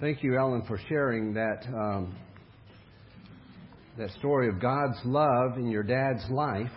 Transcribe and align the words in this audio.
Thank 0.00 0.22
you, 0.22 0.38
Ellen, 0.38 0.62
for 0.66 0.80
sharing 0.88 1.34
that 1.34 1.62
um, 1.66 2.16
that 3.98 4.08
story 4.18 4.48
of 4.48 4.58
God's 4.58 4.96
love 5.04 5.58
in 5.58 5.68
your 5.68 5.82
dad's 5.82 6.24
life, 6.30 6.70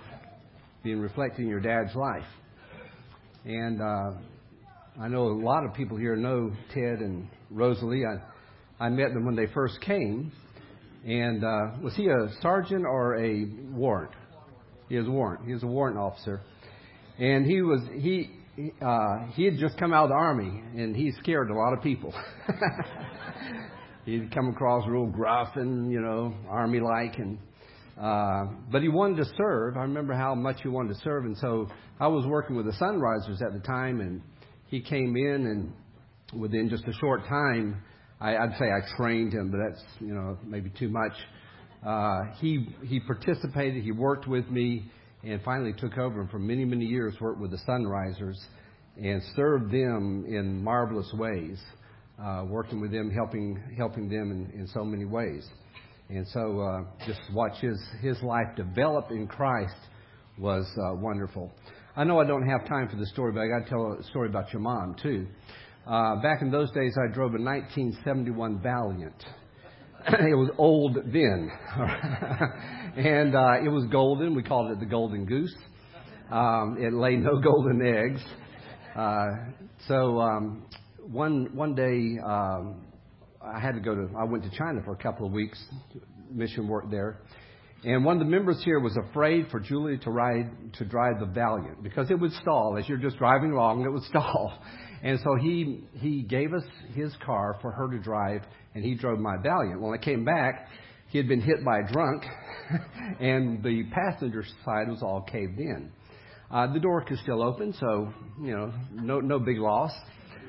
being 0.84 1.00
reflected 1.00 1.44
in 1.44 1.48
your 1.48 1.62
dad's 1.62 1.96
life. 1.96 2.26
And 3.46 3.82
uh, 3.82 4.12
I 5.00 5.08
know 5.08 5.28
a 5.28 5.40
lot 5.42 5.64
of 5.64 5.74
people 5.74 5.96
here 5.96 6.18
know 6.18 6.52
Ted 6.74 7.00
and 7.00 7.30
Rosalie. 7.50 8.04
I, 8.06 8.18
I 8.84 8.90
met 8.90 9.14
them 9.14 9.26
when 9.26 9.38
they 9.38 9.48
first 9.54 9.80
came. 9.80 10.34
And 11.06 11.46
uh, 11.46 11.82
was 11.82 11.96
he 11.96 12.08
a 12.08 12.28
sergeant 12.42 12.84
or 12.84 13.24
a 13.24 13.46
warrant? 13.72 14.12
He 14.90 14.98
was 14.98 15.08
a 15.08 15.12
warrant. 15.12 15.46
He 15.46 15.54
was 15.54 15.64
a 15.64 15.68
warrant 15.68 15.98
officer. 15.98 16.42
And 17.18 17.46
he 17.46 17.62
was 17.62 17.80
he 18.02 18.32
uh, 18.82 19.26
he 19.34 19.46
had 19.46 19.58
just 19.58 19.78
come 19.78 19.94
out 19.94 20.06
of 20.06 20.10
the 20.10 20.16
army, 20.16 20.64
and 20.76 20.96
he 20.96 21.12
scared 21.22 21.50
a 21.50 21.56
lot 21.56 21.74
of 21.74 21.82
people. 21.82 22.14
He'd 24.06 24.34
come 24.34 24.50
across 24.50 24.88
real 24.88 25.08
gruff 25.08 25.56
and 25.56 25.92
you 25.92 26.02
know 26.02 26.36
army 26.50 26.80
like, 26.80 27.18
and 27.18 27.40
uh, 28.00 28.46
but 28.72 28.82
he 28.82 28.90
wanted 28.90 29.18
to 29.18 29.32
serve. 29.38 29.78
I 29.78 29.82
remember 29.82 30.14
how 30.14 30.36
much 30.36 30.62
he 30.62 30.68
wanted 30.68 30.94
to 30.94 31.00
serve, 31.04 31.26
and 31.26 31.38
so 31.38 31.68
I 32.00 32.08
was 32.08 32.28
working 32.28 32.56
with 32.56 32.66
the 32.66 32.74
Sunrisers 32.74 33.42
at 33.42 33.54
the 33.54 33.66
time, 33.66 34.02
and 34.02 34.22
he 34.68 34.82
came 34.82 35.16
in, 35.16 35.48
and 35.48 36.40
within 36.40 36.70
just 36.70 36.84
a 36.86 36.94
short 36.94 37.28
time, 37.28 37.82
I, 38.22 38.36
I'd 38.36 38.58
say 38.60 38.66
I 38.66 38.82
trained 38.98 39.34
him, 39.34 39.50
but 39.50 39.60
that's 39.68 39.84
you 40.00 40.14
know 40.14 40.38
maybe 40.46 40.72
too 40.78 40.90
much. 40.90 41.14
Uh, 41.84 42.36
he 42.40 42.68
he 42.86 43.00
participated. 43.00 43.84
He 43.84 43.92
worked 43.92 44.28
with 44.28 44.48
me 44.50 44.92
and 45.24 45.42
finally 45.44 45.74
took 45.74 45.98
over 45.98 46.22
and 46.22 46.30
for 46.30 46.40
many, 46.40 46.66
many 46.66 46.86
years 46.86 47.16
worked 47.22 47.40
with 47.40 47.52
the 47.52 47.60
Sunrisers 47.68 48.38
and 49.02 49.22
served 49.36 49.72
them 49.72 50.26
in 50.28 50.64
marvelous 50.64 51.12
ways, 51.14 51.60
uh, 52.22 52.46
working 52.48 52.82
with 52.82 52.92
them, 52.92 53.10
helping, 53.10 53.62
helping 53.78 54.10
them 54.10 54.32
in, 54.32 54.60
in 54.60 54.68
so 54.68 54.84
many 54.84 55.06
ways. 55.06 55.48
And 56.10 56.28
so 56.28 56.60
uh, 56.60 57.06
just 57.08 57.22
watch 57.34 57.60
his, 57.60 57.82
his 58.02 58.22
life 58.22 58.56
develop 58.56 59.10
in 59.12 59.28
Christ 59.28 59.76
was 60.38 60.66
uh, 60.78 60.96
wonderful. 60.96 61.52
I 61.96 62.04
know 62.04 62.20
I 62.20 62.26
don't 62.26 62.48
have 62.48 62.68
time 62.68 62.90
for 62.90 62.98
the 62.98 63.06
story, 63.06 63.32
but 63.32 63.42
I 63.42 63.48
got 63.48 63.66
to 63.66 63.70
tell 63.70 63.98
a 64.00 64.04
story 64.10 64.28
about 64.28 64.52
your 64.52 64.62
mom, 64.62 64.96
too. 65.02 65.28
Uh, 65.86 66.16
back 66.22 66.42
in 66.42 66.52
those 66.52 66.72
days, 66.72 66.96
I 66.98 67.14
drove 67.14 67.36
a 67.36 67.42
1971 67.42 68.62
Valiant. 68.62 69.24
it 70.08 70.36
was 70.36 70.50
old 70.58 70.96
then. 70.96 71.52
and 72.96 73.36
uh, 73.36 73.64
it 73.64 73.70
was 73.70 73.86
golden. 73.92 74.36
We 74.36 74.44
called 74.44 74.72
it 74.72 74.80
the 74.80 74.86
Golden 74.86 75.26
Goose. 75.26 75.56
Um, 76.32 76.78
it 76.80 76.94
laid 76.94 77.20
no 77.20 77.40
golden 77.44 77.82
eggs. 77.82 78.22
Uh, 78.96 79.28
so 79.88 80.20
um, 80.20 80.66
one 81.00 81.50
one 81.56 81.76
day 81.76 82.20
um, 82.24 82.86
I 83.42 83.60
had 83.60 83.74
to 83.74 83.82
go 83.82 83.96
to. 83.96 84.10
I 84.18 84.24
went 84.26 84.44
to 84.44 84.52
China 84.52 84.82
for 84.86 84.94
a 84.94 84.98
couple 84.98 85.26
of 85.26 85.34
weeks, 85.34 85.64
mission 86.32 86.68
work 86.68 86.90
there. 86.92 87.20
And 87.86 88.06
one 88.06 88.16
of 88.16 88.20
the 88.26 88.30
members 88.30 88.62
here 88.64 88.80
was 88.80 88.98
afraid 89.10 89.48
for 89.52 89.60
Julie 89.60 89.98
to 90.00 90.12
ride 90.12 90.74
to 90.76 90.86
drive 90.86 91.20
the 91.20 91.26
Valiant 91.26 91.84
because 91.84 92.10
it 92.10 92.16
would 92.20 92.32
stall 92.34 92.78
as 92.80 92.88
you're 92.88 92.98
just 92.98 93.18
driving 93.18 93.52
along. 93.52 93.84
It 93.84 93.90
would 93.90 94.04
stall, 94.10 94.54
and 95.02 95.20
so 95.24 95.36
he 95.42 95.84
he 95.94 96.22
gave 96.22 96.54
us 96.54 96.64
his 96.94 97.14
car 97.26 97.58
for 97.62 97.72
her 97.72 97.90
to 97.90 98.00
drive, 98.00 98.44
and 98.76 98.84
he 98.86 98.96
drove 98.96 99.20
my 99.20 99.36
Valiant. 99.42 99.82
When 99.82 99.94
I 99.94 100.02
came 100.02 100.24
back, 100.24 100.68
he 101.10 101.18
had 101.18 101.28
been 101.28 101.42
hit 101.42 101.64
by 101.66 101.80
a 101.80 101.92
drunk, 101.92 102.24
and 103.20 103.64
the 103.64 103.84
passenger 103.92 104.44
side 104.66 104.90
was 104.90 105.02
all 105.02 105.22
caved 105.22 105.60
in. 105.60 105.92
Uh, 106.52 106.72
the 106.72 106.80
door 106.80 107.04
could 107.04 107.18
still 107.20 107.42
open, 107.42 107.74
so 107.80 108.14
you 108.42 108.56
know, 108.56 108.72
no 108.92 109.20
no 109.20 109.40
big 109.40 109.58
loss. 109.58 109.92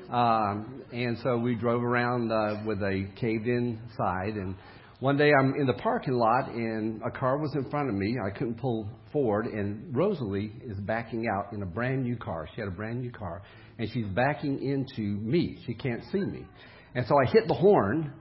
Um, 0.09 0.83
and 0.93 1.17
so 1.23 1.37
we 1.37 1.55
drove 1.55 1.83
around 1.83 2.31
uh, 2.31 2.61
with 2.65 2.79
a 2.83 3.07
caved-in 3.19 3.79
side. 3.97 4.35
And 4.35 4.55
one 4.99 5.17
day 5.17 5.31
I'm 5.37 5.55
in 5.55 5.65
the 5.65 5.73
parking 5.73 6.13
lot, 6.13 6.49
and 6.49 7.01
a 7.01 7.09
car 7.09 7.37
was 7.37 7.53
in 7.55 7.69
front 7.69 7.89
of 7.89 7.95
me. 7.95 8.15
I 8.23 8.29
couldn't 8.29 8.59
pull 8.59 8.87
forward, 9.11 9.47
and 9.47 9.95
Rosalie 9.95 10.53
is 10.63 10.77
backing 10.79 11.25
out 11.27 11.53
in 11.53 11.63
a 11.63 11.65
brand 11.65 12.03
new 12.03 12.17
car. 12.17 12.47
She 12.53 12.61
had 12.61 12.67
a 12.67 12.75
brand 12.75 13.01
new 13.01 13.11
car, 13.11 13.41
and 13.79 13.89
she's 13.91 14.05
backing 14.07 14.61
into 14.61 15.01
me. 15.01 15.57
She 15.65 15.73
can't 15.73 16.03
see 16.11 16.23
me, 16.23 16.45
and 16.93 17.05
so 17.07 17.15
I 17.17 17.25
hit 17.31 17.47
the 17.47 17.55
horn 17.55 18.13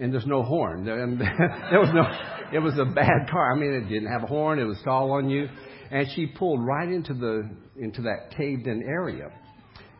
and 0.00 0.12
there's 0.12 0.26
no 0.26 0.42
horn. 0.42 0.84
There, 0.84 0.96
there 1.70 1.80
was 1.80 1.90
no, 1.92 2.56
it 2.56 2.60
was 2.60 2.78
a 2.78 2.84
bad 2.84 3.28
car. 3.30 3.52
I 3.52 3.58
mean, 3.58 3.72
it 3.72 3.88
didn't 3.88 4.10
have 4.10 4.22
a 4.22 4.26
horn. 4.26 4.58
It 4.58 4.64
was 4.64 4.78
stall 4.80 5.12
on 5.12 5.28
you, 5.28 5.48
and 5.90 6.06
she 6.14 6.26
pulled 6.26 6.64
right 6.64 6.88
into 6.88 7.14
the 7.14 7.48
into 7.76 8.02
that 8.02 8.36
caved-in 8.36 8.82
area, 8.82 9.30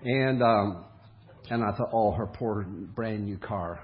and 0.05 0.43
um, 0.43 0.85
and 1.51 1.63
I 1.63 1.77
thought, 1.77 1.91
oh, 1.93 2.13
her 2.13 2.27
poor 2.27 2.65
brand 2.65 3.25
new 3.25 3.39
car. 3.39 3.81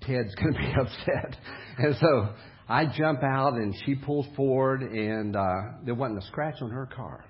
Ted's 0.00 0.32
going 0.36 0.54
to 0.54 0.58
be 0.60 0.72
upset, 0.80 1.36
and 1.78 1.96
so 2.00 2.28
I 2.68 2.86
jump 2.86 3.22
out, 3.24 3.54
and 3.54 3.74
she 3.84 3.96
pulls 3.96 4.26
forward, 4.36 4.82
and 4.82 5.34
uh, 5.34 5.42
there 5.84 5.94
wasn't 5.94 6.22
a 6.22 6.26
scratch 6.28 6.62
on 6.62 6.70
her 6.70 6.86
car, 6.86 7.24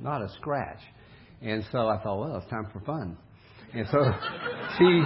not 0.00 0.22
a 0.22 0.28
scratch, 0.40 0.80
and 1.42 1.62
so 1.70 1.88
I 1.88 2.02
thought, 2.02 2.18
well, 2.18 2.36
it's 2.36 2.50
time 2.50 2.66
for 2.72 2.80
fun. 2.80 3.18
And 3.74 3.86
so 3.90 4.12
she 4.78 5.02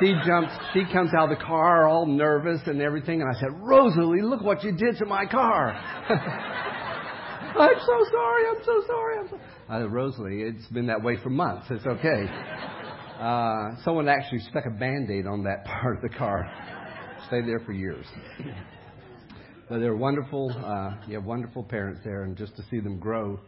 she 0.00 0.14
jumps, 0.24 0.52
she 0.72 0.84
comes 0.92 1.10
out 1.16 1.30
of 1.30 1.38
the 1.38 1.44
car 1.44 1.88
all 1.88 2.06
nervous 2.06 2.60
and 2.66 2.80
everything. 2.80 3.20
And 3.20 3.28
I 3.28 3.38
said, 3.40 3.50
Rosalie, 3.52 4.22
look 4.22 4.42
what 4.42 4.62
you 4.62 4.72
did 4.72 4.96
to 4.98 5.06
my 5.06 5.26
car. 5.26 5.72
I'm 7.58 7.78
so 7.80 8.04
sorry. 8.12 8.44
I'm 8.48 8.64
so 8.64 8.82
sorry. 8.86 9.18
I'm 9.18 9.28
so... 9.28 9.38
Said, 9.68 9.92
Rosalie, 9.92 10.42
it's 10.42 10.66
been 10.68 10.86
that 10.86 11.02
way 11.02 11.16
for 11.22 11.30
months. 11.30 11.66
It's 11.70 11.86
okay. 11.86 12.26
Uh, 13.18 13.82
someone 13.84 14.08
actually 14.08 14.40
stuck 14.50 14.64
a 14.66 14.70
band-aid 14.70 15.26
on 15.26 15.42
that 15.44 15.64
part 15.64 15.96
of 15.96 16.02
the 16.02 16.16
car. 16.16 16.48
Stayed 17.26 17.46
there 17.46 17.60
for 17.60 17.72
years. 17.72 18.06
But 19.68 19.80
they're 19.80 19.96
wonderful. 19.96 20.52
Uh, 20.64 20.94
you 21.08 21.14
have 21.14 21.24
wonderful 21.24 21.64
parents 21.64 22.00
there, 22.04 22.22
and 22.22 22.36
just 22.36 22.56
to 22.56 22.62
see 22.70 22.78
them 22.78 22.98
grow 22.98 23.40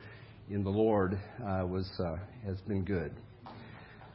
in 0.50 0.64
the 0.64 0.70
Lord 0.70 1.14
uh, 1.40 1.64
was 1.66 1.88
uh, 2.00 2.16
has 2.44 2.60
been 2.62 2.84
good. 2.84 3.14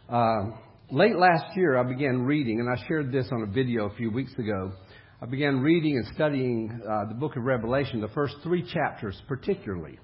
Um, 0.08 0.54
late 0.92 1.16
last 1.16 1.58
year, 1.58 1.78
I 1.80 1.84
began 1.84 2.22
reading, 2.22 2.60
and 2.60 2.70
I 2.70 2.88
shared 2.88 3.12
this 3.12 3.28
on 3.32 3.42
a 3.42 3.48
video 3.48 3.86
a 3.90 3.96
few 3.96 4.12
weeks 4.12 4.34
ago. 4.38 4.72
I 5.20 5.26
began 5.26 5.62
reading 5.62 5.98
and 5.98 6.06
studying 6.14 6.80
uh, 6.88 7.06
the 7.06 7.16
book 7.16 7.36
of 7.36 7.44
Revelation, 7.44 8.02
the 8.02 8.08
first 8.10 8.36
three 8.44 8.64
chapters 8.72 9.20
particularly, 9.28 9.98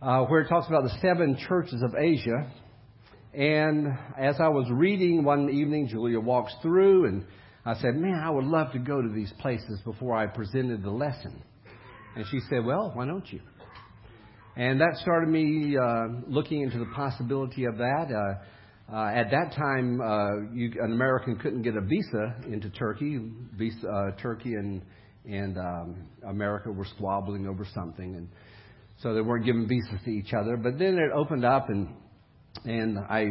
uh, 0.00 0.22
where 0.24 0.40
it 0.40 0.48
talks 0.48 0.68
about 0.68 0.84
the 0.84 0.98
seven 1.02 1.36
churches 1.46 1.82
of 1.82 1.94
Asia. 1.94 2.50
And 3.34 3.88
as 4.18 4.36
I 4.40 4.48
was 4.48 4.66
reading 4.70 5.22
one 5.22 5.50
evening, 5.50 5.88
Julia 5.88 6.18
walks 6.18 6.54
through, 6.62 7.04
and 7.04 7.26
I 7.66 7.74
said, 7.74 7.96
Man, 7.96 8.22
I 8.24 8.30
would 8.30 8.46
love 8.46 8.72
to 8.72 8.78
go 8.78 9.02
to 9.02 9.08
these 9.14 9.32
places 9.38 9.82
before 9.84 10.16
I 10.16 10.28
presented 10.28 10.82
the 10.82 10.90
lesson. 10.90 11.42
And 12.16 12.24
she 12.30 12.40
said, 12.48 12.64
Well, 12.64 12.92
why 12.94 13.04
don't 13.04 13.30
you? 13.30 13.40
And 14.56 14.80
that 14.80 14.96
started 15.02 15.28
me 15.28 15.76
uh, 15.76 16.06
looking 16.26 16.62
into 16.62 16.78
the 16.78 16.88
possibility 16.94 17.64
of 17.66 17.76
that. 17.76 18.06
Uh, 18.08 18.44
uh, 18.92 19.06
at 19.06 19.30
that 19.30 19.54
time, 19.56 20.00
uh, 20.00 20.52
you, 20.52 20.72
an 20.82 20.92
American 20.92 21.36
couldn't 21.36 21.62
get 21.62 21.74
a 21.76 21.80
visa 21.80 22.34
into 22.46 22.68
Turkey. 22.70 23.18
Visa, 23.56 23.88
uh, 23.88 24.20
Turkey 24.20 24.54
and 24.54 24.82
and 25.26 25.56
um, 25.56 26.06
America 26.28 26.70
were 26.70 26.84
squabbling 26.84 27.46
over 27.46 27.66
something, 27.74 28.14
and 28.14 28.28
so 28.98 29.14
they 29.14 29.22
weren't 29.22 29.46
giving 29.46 29.66
visas 29.66 30.04
to 30.04 30.10
each 30.10 30.34
other. 30.34 30.58
But 30.58 30.78
then 30.78 30.98
it 30.98 31.10
opened 31.14 31.46
up, 31.46 31.70
and 31.70 31.88
and 32.64 32.98
I 32.98 33.28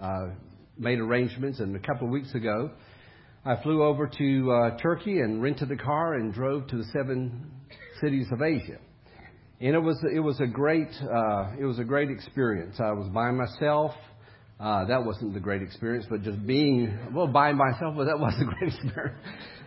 uh, 0.00 0.28
made 0.78 0.98
arrangements. 0.98 1.60
And 1.60 1.76
a 1.76 1.80
couple 1.80 2.06
of 2.06 2.12
weeks 2.12 2.34
ago, 2.34 2.70
I 3.44 3.62
flew 3.62 3.82
over 3.82 4.10
to 4.18 4.52
uh, 4.52 4.78
Turkey 4.78 5.20
and 5.20 5.42
rented 5.42 5.70
a 5.70 5.76
car 5.76 6.14
and 6.14 6.32
drove 6.32 6.66
to 6.68 6.76
the 6.78 6.84
seven 6.84 7.50
cities 8.00 8.28
of 8.32 8.40
Asia. 8.40 8.78
And 9.60 9.74
it 9.74 9.80
was 9.80 10.02
it 10.10 10.20
was 10.20 10.40
a 10.40 10.46
great 10.46 10.88
uh, 11.02 11.52
it 11.58 11.64
was 11.66 11.78
a 11.78 11.84
great 11.84 12.10
experience. 12.10 12.76
I 12.80 12.92
was 12.92 13.08
by 13.10 13.30
myself. 13.30 13.92
Uh, 14.58 14.86
that 14.86 15.04
wasn't 15.04 15.34
the 15.34 15.40
great 15.40 15.60
experience, 15.60 16.06
but 16.08 16.22
just 16.22 16.46
being, 16.46 16.98
well, 17.12 17.26
by 17.26 17.52
myself, 17.52 17.94
well, 17.94 18.06
that 18.06 18.18
was 18.18 18.34
a 18.40 18.44
great 18.44 18.72
experience. 18.72 19.18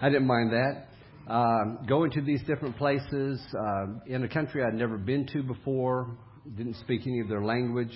I 0.02 0.10
didn't 0.10 0.28
mind 0.28 0.52
that. 0.52 0.88
Um, 1.32 1.86
going 1.88 2.10
to 2.12 2.22
these 2.22 2.42
different 2.48 2.76
places 2.76 3.40
uh, 3.54 3.86
in 4.08 4.24
a 4.24 4.28
country 4.28 4.64
I'd 4.64 4.74
never 4.74 4.98
been 4.98 5.28
to 5.28 5.44
before, 5.44 6.18
didn't 6.58 6.76
speak 6.78 7.02
any 7.06 7.20
of 7.20 7.30
their 7.30 7.44
language. 7.44 7.96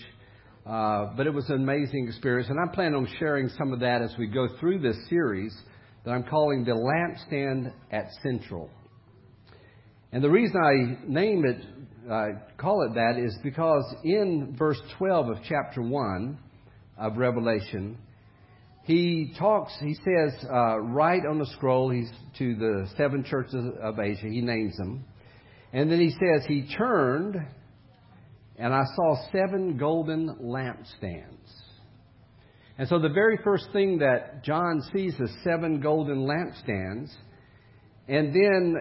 Uh, 0.67 1.07
but 1.17 1.25
it 1.25 1.33
was 1.33 1.49
an 1.49 1.55
amazing 1.55 2.07
experience, 2.07 2.47
and 2.49 2.59
I 2.59 2.73
plan 2.73 2.93
on 2.93 3.07
sharing 3.17 3.49
some 3.49 3.73
of 3.73 3.79
that 3.79 4.01
as 4.03 4.13
we 4.19 4.27
go 4.27 4.47
through 4.59 4.79
this 4.79 4.95
series 5.09 5.53
that 6.05 6.11
I'm 6.11 6.23
calling 6.23 6.63
The 6.63 6.71
Lampstand 6.71 7.73
at 7.91 8.05
Central. 8.21 8.69
And 10.11 10.23
the 10.23 10.29
reason 10.29 10.55
I 10.55 11.07
name 11.07 11.43
it, 11.43 11.65
uh, 12.09 12.27
call 12.57 12.83
it 12.83 12.93
that, 12.93 13.17
is 13.17 13.35
because 13.43 13.83
in 14.03 14.55
verse 14.57 14.79
12 14.99 15.29
of 15.29 15.37
chapter 15.49 15.81
1, 15.81 16.37
of 16.97 17.17
Revelation, 17.17 17.97
he 18.83 19.33
talks, 19.39 19.73
he 19.79 19.93
says, 19.95 20.45
uh, 20.51 20.79
write 20.79 21.25
on 21.25 21.39
the 21.39 21.45
scroll, 21.55 21.89
he's 21.89 22.11
to 22.37 22.55
the 22.55 22.89
seven 22.97 23.23
churches 23.23 23.65
of 23.81 23.99
Asia, 23.99 24.27
he 24.27 24.41
names 24.41 24.75
them. 24.77 25.05
And 25.71 25.89
then 25.89 25.99
he 25.99 26.09
says, 26.09 26.45
he 26.47 26.67
turned, 26.77 27.37
and 28.57 28.73
I 28.73 28.83
saw 28.95 29.15
seven 29.31 29.77
golden 29.77 30.35
lampstands. 30.41 31.33
And 32.77 32.87
so 32.89 32.99
the 32.99 33.09
very 33.09 33.39
first 33.43 33.67
thing 33.71 33.99
that 33.99 34.43
John 34.43 34.81
sees 34.93 35.13
is 35.19 35.31
seven 35.43 35.79
golden 35.79 36.27
lampstands. 36.27 37.11
And 38.07 38.33
then 38.33 38.75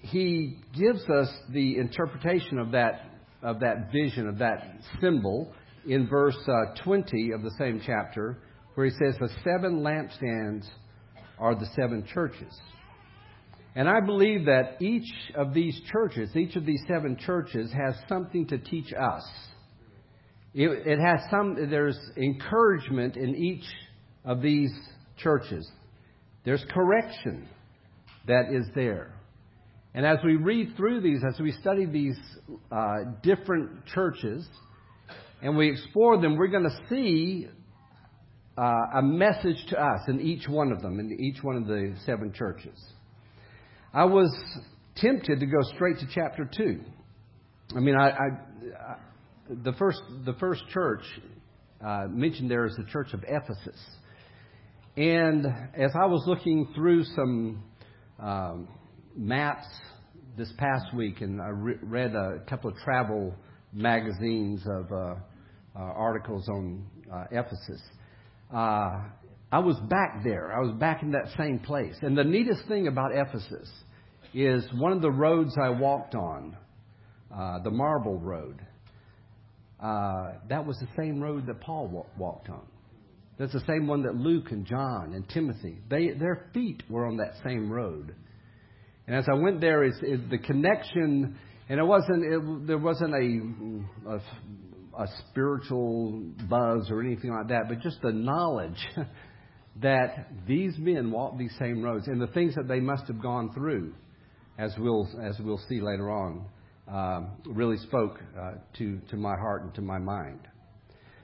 he 0.00 0.58
gives 0.78 1.02
us 1.08 1.28
the 1.50 1.78
interpretation 1.78 2.58
of 2.58 2.72
that, 2.72 3.10
of 3.42 3.60
that 3.60 3.90
vision, 3.90 4.28
of 4.28 4.38
that 4.38 4.64
symbol, 5.00 5.52
in 5.88 6.06
verse 6.06 6.38
uh, 6.46 6.74
20 6.84 7.32
of 7.32 7.42
the 7.42 7.50
same 7.58 7.80
chapter, 7.84 8.38
where 8.74 8.86
he 8.86 8.92
says, 8.92 9.16
The 9.18 9.30
seven 9.42 9.80
lampstands 9.80 10.66
are 11.38 11.54
the 11.54 11.66
seven 11.74 12.06
churches. 12.12 12.54
And 13.74 13.88
I 13.88 14.00
believe 14.00 14.46
that 14.46 14.80
each 14.80 15.10
of 15.34 15.54
these 15.54 15.80
churches, 15.92 16.34
each 16.34 16.56
of 16.56 16.66
these 16.66 16.82
seven 16.88 17.16
churches, 17.16 17.72
has 17.72 17.94
something 18.08 18.46
to 18.48 18.58
teach 18.58 18.92
us. 18.92 19.22
It, 20.54 20.86
it 20.86 20.98
has 20.98 21.20
some, 21.30 21.56
there's 21.70 21.98
encouragement 22.16 23.16
in 23.16 23.34
each 23.36 23.64
of 24.24 24.42
these 24.42 24.72
churches. 25.16 25.70
There's 26.44 26.64
correction 26.70 27.48
that 28.26 28.52
is 28.52 28.66
there. 28.74 29.12
And 29.94 30.04
as 30.04 30.18
we 30.24 30.36
read 30.36 30.76
through 30.76 31.00
these, 31.00 31.22
as 31.26 31.38
we 31.40 31.52
study 31.52 31.86
these 31.86 32.18
uh, 32.70 32.96
different 33.22 33.86
churches, 33.86 34.46
and 35.42 35.56
we 35.56 35.70
explore 35.70 36.20
them, 36.20 36.36
we're 36.36 36.48
going 36.48 36.64
to 36.64 36.80
see 36.88 37.48
uh, 38.56 38.98
a 38.98 39.02
message 39.02 39.64
to 39.68 39.80
us 39.80 40.00
in 40.08 40.20
each 40.20 40.48
one 40.48 40.72
of 40.72 40.82
them, 40.82 40.98
in 40.98 41.12
each 41.20 41.42
one 41.42 41.56
of 41.56 41.66
the 41.66 41.94
seven 42.04 42.32
churches. 42.32 42.78
I 43.94 44.04
was 44.04 44.30
tempted 44.96 45.40
to 45.40 45.46
go 45.46 45.58
straight 45.74 45.98
to 45.98 46.06
chapter 46.12 46.48
2. 46.56 46.80
I 47.76 47.80
mean, 47.80 47.94
I, 47.94 48.10
I, 48.10 48.14
I 48.14 48.96
the, 49.48 49.72
first, 49.74 50.00
the 50.24 50.34
first 50.34 50.62
church 50.72 51.02
uh, 51.84 52.06
mentioned 52.10 52.50
there 52.50 52.66
is 52.66 52.74
the 52.76 52.86
church 52.90 53.12
of 53.12 53.24
Ephesus. 53.26 53.80
And 54.96 55.46
as 55.76 55.92
I 55.94 56.06
was 56.06 56.24
looking 56.26 56.72
through 56.74 57.04
some 57.04 57.62
um, 58.18 58.68
maps 59.16 59.66
this 60.36 60.52
past 60.58 60.92
week, 60.94 61.20
and 61.20 61.40
I 61.40 61.48
re- 61.48 61.78
read 61.82 62.14
a 62.16 62.40
couple 62.48 62.70
of 62.70 62.76
travel 62.78 63.34
magazines 63.72 64.62
of 64.66 64.90
uh, 64.92 64.96
uh, 64.96 65.14
articles 65.74 66.48
on 66.48 66.84
uh, 67.12 67.24
Ephesus. 67.30 67.80
Uh, 68.52 69.02
I 69.50 69.58
was 69.60 69.76
back 69.88 70.22
there. 70.24 70.52
I 70.54 70.60
was 70.60 70.72
back 70.72 71.02
in 71.02 71.12
that 71.12 71.28
same 71.38 71.58
place. 71.58 71.94
And 72.02 72.16
the 72.16 72.24
neatest 72.24 72.66
thing 72.68 72.86
about 72.86 73.12
Ephesus 73.14 73.70
is 74.34 74.66
one 74.74 74.92
of 74.92 75.00
the 75.00 75.10
roads 75.10 75.56
I 75.60 75.70
walked 75.70 76.14
on, 76.14 76.56
uh, 77.34 77.62
the 77.62 77.70
Marble 77.70 78.18
Road. 78.18 78.60
Uh, 79.80 80.32
that 80.48 80.66
was 80.66 80.76
the 80.78 80.88
same 80.98 81.20
road 81.20 81.46
that 81.46 81.60
Paul 81.60 82.06
walked 82.18 82.48
on. 82.48 82.66
That's 83.38 83.52
the 83.52 83.64
same 83.66 83.86
one 83.86 84.02
that 84.02 84.16
Luke 84.16 84.50
and 84.50 84.66
John 84.66 85.12
and 85.14 85.28
Timothy, 85.28 85.78
they, 85.88 86.10
their 86.10 86.50
feet 86.52 86.82
were 86.90 87.06
on 87.06 87.18
that 87.18 87.34
same 87.44 87.70
road. 87.70 88.14
And 89.06 89.16
as 89.16 89.26
I 89.30 89.34
went 89.34 89.60
there, 89.60 89.84
it, 89.84 90.28
the 90.28 90.38
connection, 90.38 91.38
and 91.68 91.78
it 91.78 91.84
wasn't, 91.84 92.24
it, 92.24 92.66
there 92.66 92.78
wasn't 92.78 93.14
a, 93.14 94.10
a, 94.10 95.02
a 95.02 95.06
spiritual 95.28 96.22
buzz 96.48 96.90
or 96.90 97.02
anything 97.02 97.32
like 97.32 97.48
that, 97.48 97.68
but 97.68 97.80
just 97.80 98.00
the 98.02 98.12
knowledge 98.12 98.78
that 99.82 100.28
these 100.46 100.74
men 100.78 101.10
walked 101.10 101.38
these 101.38 101.54
same 101.58 101.82
roads 101.82 102.06
and 102.08 102.20
the 102.20 102.26
things 102.28 102.54
that 102.54 102.68
they 102.68 102.80
must 102.80 103.06
have 103.06 103.20
gone 103.20 103.52
through, 103.52 103.94
as 104.58 104.74
we'll, 104.78 105.08
as 105.22 105.38
we'll 105.40 105.60
see 105.68 105.80
later 105.80 106.10
on, 106.10 106.44
um, 106.88 107.30
really 107.46 107.76
spoke 107.76 108.18
uh, 108.38 108.52
to, 108.78 108.98
to 109.10 109.16
my 109.16 109.36
heart 109.36 109.62
and 109.62 109.74
to 109.74 109.82
my 109.82 109.98
mind. 109.98 110.40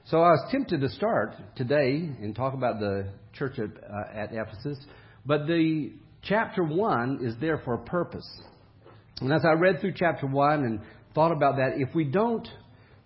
So 0.05 0.17
I 0.17 0.29
was 0.29 0.51
tempted 0.51 0.81
to 0.81 0.89
start 0.89 1.33
today 1.55 1.95
and 2.21 2.35
talk 2.35 2.53
about 2.53 2.79
the 2.79 3.07
church 3.33 3.57
at, 3.57 3.71
uh, 3.83 4.17
at 4.17 4.29
Ephesus, 4.31 4.77
but 5.25 5.47
the 5.47 5.93
chapter 6.21 6.63
1 6.63 7.21
is 7.23 7.33
there 7.41 7.59
for 7.65 7.73
a 7.73 7.79
purpose. 7.79 8.41
And 9.21 9.31
as 9.31 9.45
I 9.45 9.53
read 9.53 9.79
through 9.79 9.93
chapter 9.95 10.27
1 10.27 10.63
and 10.65 10.81
thought 11.13 11.31
about 11.31 11.55
that, 11.55 11.73
if 11.77 11.95
we 11.95 12.03
don't 12.03 12.47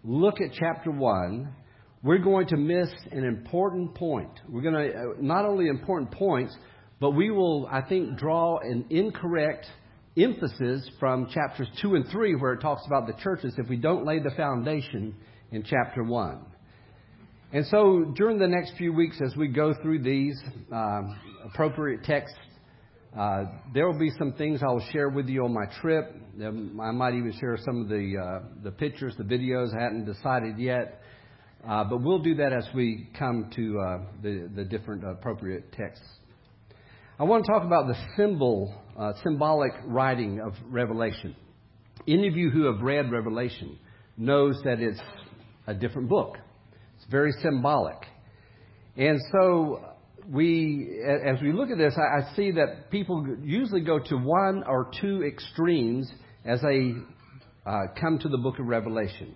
look 0.04 0.42
at 0.42 0.54
chapter 0.54 0.90
1, 0.90 1.54
we're 2.02 2.18
going 2.18 2.48
to 2.48 2.58
miss 2.58 2.90
an 3.12 3.24
important 3.24 3.94
point. 3.94 4.32
We're 4.48 4.62
going 4.62 4.74
to, 4.74 4.98
uh, 4.98 5.04
not 5.20 5.46
only 5.46 5.68
important 5.68 6.12
points, 6.12 6.56
but 7.00 7.12
we 7.12 7.30
will, 7.30 7.68
I 7.72 7.82
think, 7.82 8.18
draw 8.18 8.58
an 8.60 8.86
incorrect 8.90 9.68
emphasis 10.18 10.90
from 11.00 11.30
chapters 11.30 11.68
2 11.82 11.96
and 11.96 12.08
3, 12.08 12.36
where 12.36 12.54
it 12.54 12.62
talks 12.62 12.86
about 12.88 13.06
the 13.06 13.14
churches, 13.22 13.54
if 13.58 13.70
we 13.70 13.78
don't 13.78 14.06
lay 14.06 14.20
the 14.20 14.32
foundation 14.32 15.16
in 15.52 15.64
chapter 15.64 16.04
1. 16.04 16.40
And 17.52 17.66
so, 17.68 18.14
during 18.16 18.38
the 18.38 18.48
next 18.48 18.74
few 18.78 18.94
weeks, 18.94 19.20
as 19.24 19.36
we 19.36 19.48
go 19.48 19.74
through 19.82 20.04
these 20.04 20.40
um, 20.72 21.20
appropriate 21.46 22.04
texts, 22.04 22.38
uh, 23.18 23.46
there 23.74 23.88
will 23.88 23.98
be 23.98 24.12
some 24.20 24.34
things 24.34 24.62
I 24.62 24.68
will 24.68 24.86
share 24.92 25.10
with 25.10 25.28
you 25.28 25.44
on 25.44 25.54
my 25.54 25.66
trip. 25.82 26.16
I 26.42 26.92
might 26.92 27.16
even 27.16 27.34
share 27.40 27.58
some 27.66 27.82
of 27.82 27.90
the 27.90 28.18
uh, 28.18 28.46
the 28.64 28.72
pictures, 28.72 29.16
the 29.18 29.24
videos. 29.24 29.76
I 29.76 29.82
hadn't 29.82 30.06
decided 30.06 30.60
yet, 30.60 31.02
uh, 31.68 31.86
but 31.86 32.04
we'll 32.04 32.22
do 32.22 32.36
that 32.36 32.54
as 32.54 32.68
we 32.76 33.10
come 33.18 33.50
to 33.56 33.80
uh, 33.80 33.98
the 34.22 34.50
the 34.56 34.64
different 34.64 35.04
appropriate 35.04 35.72
texts. 35.74 36.06
I 37.18 37.24
want 37.24 37.46
to 37.46 37.52
talk 37.52 37.64
about 37.64 37.88
the 37.88 37.98
symbol, 38.16 38.74
uh, 38.98 39.14
symbolic 39.24 39.72
writing 39.86 40.40
of 40.40 40.54
Revelation. 40.68 41.36
Any 42.08 42.28
of 42.28 42.38
you 42.38 42.52
who 42.52 42.66
have 42.72 42.82
read 42.82 43.12
Revelation 43.12 43.78
knows 44.18 44.62
that 44.64 44.80
it's 44.80 45.02
a 45.66 45.74
different 45.74 46.10
book. 46.10 46.38
It's 46.98 47.10
very 47.10 47.32
symbolic, 47.42 47.98
and 48.96 49.20
so 49.32 49.84
we, 50.32 51.02
as 51.06 51.42
we 51.42 51.52
look 51.52 51.70
at 51.72 51.78
this, 51.78 51.96
I, 51.98 52.36
see 52.36 52.52
that 52.52 52.92
people 52.92 53.38
usually 53.42 53.82
go 53.82 54.00
to 54.00 54.16
one 54.16 54.64
or 54.68 54.92
two 55.02 55.24
extremes 55.24 56.12
as 56.46 56.62
they 56.62 56.94
uh, 57.66 57.88
come 58.00 58.20
to 58.20 58.30
the 58.30 58.38
book 58.38 58.60
of 58.60 58.68
Revelation. 58.68 59.36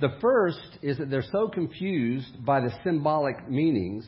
The 0.00 0.16
first 0.20 0.78
is 0.82 0.98
that 0.98 1.10
they're 1.10 1.24
so 1.30 1.48
confused 1.48 2.44
by 2.44 2.60
the 2.60 2.70
symbolic 2.82 3.48
meanings 3.48 4.04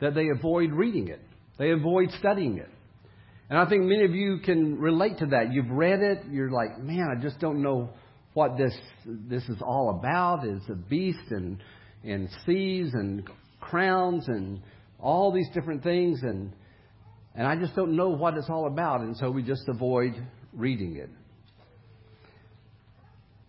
that 0.00 0.14
they 0.14 0.28
avoid 0.28 0.72
reading 0.72 1.08
it. 1.08 1.20
They 1.58 1.70
avoid 1.70 2.10
studying 2.18 2.58
it. 2.58 2.68
And 3.48 3.58
I 3.58 3.68
think 3.68 3.84
many 3.84 4.04
of 4.04 4.10
you 4.10 4.38
can 4.44 4.78
relate 4.78 5.18
to 5.18 5.26
that. 5.26 5.52
You've 5.52 5.70
read 5.70 6.00
it, 6.00 6.24
you're 6.30 6.50
like, 6.50 6.80
man, 6.80 7.14
I 7.16 7.22
just 7.22 7.38
don't 7.38 7.62
know 7.62 7.90
what 8.34 8.58
this 8.58 8.76
this 9.06 9.44
is 9.44 9.58
all 9.62 9.98
about. 10.00 10.44
Is 10.44 10.62
a 10.68 10.74
beast 10.74 11.30
and 11.30 11.62
and 12.04 12.28
seas 12.44 12.90
and 12.92 13.22
crowns 13.60 14.26
and 14.26 14.60
all 15.00 15.32
these 15.32 15.48
different 15.54 15.82
things, 15.82 16.20
and 16.22 16.52
and 17.34 17.46
I 17.46 17.56
just 17.56 17.74
don't 17.74 17.96
know 17.96 18.10
what 18.10 18.34
it's 18.34 18.48
all 18.48 18.66
about, 18.66 19.00
and 19.02 19.16
so 19.16 19.30
we 19.30 19.42
just 19.42 19.68
avoid 19.68 20.14
reading 20.52 20.96
it. 20.96 21.10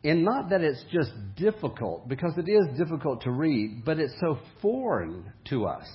And 0.04 0.24
not 0.24 0.50
that 0.50 0.62
it's 0.62 0.84
just 0.92 1.12
difficult, 1.36 2.08
because 2.08 2.34
it 2.38 2.50
is 2.50 2.78
difficult 2.78 3.24
to 3.24 3.32
read, 3.32 3.84
but 3.86 4.00
it's 4.00 4.14
so 4.20 4.38
foreign 4.62 5.32
to 5.50 5.66
us 5.66 5.88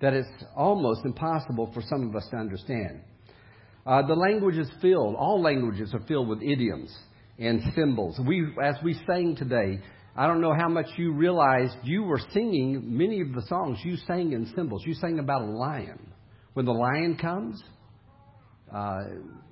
that 0.00 0.12
it's 0.12 0.28
almost 0.56 1.00
impossible 1.04 1.70
for 1.72 1.82
some 1.82 2.08
of 2.08 2.16
us 2.16 2.26
to 2.30 2.36
understand. 2.36 3.00
Uh, 3.84 4.06
the 4.06 4.14
language 4.14 4.56
is 4.56 4.68
filled, 4.80 5.14
all 5.14 5.40
languages 5.40 5.94
are 5.94 6.02
filled 6.06 6.28
with 6.28 6.42
idioms 6.42 6.96
and 7.38 7.60
symbols. 7.74 8.18
We, 8.26 8.46
as 8.62 8.76
we 8.82 8.98
sang 9.06 9.36
today, 9.36 9.80
I 10.18 10.26
don't 10.26 10.40
know 10.40 10.54
how 10.54 10.68
much 10.68 10.86
you 10.96 11.12
realized 11.12 11.76
you 11.82 12.02
were 12.02 12.20
singing 12.32 12.96
many 12.96 13.20
of 13.20 13.34
the 13.34 13.42
songs 13.48 13.78
you 13.84 13.96
sang 14.06 14.32
in 14.32 14.50
symbols. 14.56 14.82
You 14.86 14.94
sang 14.94 15.18
about 15.18 15.42
a 15.42 15.50
lion. 15.50 15.98
When 16.54 16.64
the 16.64 16.72
lion 16.72 17.18
comes, 17.18 17.62
uh, 18.74 19.00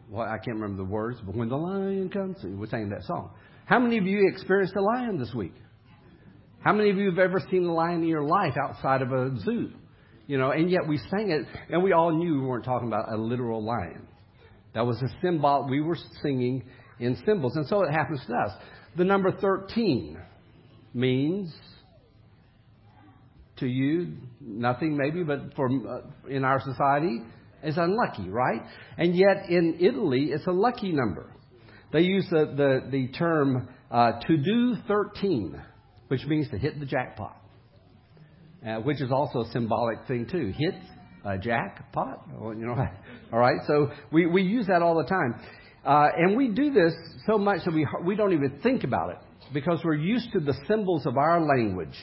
well, 0.09 0.27
I 0.27 0.39
can't 0.39 0.57
remember 0.57 0.79
the 0.79 0.89
words, 0.89 1.19
but 1.25 1.37
when 1.37 1.51
the 1.51 1.57
lion 1.57 2.09
comes, 2.09 2.39
we 2.43 2.67
sang 2.69 2.89
that 2.89 3.05
song. 3.05 3.33
How 3.67 3.79
many 3.79 3.99
of 3.99 4.05
you 4.07 4.27
experienced 4.27 4.75
a 4.75 4.81
lion 4.81 5.19
this 5.19 5.35
week? 5.35 5.53
How 6.61 6.73
many 6.73 6.89
of 6.89 6.97
you 6.97 7.11
have 7.11 7.19
ever 7.19 7.43
seen 7.51 7.67
a 7.67 7.73
lion 7.73 8.03
in 8.03 8.09
your 8.09 8.25
life 8.25 8.55
outside 8.57 9.03
of 9.03 9.13
a 9.13 9.39
zoo? 9.41 9.71
You 10.27 10.39
know, 10.39 10.51
and 10.53 10.71
yet 10.71 10.89
we 10.89 10.97
sang 11.11 11.31
it, 11.31 11.45
and 11.69 11.83
we 11.83 11.93
all 11.93 12.11
knew 12.11 12.41
we 12.41 12.47
weren't 12.47 12.65
talking 12.65 12.89
about 12.89 13.13
a 13.13 13.19
literal 13.19 13.63
lion. 13.63 14.07
That 14.73 14.87
was 14.87 14.97
a 15.03 15.09
symbol. 15.21 15.67
We 15.69 15.83
were 15.83 15.99
singing 16.23 16.65
in 17.01 17.19
symbols, 17.27 17.55
and 17.57 17.67
so 17.67 17.83
it 17.83 17.93
happens 17.93 18.23
to 18.27 18.33
us. 18.33 18.53
The 18.97 19.05
number 19.05 19.31
13 19.31 20.19
means 20.95 21.53
to 23.57 23.67
you 23.67 24.17
nothing 24.41 24.97
maybe, 24.97 25.23
but 25.23 25.55
for 25.55 25.69
uh, 25.69 26.01
in 26.29 26.45
our 26.45 26.61
society 26.61 27.21
is 27.63 27.77
unlucky, 27.77 28.29
right? 28.29 28.61
And 28.99 29.15
yet 29.15 29.49
in 29.49 29.77
Italy, 29.81 30.31
it's 30.31 30.47
a 30.47 30.53
lucky 30.53 30.93
number. 30.93 31.31
They 31.93 32.01
use 32.01 32.27
the 32.31 32.47
the, 32.57 32.91
the 32.91 33.09
term 33.09 33.69
uh, 33.91 34.13
to 34.27 34.37
do 34.37 34.77
thirteen, 34.89 35.61
which 36.09 36.25
means 36.27 36.49
to 36.51 36.59
hit 36.59 36.81
the 36.81 36.87
jackpot, 36.87 37.37
uh, 38.67 38.77
which 38.77 39.01
is 39.01 39.11
also 39.13 39.43
a 39.43 39.51
symbolic 39.53 40.07
thing 40.07 40.27
too. 40.31 40.53
Hit 40.57 40.75
a 41.25 41.39
jackpot, 41.39 42.29
you 42.57 42.67
know. 42.67 42.75
all 43.33 43.39
right, 43.39 43.61
so 43.67 43.91
we 44.13 44.27
we 44.27 44.43
use 44.43 44.67
that 44.67 44.83
all 44.83 44.97
the 44.97 45.09
time. 45.09 45.41
Uh, 45.85 46.07
and 46.17 46.35
we 46.35 46.49
do 46.49 46.73
this 46.73 46.95
so 47.27 47.37
much 47.37 47.59
that 47.67 47.75
we, 47.75 47.87
we 48.07 48.17
don't 48.17 48.33
even 48.33 48.59
think 48.63 48.85
about 48.85 49.11
it 49.11 49.19
because 49.53 49.81
we're 49.85 49.95
used 49.95 50.33
to 50.33 50.41
the 50.41 50.55
symbols 50.67 51.07
of 51.07 51.17
our 51.17 51.41
language 51.41 51.97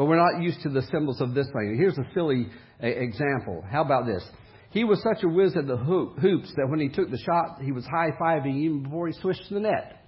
but 0.00 0.06
we're 0.06 0.16
not 0.16 0.42
used 0.42 0.62
to 0.62 0.70
the 0.70 0.80
symbols 0.90 1.20
of 1.20 1.34
this 1.34 1.46
language. 1.54 1.76
Here's 1.76 1.98
a 1.98 2.06
silly 2.14 2.46
example. 2.80 3.62
How 3.70 3.82
about 3.82 4.06
this? 4.06 4.26
He 4.70 4.82
was 4.82 5.02
such 5.02 5.22
a 5.24 5.28
whiz 5.28 5.54
at 5.58 5.66
the 5.66 5.76
hoop, 5.76 6.18
hoops 6.18 6.50
that 6.56 6.70
when 6.70 6.80
he 6.80 6.88
took 6.88 7.10
the 7.10 7.18
shot, 7.18 7.60
he 7.60 7.70
was 7.70 7.84
high 7.84 8.10
fiving 8.18 8.56
even 8.62 8.84
before 8.84 9.08
he 9.08 9.12
swished 9.20 9.42
the 9.50 9.60
net. 9.60 10.02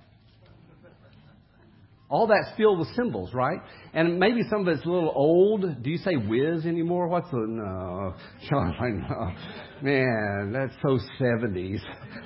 All 2.08 2.26
that's 2.26 2.56
filled 2.56 2.78
with 2.78 2.88
symbols, 2.96 3.34
right? 3.34 3.58
And 3.92 4.18
maybe 4.18 4.40
some 4.48 4.62
of 4.62 4.68
it's 4.68 4.82
a 4.86 4.88
little 4.88 5.12
old. 5.14 5.82
Do 5.82 5.90
you 5.90 5.98
say 5.98 6.14
whiz 6.14 6.64
anymore? 6.64 7.08
What's 7.08 7.30
the 7.30 7.44
no? 7.46 8.14
Sean, 8.48 8.74
I 8.80 8.88
know. 8.88 9.34
Man, 9.82 10.52
that's 10.54 10.72
so 10.82 10.98
seventies. 11.18 11.82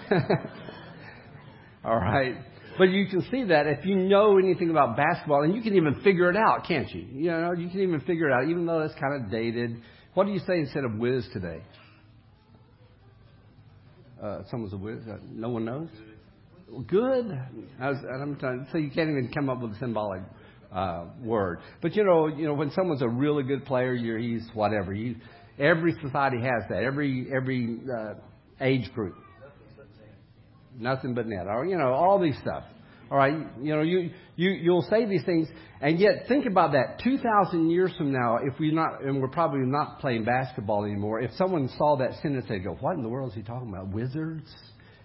All 1.85 1.97
right. 1.97 2.37
But 2.79 2.91
you 2.91 3.07
can 3.07 3.23
see 3.31 3.45
that 3.45 3.67
if 3.67 3.85
you 3.85 3.97
know 3.97 4.39
anything 4.39 4.71
about 4.71 4.97
basketball, 4.97 5.43
and 5.45 5.55
you 5.55 5.63
can 5.63 5.75
even 5.75 6.01
figure 6.03 6.31
it 6.31 6.37
out, 6.37 6.67
can't 6.67 6.91
you? 6.93 7.07
You 7.11 7.31
know, 7.31 7.53
you 7.53 7.69
can 7.69 7.81
even 7.81 8.01
figure 8.01 8.29
it 8.29 8.33
out, 8.33 8.49
even 8.49 8.67
though 8.67 8.81
it's 8.81 8.95
kind 8.95 9.23
of 9.23 9.31
dated. 9.31 9.81
What 10.15 10.27
do 10.27 10.33
you 10.33 10.41
say 10.41 10.59
instead 10.59 10.85
of 10.85 10.95
whiz 10.95 11.27
today? 11.33 11.63
Uh, 14.23 14.41
someone's 14.51 14.73
a 14.73 14.77
whiz. 14.77 15.01
Uh, 15.09 15.17
no 15.31 15.51
one 15.51 15.65
knows. 15.65 15.89
Good. 16.87 17.39
I 17.81 17.91
was, 17.91 17.99
I'm 18.13 18.37
trying, 18.37 18.67
so 18.73 18.79
you 18.79 18.91
can't 18.91 19.11
even 19.11 19.31
come 19.33 19.49
up 19.49 19.61
with 19.61 19.73
a 19.73 19.79
symbolic 19.79 20.23
uh, 20.73 21.05
word. 21.23 21.61
But 21.81 21.95
you 21.95 22.05
know, 22.05 22.27
you 22.27 22.47
know, 22.47 22.55
when 22.55 22.71
someone's 22.73 23.03
a 23.03 23.09
really 23.09 23.45
good 23.45 23.65
player, 23.65 23.95
you're, 23.95 24.19
he's 24.19 24.47
whatever. 24.53 24.93
You, 24.93 25.17
every 25.59 25.95
society 26.03 26.39
has 26.39 26.69
that. 26.71 26.83
Every 26.83 27.29
every 27.35 27.79
uh, 27.89 28.15
age 28.61 28.93
group. 28.95 29.17
Nothing 30.79 31.15
but 31.15 31.27
net. 31.27 31.47
Or 31.47 31.65
you 31.65 31.77
know, 31.77 31.93
all 31.93 32.21
these 32.21 32.37
stuff. 32.39 32.65
All 33.11 33.17
right, 33.17 33.35
you 33.63 33.75
know, 33.75 33.83
you 33.83 34.11
you 34.35 34.51
you'll 34.51 34.87
say 34.91 35.07
these 35.07 35.25
things, 35.25 35.47
and 35.81 35.99
yet 36.01 36.25
think 36.27 36.45
about 36.45 36.73
that. 36.73 37.01
Two 37.05 37.19
thousand 37.19 37.71
years 37.71 37.93
from 37.97 38.11
now, 38.11 38.39
if 38.43 38.59
we're 38.59 38.75
not, 38.75 39.05
and 39.05 39.23
we're 39.23 39.29
probably 39.29 39.61
not 39.61 40.01
playing 40.01 40.25
basketball 40.25 40.85
anymore. 40.85 41.21
If 41.21 41.31
someone 41.35 41.69
saw 41.79 41.97
that 41.99 42.15
sentence, 42.21 42.47
they'd 42.49 42.65
go, 42.65 42.77
"What 42.81 42.97
in 42.97 43.03
the 43.03 43.09
world 43.09 43.31
is 43.31 43.37
he 43.37 43.43
talking 43.43 43.69
about? 43.69 43.89
Wizards? 43.89 44.53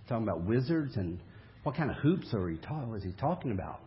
Talking 0.09 0.27
about 0.27 0.43
wizards? 0.43 0.97
And 0.97 1.19
what 1.61 1.75
kind 1.75 1.91
of 1.91 1.97
hoops 1.97 2.33
are 2.33 2.49
he 2.49 2.57
talking? 2.57 2.89
Was 2.89 3.03
he 3.03 3.11
talking 3.11 3.51
about?" 3.51 3.81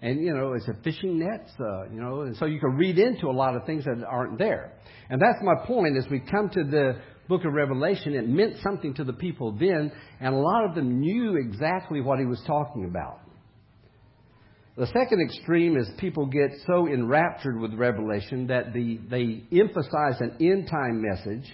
And 0.00 0.18
you 0.20 0.32
know, 0.32 0.54
is 0.54 0.66
it 0.66 0.76
fishing 0.82 1.18
nets? 1.18 1.52
Uh, 1.60 1.90
you 1.90 2.00
know, 2.00 2.22
and 2.22 2.34
so 2.38 2.46
you 2.46 2.58
can 2.58 2.70
read 2.70 2.98
into 2.98 3.26
a 3.26 3.36
lot 3.36 3.54
of 3.54 3.66
things 3.66 3.84
that 3.84 4.02
aren't 4.02 4.38
there. 4.38 4.72
And 5.10 5.20
that's 5.20 5.38
my 5.42 5.66
point. 5.66 5.98
As 5.98 6.06
we 6.10 6.20
come 6.20 6.48
to 6.48 6.64
the 6.64 6.96
book 7.28 7.44
of 7.44 7.52
Revelation, 7.52 8.14
it 8.14 8.28
meant 8.28 8.56
something 8.62 8.94
to 8.94 9.04
the 9.04 9.12
people 9.12 9.52
then, 9.52 9.92
and 10.20 10.34
a 10.34 10.38
lot 10.38 10.64
of 10.64 10.74
them 10.74 11.00
knew 11.00 11.36
exactly 11.36 12.00
what 12.00 12.18
he 12.18 12.24
was 12.24 12.42
talking 12.46 12.84
about. 12.84 13.20
The 14.76 14.86
second 14.86 15.20
extreme 15.20 15.76
is 15.76 15.88
people 15.98 16.26
get 16.26 16.50
so 16.66 16.88
enraptured 16.88 17.60
with 17.60 17.74
Revelation 17.74 18.46
that 18.46 18.72
the, 18.72 18.98
they 19.10 19.42
emphasize 19.52 20.20
an 20.20 20.36
end 20.40 20.68
time 20.68 21.02
message 21.02 21.44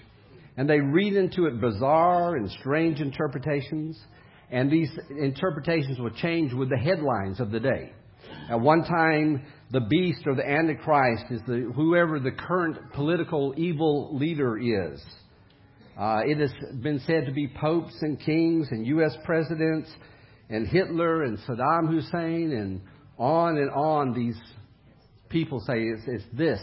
and 0.56 0.68
they 0.68 0.80
read 0.80 1.14
into 1.14 1.46
it 1.46 1.60
bizarre 1.60 2.36
and 2.36 2.50
strange 2.60 3.00
interpretations, 3.00 3.98
and 4.50 4.70
these 4.70 4.90
interpretations 5.10 5.98
will 5.98 6.10
change 6.10 6.52
with 6.52 6.68
the 6.68 6.76
headlines 6.76 7.40
of 7.40 7.50
the 7.50 7.60
day. 7.60 7.92
At 8.50 8.60
one 8.60 8.82
time, 8.82 9.44
the 9.70 9.80
beast 9.80 10.22
or 10.26 10.34
the 10.34 10.48
Antichrist 10.48 11.24
is 11.30 11.40
the, 11.46 11.72
whoever 11.74 12.18
the 12.18 12.32
current 12.32 12.92
political 12.92 13.54
evil 13.56 14.16
leader 14.16 14.58
is. 14.58 15.00
Uh, 15.98 16.20
it 16.24 16.38
has 16.38 16.52
been 16.80 17.00
said 17.06 17.26
to 17.26 17.32
be 17.32 17.48
popes 17.48 17.94
and 18.02 18.20
kings 18.20 18.68
and 18.70 18.86
U.S. 18.86 19.16
presidents 19.24 19.90
and 20.48 20.68
Hitler 20.68 21.24
and 21.24 21.38
Saddam 21.38 21.88
Hussein 21.88 22.52
and 22.52 22.80
on 23.18 23.58
and 23.58 23.68
on 23.70 24.14
these 24.14 24.36
people 25.28 25.60
say 25.66 25.80
it's, 25.80 26.02
it's 26.06 26.24
this. 26.32 26.60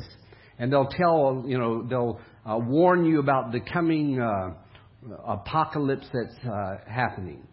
And 0.58 0.72
they'll 0.72 0.88
tell, 0.88 1.44
you 1.46 1.58
know, 1.58 1.84
they'll 1.84 2.22
uh, 2.46 2.58
warn 2.60 3.04
you 3.04 3.20
about 3.20 3.52
the 3.52 3.60
coming 3.60 4.22
uh, 4.22 4.52
apocalypse 5.28 6.08
that's 6.14 6.46
uh, 6.46 6.78
happening. 6.90 7.46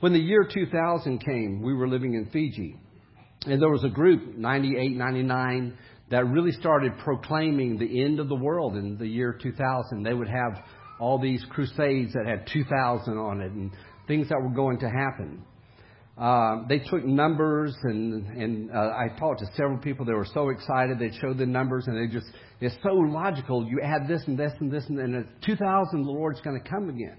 When 0.00 0.12
the 0.12 0.18
year 0.18 0.48
2000 0.52 1.24
came, 1.24 1.62
we 1.62 1.72
were 1.72 1.86
living 1.86 2.14
in 2.14 2.30
Fiji. 2.32 2.74
And 3.46 3.62
there 3.62 3.70
was 3.70 3.84
a 3.84 3.88
group, 3.88 4.36
98, 4.36 4.96
99, 4.96 5.78
that 6.10 6.26
really 6.26 6.52
started 6.52 6.98
proclaiming 6.98 7.78
the 7.78 8.02
end 8.02 8.18
of 8.18 8.28
the 8.28 8.34
world 8.34 8.76
in 8.76 8.98
the 8.98 9.06
year 9.06 9.38
2000. 9.40 10.02
They 10.02 10.14
would 10.14 10.28
have 10.28 10.64
all 11.02 11.18
these 11.18 11.44
crusades 11.50 12.12
that 12.12 12.26
had 12.26 12.46
2,000 12.52 13.18
on 13.18 13.40
it 13.40 13.50
and 13.50 13.72
things 14.06 14.28
that 14.28 14.40
were 14.40 14.54
going 14.54 14.78
to 14.78 14.88
happen. 14.88 15.44
Uh, 16.16 16.64
they 16.68 16.78
took 16.78 17.04
numbers, 17.04 17.74
and 17.82 18.26
and 18.40 18.70
uh, 18.70 18.74
I 18.74 19.08
talked 19.18 19.40
to 19.40 19.46
several 19.56 19.78
people. 19.78 20.04
They 20.04 20.12
were 20.12 20.28
so 20.32 20.50
excited. 20.50 20.98
They 20.98 21.10
showed 21.20 21.38
the 21.38 21.46
numbers, 21.46 21.84
and 21.86 21.96
they 21.96 22.12
just 22.12 22.26
it's 22.60 22.76
so 22.84 22.92
logical. 22.92 23.66
You 23.66 23.80
add 23.82 24.06
this 24.06 24.22
and 24.26 24.38
this 24.38 24.52
and 24.60 24.70
this, 24.70 24.84
and 24.88 24.98
then 24.98 25.28
2000, 25.44 26.04
the 26.04 26.10
Lord's 26.10 26.40
going 26.42 26.62
to 26.62 26.68
come 26.68 26.90
again. 26.90 27.16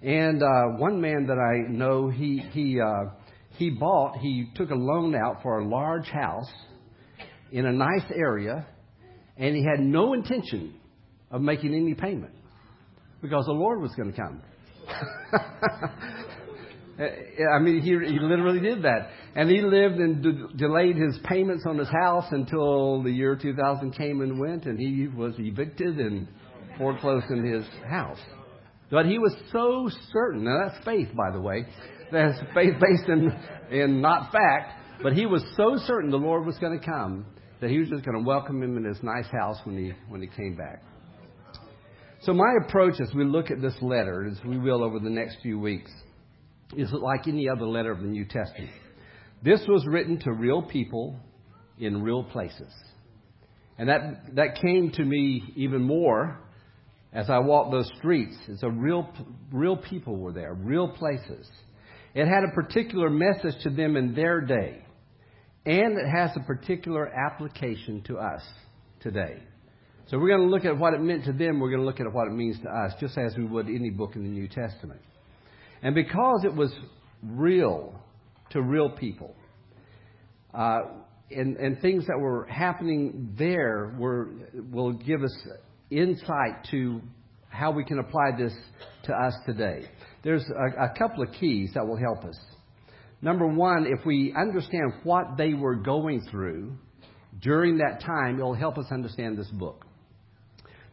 And 0.00 0.42
uh, 0.42 0.78
one 0.78 1.00
man 1.00 1.26
that 1.26 1.38
I 1.38 1.70
know, 1.70 2.08
he 2.08 2.38
he 2.52 2.80
uh, 2.80 3.10
he 3.58 3.68
bought, 3.70 4.16
he 4.18 4.48
took 4.54 4.70
a 4.70 4.76
loan 4.76 5.14
out 5.14 5.42
for 5.42 5.58
a 5.58 5.68
large 5.68 6.06
house 6.06 6.50
in 7.50 7.66
a 7.66 7.72
nice 7.72 8.10
area, 8.14 8.64
and 9.36 9.56
he 9.56 9.64
had 9.64 9.80
no 9.80 10.14
intention 10.14 10.74
of 11.32 11.42
making 11.42 11.74
any 11.74 11.94
payment 11.94 12.32
because 13.22 13.46
the 13.46 13.52
Lord 13.52 13.80
was 13.80 13.94
going 13.94 14.12
to 14.12 14.20
come. 14.20 14.42
I 16.98 17.58
mean, 17.58 17.80
he, 17.80 17.90
he 17.90 18.18
literally 18.20 18.60
did 18.60 18.82
that. 18.82 19.08
And 19.34 19.48
he 19.48 19.62
lived 19.62 19.94
and 19.96 20.22
de- 20.22 20.56
delayed 20.56 20.96
his 20.96 21.18
payments 21.24 21.64
on 21.66 21.78
his 21.78 21.88
house 21.88 22.26
until 22.30 23.02
the 23.02 23.10
year 23.10 23.36
2000 23.40 23.92
came 23.92 24.20
and 24.20 24.38
went, 24.38 24.66
and 24.66 24.78
he 24.78 25.08
was 25.08 25.34
evicted 25.38 25.98
and 25.98 26.28
foreclosed 26.76 27.30
in 27.30 27.44
his 27.44 27.64
house. 27.88 28.18
But 28.90 29.06
he 29.06 29.18
was 29.18 29.34
so 29.52 29.88
certain, 30.12 30.44
now 30.44 30.68
that's 30.68 30.84
faith, 30.84 31.08
by 31.16 31.30
the 31.32 31.40
way. 31.40 31.66
That's 32.10 32.38
faith 32.54 32.74
based 32.74 33.08
in, 33.08 33.32
in 33.70 34.02
not 34.02 34.30
fact, 34.30 34.74
but 35.02 35.14
he 35.14 35.24
was 35.24 35.42
so 35.56 35.76
certain 35.86 36.10
the 36.10 36.18
Lord 36.18 36.44
was 36.44 36.58
going 36.58 36.78
to 36.78 36.84
come 36.84 37.24
that 37.62 37.70
he 37.70 37.78
was 37.78 37.88
just 37.88 38.04
going 38.04 38.18
to 38.18 38.24
welcome 38.28 38.62
him 38.62 38.76
in 38.76 38.84
his 38.84 38.98
nice 39.02 39.28
house 39.32 39.56
when 39.64 39.78
he, 39.78 39.92
when 40.08 40.20
he 40.20 40.26
came 40.26 40.56
back. 40.56 40.82
So 42.22 42.32
my 42.32 42.54
approach 42.64 43.00
as 43.00 43.12
we 43.12 43.24
look 43.24 43.50
at 43.50 43.60
this 43.60 43.74
letter, 43.82 44.24
as 44.30 44.38
we 44.46 44.56
will 44.56 44.84
over 44.84 45.00
the 45.00 45.10
next 45.10 45.38
few 45.42 45.58
weeks, 45.58 45.90
is 46.76 46.92
like 46.92 47.26
any 47.26 47.48
other 47.48 47.66
letter 47.66 47.90
of 47.90 47.98
the 47.98 48.06
New 48.06 48.24
Testament. 48.24 48.70
This 49.42 49.60
was 49.66 49.84
written 49.88 50.20
to 50.20 50.32
real 50.32 50.62
people 50.62 51.18
in 51.80 52.00
real 52.00 52.22
places. 52.22 52.72
And 53.76 53.88
that, 53.88 54.36
that 54.36 54.60
came 54.62 54.92
to 54.92 55.04
me 55.04 55.42
even 55.56 55.82
more 55.82 56.38
as 57.12 57.28
I 57.28 57.40
walked 57.40 57.72
those 57.72 57.90
streets. 57.98 58.36
It's 58.46 58.62
a 58.62 58.70
real, 58.70 59.08
real 59.50 59.76
people 59.76 60.16
were 60.16 60.32
there, 60.32 60.54
real 60.54 60.88
places. 60.88 61.50
It 62.14 62.26
had 62.26 62.44
a 62.44 62.54
particular 62.54 63.10
message 63.10 63.60
to 63.64 63.70
them 63.70 63.96
in 63.96 64.14
their 64.14 64.40
day. 64.40 64.84
And 65.66 65.98
it 65.98 66.08
has 66.14 66.30
a 66.36 66.46
particular 66.46 67.08
application 67.08 68.02
to 68.06 68.18
us 68.18 68.42
today. 69.00 69.42
So 70.12 70.18
we're 70.18 70.28
going 70.28 70.46
to 70.46 70.54
look 70.54 70.66
at 70.66 70.76
what 70.76 70.92
it 70.92 71.00
meant 71.00 71.24
to 71.24 71.32
them. 71.32 71.58
We're 71.58 71.70
going 71.70 71.80
to 71.80 71.86
look 71.86 71.98
at 71.98 72.12
what 72.12 72.26
it 72.26 72.34
means 72.34 72.60
to 72.64 72.68
us, 72.68 72.92
just 73.00 73.16
as 73.16 73.34
we 73.34 73.46
would 73.46 73.66
any 73.68 73.88
book 73.88 74.14
in 74.14 74.22
the 74.22 74.28
New 74.28 74.46
Testament. 74.46 75.00
And 75.82 75.94
because 75.94 76.44
it 76.44 76.54
was 76.54 76.70
real 77.22 77.98
to 78.50 78.60
real 78.60 78.90
people, 78.90 79.34
uh, 80.52 80.80
and, 81.30 81.56
and 81.56 81.80
things 81.80 82.06
that 82.08 82.18
were 82.18 82.44
happening 82.44 83.34
there 83.38 83.94
were, 83.98 84.28
will 84.70 84.92
give 84.92 85.22
us 85.22 85.34
insight 85.90 86.62
to 86.72 87.00
how 87.48 87.70
we 87.70 87.82
can 87.82 87.98
apply 87.98 88.32
this 88.36 88.52
to 89.04 89.14
us 89.14 89.32
today. 89.46 89.88
There's 90.22 90.44
a, 90.44 90.90
a 90.90 90.94
couple 90.98 91.22
of 91.22 91.30
keys 91.40 91.70
that 91.72 91.86
will 91.86 91.96
help 91.96 92.22
us. 92.26 92.38
Number 93.22 93.46
one, 93.46 93.86
if 93.86 94.04
we 94.04 94.34
understand 94.36 94.92
what 95.04 95.38
they 95.38 95.54
were 95.54 95.76
going 95.76 96.20
through 96.30 96.76
during 97.40 97.78
that 97.78 98.02
time, 98.04 98.38
it'll 98.38 98.52
help 98.52 98.76
us 98.76 98.84
understand 98.90 99.38
this 99.38 99.48
book. 99.52 99.86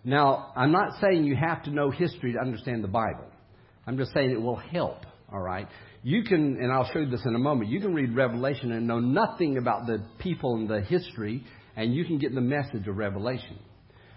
Now, 0.04 0.52
I'm 0.56 0.72
not 0.72 1.00
saying 1.02 1.26
you 1.26 1.36
have 1.36 1.64
to 1.64 1.72
know 1.72 1.92
history 1.92 2.34
to 2.34 2.40
understand 2.40 2.84
the 2.84 2.90
Bible. 2.90 3.26
I'm 3.86 3.98
just 3.98 4.14
saying 4.14 4.32
it 4.32 4.42
will 4.42 4.56
help, 4.56 5.00
all 5.32 5.42
right? 5.42 5.68
You 6.04 6.24
can, 6.24 6.58
and 6.62 6.72
I'll 6.72 6.90
show 6.92 7.00
you 7.00 7.10
this 7.10 7.26
in 7.26 7.36
a 7.36 7.40
moment, 7.40 7.70
you 7.70 7.82
can 7.82 7.94
read 7.94 8.16
Revelation 8.16 8.72
and 8.72 8.88
know 8.88 9.00
nothing 9.00 9.58
about 9.58 9.88
the 9.88 10.06
people 10.20 10.56
and 10.56 10.70
the 10.70 10.82
history, 10.82 11.44
and 11.76 11.94
you 11.94 12.06
can 12.06 12.18
get 12.18 12.34
the 12.34 12.42
message 12.42 12.88
of 12.88 12.96
Revelation. 12.96 13.60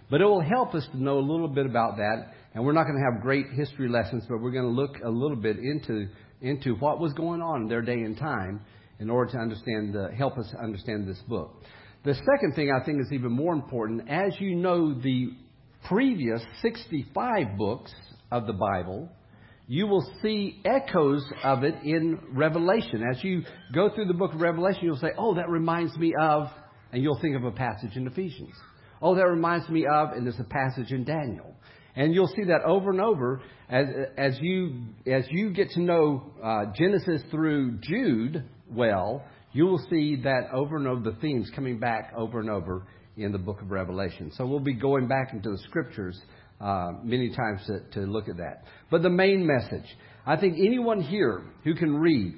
But 0.08 0.20
it 0.20 0.24
will 0.24 0.42
help 0.42 0.74
us 0.74 0.86
to 0.92 1.02
know 1.02 1.18
a 1.18 1.20
little 1.20 1.48
bit 1.48 1.66
about 1.66 1.96
that, 1.96 2.34
and 2.54 2.64
we're 2.64 2.72
not 2.72 2.84
going 2.84 2.96
to 2.96 3.12
have 3.12 3.22
great 3.22 3.46
history 3.54 3.88
lessons, 3.88 4.24
but 4.28 4.40
we're 4.40 4.52
going 4.52 4.64
to 4.64 4.70
look 4.70 4.98
a 5.04 5.08
little 5.08 5.36
bit 5.36 5.56
into, 5.58 6.06
into 6.40 6.74
what 6.74 7.00
was 7.00 7.12
going 7.14 7.42
on 7.42 7.62
in 7.62 7.68
their 7.68 7.82
day 7.82 8.02
and 8.02 8.16
time 8.16 8.60
in 9.00 9.10
order 9.10 9.32
to 9.32 9.38
understand, 9.38 9.94
the, 9.94 10.10
help 10.16 10.38
us 10.38 10.52
understand 10.62 11.08
this 11.08 11.20
book. 11.26 11.62
The 12.04 12.14
second 12.14 12.54
thing 12.54 12.70
I 12.70 12.84
think 12.84 13.00
is 13.00 13.12
even 13.12 13.32
more 13.32 13.52
important, 13.52 14.08
as 14.08 14.34
you 14.38 14.54
know 14.54 14.92
the 14.92 15.30
previous 15.88 16.42
65 16.62 17.56
books 17.56 17.92
of 18.30 18.46
the 18.46 18.52
Bible, 18.52 19.08
you 19.66 19.86
will 19.86 20.04
see 20.22 20.60
echoes 20.64 21.24
of 21.42 21.64
it 21.64 21.74
in 21.82 22.18
Revelation. 22.32 23.02
As 23.10 23.22
you 23.22 23.42
go 23.74 23.90
through 23.94 24.06
the 24.06 24.14
book 24.14 24.34
of 24.34 24.40
Revelation, 24.40 24.82
you'll 24.82 24.96
say, 24.96 25.12
oh, 25.16 25.34
that 25.34 25.48
reminds 25.48 25.96
me 25.96 26.12
of 26.20 26.48
and 26.92 27.02
you'll 27.02 27.18
think 27.20 27.36
of 27.36 27.44
a 27.44 27.50
passage 27.50 27.96
in 27.96 28.06
Ephesians. 28.06 28.54
Oh, 29.00 29.14
that 29.16 29.26
reminds 29.26 29.68
me 29.68 29.86
of, 29.86 30.10
and 30.12 30.26
there's 30.26 30.38
a 30.38 30.44
passage 30.44 30.92
in 30.92 31.04
Daniel. 31.04 31.56
And 31.96 32.14
you'll 32.14 32.28
see 32.28 32.44
that 32.44 32.62
over 32.64 32.90
and 32.90 33.00
over 33.00 33.42
as, 33.68 33.86
as, 34.16 34.38
you, 34.40 34.82
as 35.06 35.24
you 35.30 35.52
get 35.52 35.70
to 35.70 35.80
know 35.80 36.32
uh, 36.42 36.66
Genesis 36.76 37.22
through 37.30 37.78
Jude 37.80 38.44
well, 38.70 39.24
you 39.52 39.64
will 39.64 39.84
see 39.90 40.16
that 40.22 40.48
over 40.54 40.76
and 40.76 40.86
over 40.86 41.10
the 41.10 41.16
themes 41.20 41.50
coming 41.54 41.78
back 41.78 42.12
over 42.16 42.40
and 42.40 42.48
over 42.48 42.86
in 43.16 43.32
the 43.32 43.38
book 43.38 43.60
of 43.60 43.70
Revelation. 43.70 44.32
So 44.36 44.46
we'll 44.46 44.60
be 44.60 44.74
going 44.74 45.08
back 45.08 45.32
into 45.32 45.50
the 45.50 45.58
scriptures 45.68 46.18
uh, 46.60 46.92
many 47.02 47.34
times 47.34 47.60
to, 47.66 47.80
to 48.00 48.06
look 48.06 48.28
at 48.28 48.36
that. 48.38 48.64
But 48.90 49.02
the 49.02 49.10
main 49.10 49.46
message, 49.46 49.88
I 50.24 50.36
think 50.36 50.58
anyone 50.58 51.00
here 51.00 51.42
who 51.64 51.74
can 51.74 51.96
read 51.96 52.34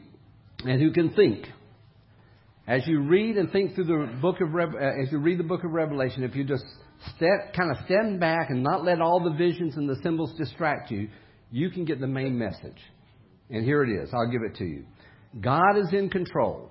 and 0.64 0.81
who 0.81 0.93
can 0.93 1.12
think, 1.14 1.47
as 2.66 2.87
you 2.87 3.02
read 3.02 3.37
and 3.37 3.52
think 3.52 3.75
through 3.75 3.85
the 3.85 4.19
book 4.23 4.40
of 4.40 4.54
Re- 4.54 4.64
uh, 4.64 5.02
as 5.02 5.12
you 5.12 5.19
read 5.19 5.38
the 5.38 5.45
book 5.45 5.64
of 5.64 5.71
Revelation, 5.71 6.25
if 6.25 6.35
you 6.35 6.45
just 6.45 6.64
step, 7.14 7.52
kind 7.54 7.71
of 7.71 7.85
stand 7.85 8.19
back 8.19 8.49
and 8.49 8.62
not 8.62 8.85
let 8.85 9.00
all 9.00 9.23
the 9.23 9.37
visions 9.37 9.76
and 9.76 9.88
the 9.88 9.97
symbols 10.02 10.33
distract 10.38 10.90
you, 10.90 11.09
you 11.50 11.71
can 11.71 11.85
get 11.85 12.00
the 12.00 12.07
main 12.07 12.38
message. 12.38 12.78
And 13.50 13.64
here 13.64 13.85
it 13.85 13.90
is. 13.90 14.09
I'll 14.14 14.31
give 14.31 14.43
it 14.43 14.57
to 14.57 14.64
you. 14.64 14.85
God 15.40 15.76
is 15.76 15.93
in 15.93 16.09
control, 16.09 16.71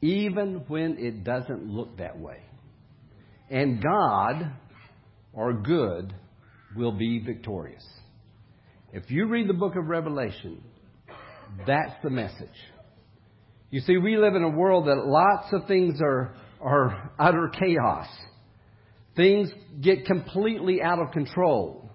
even 0.00 0.64
when 0.68 0.96
it 0.98 1.24
doesn't 1.24 1.66
look 1.66 1.98
that 1.98 2.18
way. 2.18 2.38
And 3.50 3.82
God, 3.82 4.52
or 5.32 5.52
good, 5.52 6.14
will 6.76 6.92
be 6.92 7.18
victorious. 7.18 7.84
If 8.92 9.10
you 9.10 9.26
read 9.26 9.48
the 9.48 9.54
book 9.54 9.74
of 9.76 9.86
Revelation, 9.86 10.62
that's 11.66 11.92
the 12.02 12.10
message. 12.10 12.48
You 13.70 13.80
see, 13.80 13.96
we 13.98 14.16
live 14.16 14.34
in 14.34 14.42
a 14.42 14.48
world 14.48 14.86
that 14.86 15.06
lots 15.06 15.52
of 15.52 15.66
things 15.68 16.00
are, 16.00 16.34
are 16.60 17.12
utter 17.18 17.48
chaos. 17.48 18.06
Things 19.16 19.50
get 19.80 20.06
completely 20.06 20.82
out 20.82 20.98
of 21.00 21.12
control. 21.12 21.90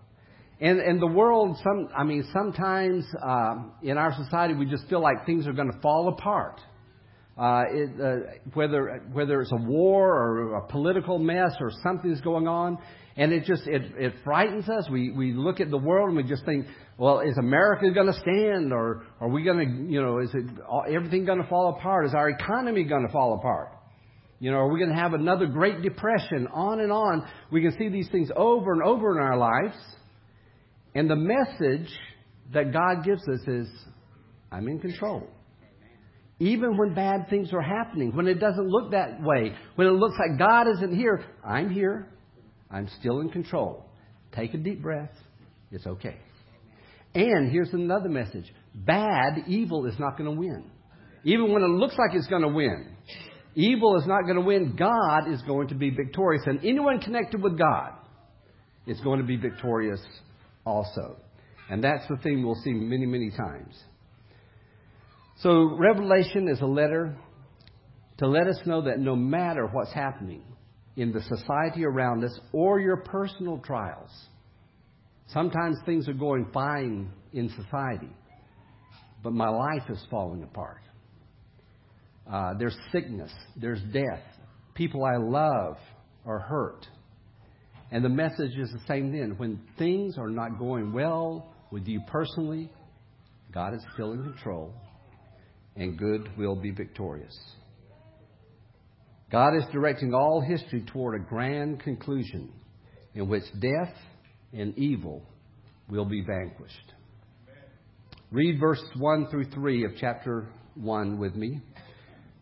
And, 0.62 0.80
and 0.80 1.02
the 1.02 1.08
world, 1.08 1.58
some, 1.64 1.90
I 1.96 2.04
mean, 2.04 2.28
sometimes 2.32 3.06
uh, 3.22 3.56
in 3.84 3.98
our 3.98 4.14
society, 4.16 4.54
we 4.54 4.66
just 4.66 4.88
feel 4.88 5.02
like 5.02 5.26
things 5.26 5.48
are 5.48 5.54
going 5.54 5.72
to 5.72 5.80
fall 5.80 6.08
apart. 6.08 6.62
Uh, 7.38 7.64
it, 7.70 8.02
uh, 8.02 8.16
whether 8.54 9.04
whether 9.12 9.42
it's 9.42 9.52
a 9.52 9.62
war 9.62 10.08
or 10.08 10.56
a 10.56 10.68
political 10.68 11.20
mess 11.20 11.54
or 11.60 11.70
something's 11.84 12.22
going 12.22 12.48
on, 12.48 12.78
and 13.18 13.34
it 13.34 13.44
just 13.44 13.68
it, 13.68 13.82
it 13.98 14.14
frightens 14.24 14.70
us. 14.70 14.88
We 14.90 15.12
we 15.12 15.34
look 15.34 15.60
at 15.60 15.70
the 15.70 15.78
world 15.78 16.08
and 16.08 16.18
we 16.18 16.24
just 16.24 16.46
think, 16.46 16.66
well, 16.98 17.20
is 17.20 17.38
America 17.38 17.92
going 17.92 18.08
to 18.08 18.20
stand, 18.22 18.72
or 18.72 19.04
are 19.20 19.28
we 19.28 19.44
going 19.44 19.60
to, 19.60 19.92
you 19.92 20.02
know, 20.02 20.20
is 20.20 20.30
it 20.34 20.46
everything 20.90 21.26
going 21.26 21.42
to 21.42 21.48
fall 21.50 21.76
apart? 21.78 22.06
Is 22.06 22.14
our 22.14 22.30
economy 22.30 22.86
going 22.86 23.06
to 23.06 23.12
fall 23.12 23.34
apart? 23.34 23.72
You 24.40 24.52
know, 24.52 24.58
are 24.58 24.72
we 24.72 24.80
going 24.80 24.92
to 24.92 25.02
have 25.02 25.14
another 25.14 25.46
Great 25.46 25.82
Depression? 25.82 26.48
On 26.54 26.80
and 26.80 26.92
on. 26.92 27.28
We 27.52 27.62
can 27.62 27.78
see 27.78 27.90
these 27.90 28.10
things 28.10 28.30
over 28.36 28.72
and 28.72 28.82
over 28.82 29.18
in 29.18 29.24
our 29.24 29.38
lives. 29.38 29.78
And 30.94 31.10
the 31.10 31.16
message 31.16 31.90
that 32.54 32.72
God 32.72 33.04
gives 33.04 33.28
us 33.28 33.46
is, 33.48 33.68
I'm 34.52 34.68
in 34.68 34.80
control. 34.80 35.28
Even 36.40 36.78
when 36.78 36.94
bad 36.94 37.30
things 37.30 37.54
are 37.54 37.62
happening, 37.62 38.16
when 38.16 38.28
it 38.28 38.40
doesn't 38.40 38.68
look 38.68 38.92
that 38.92 39.22
way, 39.22 39.54
when 39.76 39.88
it 39.88 39.92
looks 39.92 40.16
like 40.20 40.38
God 40.38 40.68
isn't 40.68 40.96
here, 40.96 41.24
I'm 41.44 41.70
here. 41.70 42.08
I'm 42.70 42.90
still 43.00 43.22
in 43.22 43.30
control. 43.30 43.86
Take 44.34 44.54
a 44.54 44.58
deep 44.58 44.82
breath. 44.82 45.14
It's 45.72 45.88
okay. 45.88 46.18
And 47.14 47.52
here's 47.52 47.74
another 47.74 48.10
message 48.10 48.52
bad, 48.74 49.46
evil 49.48 49.86
is 49.86 49.98
not 49.98 50.18
going 50.18 50.30
to 50.30 50.38
win. 50.38 50.66
Even 51.24 51.54
when 51.54 51.64
it 51.64 51.68
looks 51.68 51.96
like 51.98 52.14
it's 52.14 52.28
going 52.28 52.42
to 52.42 52.50
win, 52.50 52.96
Evil 53.56 53.98
is 53.98 54.06
not 54.06 54.24
going 54.24 54.36
to 54.36 54.42
win. 54.42 54.76
God 54.78 55.32
is 55.32 55.42
going 55.44 55.70
to 55.70 55.76
be 55.76 55.90
victorious. 55.90 56.44
And 56.46 56.60
anyone 56.60 57.00
connected 57.00 57.42
with 57.42 57.58
God 57.58 57.94
is 58.86 59.00
going 59.00 59.20
to 59.20 59.26
be 59.26 59.38
victorious 59.38 60.02
also. 60.66 61.16
And 61.70 61.82
that's 61.82 62.06
the 62.10 62.18
thing 62.18 62.46
we'll 62.46 62.62
see 62.64 62.74
many, 62.74 63.06
many 63.06 63.32
times. 63.32 63.82
So, 65.40 65.76
Revelation 65.78 66.48
is 66.48 66.62
a 66.62 66.66
letter 66.66 67.16
to 68.20 68.28
let 68.28 68.48
us 68.48 68.60
know 68.66 68.84
that 68.84 69.00
no 69.00 69.16
matter 69.16 69.68
what's 69.68 69.92
happening 69.92 70.44
in 70.96 71.12
the 71.12 71.22
society 71.22 71.84
around 71.84 72.24
us 72.24 72.40
or 72.54 72.80
your 72.80 72.98
personal 72.98 73.60
trials, 73.60 74.10
sometimes 75.28 75.78
things 75.86 76.08
are 76.08 76.14
going 76.14 76.48
fine 76.54 77.12
in 77.34 77.50
society, 77.50 78.10
but 79.24 79.34
my 79.34 79.50
life 79.50 79.90
is 79.90 80.02
falling 80.10 80.44
apart. 80.44 80.82
Uh, 82.32 82.54
there's 82.58 82.78
sickness, 82.94 83.32
there's 83.58 83.82
death. 83.92 84.24
People 84.74 85.04
I 85.04 85.18
love 85.18 85.78
are 86.26 86.40
hurt. 86.40 86.88
And 87.92 88.04
the 88.04 88.10
message 88.10 88.58
is 88.58 88.72
the 88.72 88.82
same 88.88 89.12
then. 89.12 89.36
When 89.38 89.60
things 89.78 90.18
are 90.18 90.30
not 90.30 90.58
going 90.58 90.92
well 90.94 91.54
with 91.72 91.88
you 91.88 92.02
personally, 92.08 92.72
God 93.54 93.74
is 93.74 93.82
still 93.94 94.14
in 94.14 94.24
control, 94.24 94.74
and 95.76 95.98
good 95.98 96.30
will 96.38 96.56
be 96.56 96.72
victorious. 96.72 97.38
God 99.32 99.56
is 99.56 99.64
directing 99.72 100.14
all 100.14 100.42
history 100.42 100.84
toward 100.88 101.20
a 101.20 101.24
grand 101.24 101.82
conclusion 101.82 102.52
in 103.14 103.28
which 103.28 103.44
death 103.60 103.94
and 104.54 104.78
evil 104.78 105.24
will 105.90 106.06
be 106.06 106.22
vanquished. 106.22 106.94
Read 108.32 108.60
verses 108.60 108.90
1 108.98 109.28
through 109.30 109.46
3 109.52 109.86
of 109.86 109.92
chapter 110.00 110.48
1 110.76 111.18
with 111.18 111.36
me 111.36 111.62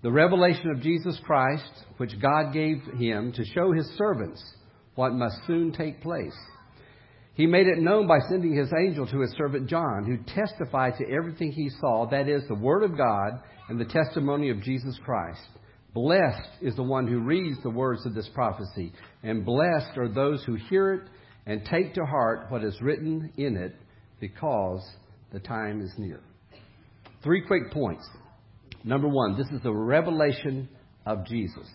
the 0.04 0.12
revelation 0.12 0.70
of 0.70 0.82
Jesus 0.82 1.18
Christ, 1.24 1.86
which 1.96 2.20
God 2.22 2.52
gave 2.52 2.84
him 3.00 3.32
to 3.32 3.46
show 3.46 3.72
his 3.72 3.90
servants 3.98 4.44
what 4.96 5.14
must 5.14 5.38
soon 5.48 5.72
take 5.72 6.02
place. 6.02 6.36
He 7.36 7.48
made 7.48 7.68
it 7.68 7.80
known 7.80 8.08
by 8.08 8.20
sending 8.30 8.56
his 8.56 8.72
angel 8.78 9.08
to 9.08 9.22
his 9.22 9.34
servant 9.38 9.68
John, 9.68 10.06
who 10.06 10.18
testified 10.36 10.94
to 10.98 11.12
everything 11.12 11.52
he 11.52 11.70
saw, 11.82 12.08
that 12.12 12.30
is, 12.30 12.44
the 12.48 12.56
Word 12.56 12.84
of 12.84 12.96
God 12.96 13.42
and 13.70 13.80
the 13.80 13.86
testimony 13.86 14.50
of 14.50 14.62
Jesus 14.62 15.00
Christ. 15.04 15.48
Blessed 15.94 16.50
is 16.62 16.76
the 16.76 16.84
one 16.84 17.08
who 17.08 17.20
reads 17.20 17.58
the 17.64 17.70
words 17.70 18.06
of 18.06 18.14
this 18.14 18.30
prophecy, 18.34 18.94
and 19.24 19.46
blessed 19.46 19.98
are 19.98 20.10
those 20.10 20.44
who 20.44 20.56
hear 20.56 20.94
it 20.94 21.10
and 21.46 21.66
take 21.66 21.94
to 21.96 22.06
heart 22.06 22.46
what 22.50 22.64
is 22.64 22.82
written 22.82 23.32
in 23.38 23.58
it, 23.58 23.76
because 24.20 24.88
the 25.32 25.40
time 25.40 25.82
is 25.82 25.94
near. 25.98 26.20
Three 27.24 27.42
quick 27.46 27.72
points. 27.72 28.08
Number 28.84 29.08
one, 29.08 29.38
this 29.38 29.48
is 29.50 29.62
the 29.64 29.74
revelation 29.74 30.70
of 31.06 31.26
Jesus. 31.26 31.68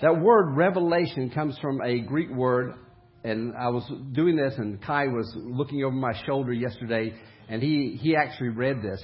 That 0.00 0.20
word 0.20 0.56
revelation 0.56 1.30
comes 1.30 1.58
from 1.58 1.80
a 1.82 2.00
Greek 2.00 2.30
word, 2.30 2.74
and 3.24 3.54
I 3.56 3.68
was 3.68 3.84
doing 4.12 4.36
this, 4.36 4.54
and 4.58 4.80
Kai 4.82 5.06
was 5.08 5.32
looking 5.36 5.82
over 5.84 5.94
my 5.94 6.12
shoulder 6.24 6.52
yesterday, 6.52 7.12
and 7.48 7.62
he, 7.62 7.98
he 8.00 8.16
actually 8.16 8.50
read 8.50 8.82
this. 8.82 9.02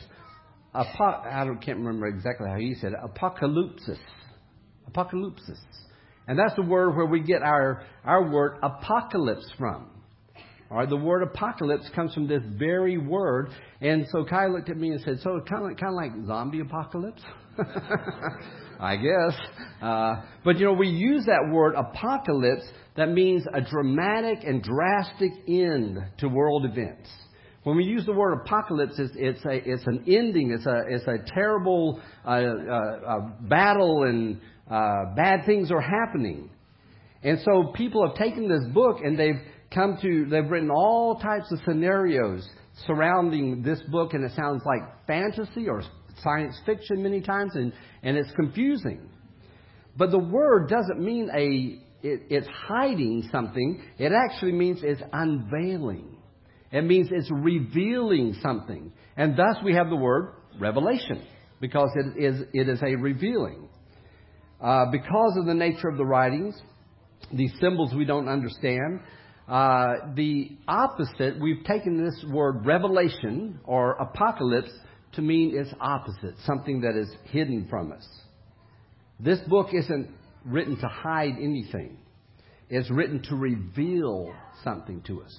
Apo- 0.74 1.05
I 1.05 1.44
can't 1.64 1.79
remember 1.79 2.07
exactly 2.07 2.48
how 2.48 2.57
he 2.57 2.74
said 2.74 2.92
it. 2.92 2.98
Apocalypsis. 3.05 3.98
Apocalypsis. 4.90 5.59
And 6.27 6.38
that's 6.38 6.55
the 6.57 6.62
word 6.62 6.96
where 6.96 7.07
we 7.07 7.20
get 7.20 7.42
our, 7.42 7.85
our 8.05 8.31
word 8.31 8.59
apocalypse 8.62 9.50
from. 9.59 9.90
The 10.89 10.97
word 10.97 11.23
apocalypse 11.23 11.89
comes 11.95 12.13
from 12.15 12.27
this 12.27 12.43
very 12.59 12.99
word. 12.99 13.51
And 13.81 14.07
so 14.11 14.25
Kai 14.25 14.49
looked 14.49 14.71
at 14.71 14.77
me 14.77 14.91
and 14.91 15.01
said, 15.01 15.21
So 15.21 15.41
kind 15.49 15.71
of 15.71 15.77
kind 15.79 15.93
of 15.93 15.95
like 15.95 16.27
zombie 16.27 16.61
apocalypse? 16.61 17.23
I 18.81 18.97
guess. 18.97 19.39
Uh, 19.81 20.23
but 20.45 20.59
you 20.59 20.67
know, 20.67 20.73
we 20.73 20.89
use 20.89 21.27
that 21.27 21.49
word 21.53 21.75
apocalypse 21.77 22.65
that 22.97 23.09
means 23.11 23.45
a 23.53 23.61
dramatic 23.61 24.45
and 24.45 24.63
drastic 24.63 25.33
end 25.49 25.99
to 26.19 26.29
world 26.29 26.65
events. 26.65 27.09
When 27.63 27.77
we 27.77 27.85
use 27.85 28.05
the 28.05 28.13
word 28.13 28.41
apocalypse, 28.45 28.99
it's, 28.99 29.15
it's, 29.17 29.45
a, 29.47 29.55
it's 29.55 29.87
an 29.87 30.05
ending, 30.07 30.53
it's 30.53 30.67
a, 30.67 30.83
it's 30.89 31.07
a 31.07 31.33
terrible 31.35 32.01
uh, 32.25 32.29
uh, 32.29 33.21
battle, 33.41 34.03
and 34.03 34.41
uh, 34.71 35.15
bad 35.17 35.47
things 35.47 35.71
are 35.71 35.81
happening. 35.81 36.51
And 37.23 37.39
so 37.43 37.73
people 37.75 38.07
have 38.07 38.17
taken 38.17 38.49
this 38.49 38.65
book 38.75 38.99
and 39.03 39.19
they've 39.19 39.41
come 39.75 39.99
to, 40.01 40.27
they've 40.27 40.49
written 40.49 40.71
all 40.71 41.17
types 41.17 41.51
of 41.53 41.59
scenarios 41.67 42.49
surrounding 42.87 43.63
this 43.63 43.81
book, 43.91 44.15
and 44.15 44.25
it 44.25 44.33
sounds 44.35 44.63
like 44.65 45.07
fantasy 45.07 45.69
or 45.69 45.83
science 46.23 46.59
fiction 46.65 47.03
many 47.03 47.21
times, 47.21 47.53
and, 47.55 47.73
and 48.03 48.17
it's 48.17 48.31
confusing. 48.33 49.09
But 49.97 50.11
the 50.11 50.19
word 50.19 50.69
doesn't 50.69 51.01
mean 51.01 51.31
a, 51.37 52.07
it, 52.07 52.23
it's 52.31 52.49
hiding 52.69 53.29
something, 53.31 53.83
it 53.99 54.13
actually 54.13 54.53
means 54.53 54.81
it's 54.83 55.03
unveiling. 55.13 56.17
It 56.73 56.83
means 56.83 57.09
it's 57.13 57.31
revealing 57.31 58.37
something. 58.43 58.93
And 59.17 59.37
thus 59.37 59.57
we 59.65 59.75
have 59.75 59.91
the 59.91 59.97
word 59.97 60.35
revelation, 60.59 61.25
because 61.61 61.91
it 61.95 62.21
is, 62.23 62.43
it 62.53 62.69
is 62.69 62.81
a 62.83 62.97
revealing. 62.97 63.69
Uh, 64.61 64.87
because 64.91 65.37
of 65.39 65.47
the 65.47 65.55
nature 65.55 65.89
of 65.89 65.97
the 65.97 66.05
writings, 66.05 66.61
these 67.33 67.53
symbols 67.61 67.95
we 67.95 68.05
don't 68.05 68.29
understand, 68.29 69.01
uh, 69.49 70.15
the 70.15 70.57
opposite, 70.67 71.41
we've 71.41 71.65
taken 71.65 72.03
this 72.03 72.25
word 72.31 72.65
revelation 72.65 73.61
or 73.65 73.93
apocalypse 73.93 74.73
to 75.13 75.23
mean 75.23 75.57
its 75.57 75.71
opposite, 75.81 76.35
something 76.45 76.81
that 76.81 76.97
is 76.97 77.11
hidden 77.25 77.67
from 77.69 77.93
us. 77.93 78.07
This 79.21 79.41
book 79.47 79.69
isn't 79.73 80.11
written 80.45 80.77
to 80.81 80.87
hide 80.87 81.35
anything. 81.41 81.99
It's 82.69 82.91
written 82.91 83.23
to 83.25 83.37
reveal 83.37 84.33
something 84.63 85.03
to 85.03 85.23
us. 85.23 85.39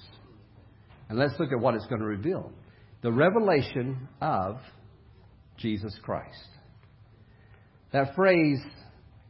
And 1.08 1.18
let's 1.18 1.34
look 1.38 1.52
at 1.52 1.58
what 1.58 1.74
it's 1.74 1.86
going 1.86 2.00
to 2.00 2.06
reveal 2.06 2.52
the 3.02 3.12
revelation 3.12 4.08
of 4.20 4.56
Jesus 5.58 5.96
Christ. 6.02 6.48
That 7.92 8.14
phrase 8.14 8.60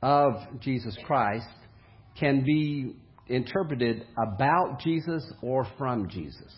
of 0.02 0.34
Jesus 0.60 0.96
Christ 1.04 1.48
can 2.18 2.44
be 2.44 2.96
interpreted 3.28 4.06
about 4.16 4.80
Jesus 4.80 5.24
or 5.42 5.66
from 5.78 6.08
Jesus. 6.08 6.52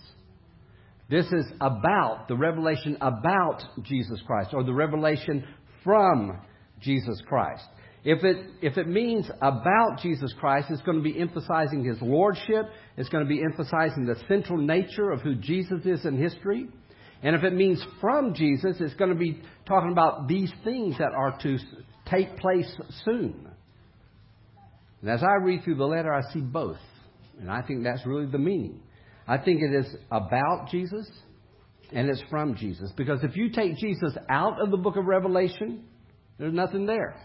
This 1.10 1.26
is 1.26 1.46
about 1.60 2.28
the 2.28 2.36
revelation 2.36 2.98
about 3.00 3.62
Jesus 3.82 4.20
Christ 4.26 4.50
or 4.52 4.62
the 4.62 4.74
revelation 4.74 5.44
from 5.82 6.38
Jesus 6.80 7.22
Christ. 7.26 7.64
If 8.04 8.22
it, 8.24 8.46
if 8.62 8.76
it 8.78 8.86
means 8.86 9.28
about 9.40 9.98
Jesus 10.02 10.32
Christ, 10.38 10.68
it's 10.70 10.82
going 10.82 10.98
to 10.98 11.02
be 11.02 11.18
emphasizing 11.18 11.84
his 11.84 12.00
lordship. 12.00 12.66
It's 12.96 13.08
going 13.08 13.24
to 13.24 13.28
be 13.28 13.42
emphasizing 13.42 14.06
the 14.06 14.16
central 14.28 14.58
nature 14.58 15.10
of 15.10 15.20
who 15.20 15.34
Jesus 15.34 15.84
is 15.84 16.04
in 16.04 16.16
history. 16.16 16.68
And 17.22 17.34
if 17.34 17.42
it 17.42 17.52
means 17.52 17.84
from 18.00 18.34
Jesus, 18.34 18.76
it's 18.78 18.94
going 18.94 19.10
to 19.10 19.16
be 19.18 19.42
talking 19.66 19.90
about 19.90 20.28
these 20.28 20.52
things 20.62 20.96
that 20.98 21.12
are 21.16 21.36
to 21.42 21.58
take 22.06 22.36
place 22.36 22.72
soon. 23.04 23.48
And 25.00 25.10
as 25.10 25.22
I 25.22 25.42
read 25.42 25.64
through 25.64 25.76
the 25.76 25.84
letter, 25.84 26.12
I 26.12 26.22
see 26.32 26.40
both. 26.40 26.78
And 27.40 27.50
I 27.50 27.62
think 27.62 27.84
that's 27.84 28.04
really 28.04 28.26
the 28.26 28.38
meaning. 28.38 28.80
I 29.26 29.38
think 29.38 29.60
it 29.62 29.74
is 29.74 29.94
about 30.10 30.68
Jesus 30.70 31.08
and 31.92 32.08
it's 32.08 32.22
from 32.30 32.56
Jesus. 32.56 32.92
Because 32.96 33.20
if 33.22 33.36
you 33.36 33.50
take 33.50 33.76
Jesus 33.76 34.14
out 34.28 34.60
of 34.60 34.70
the 34.70 34.76
book 34.76 34.96
of 34.96 35.06
Revelation, 35.06 35.84
there's 36.38 36.54
nothing 36.54 36.86
there. 36.86 37.16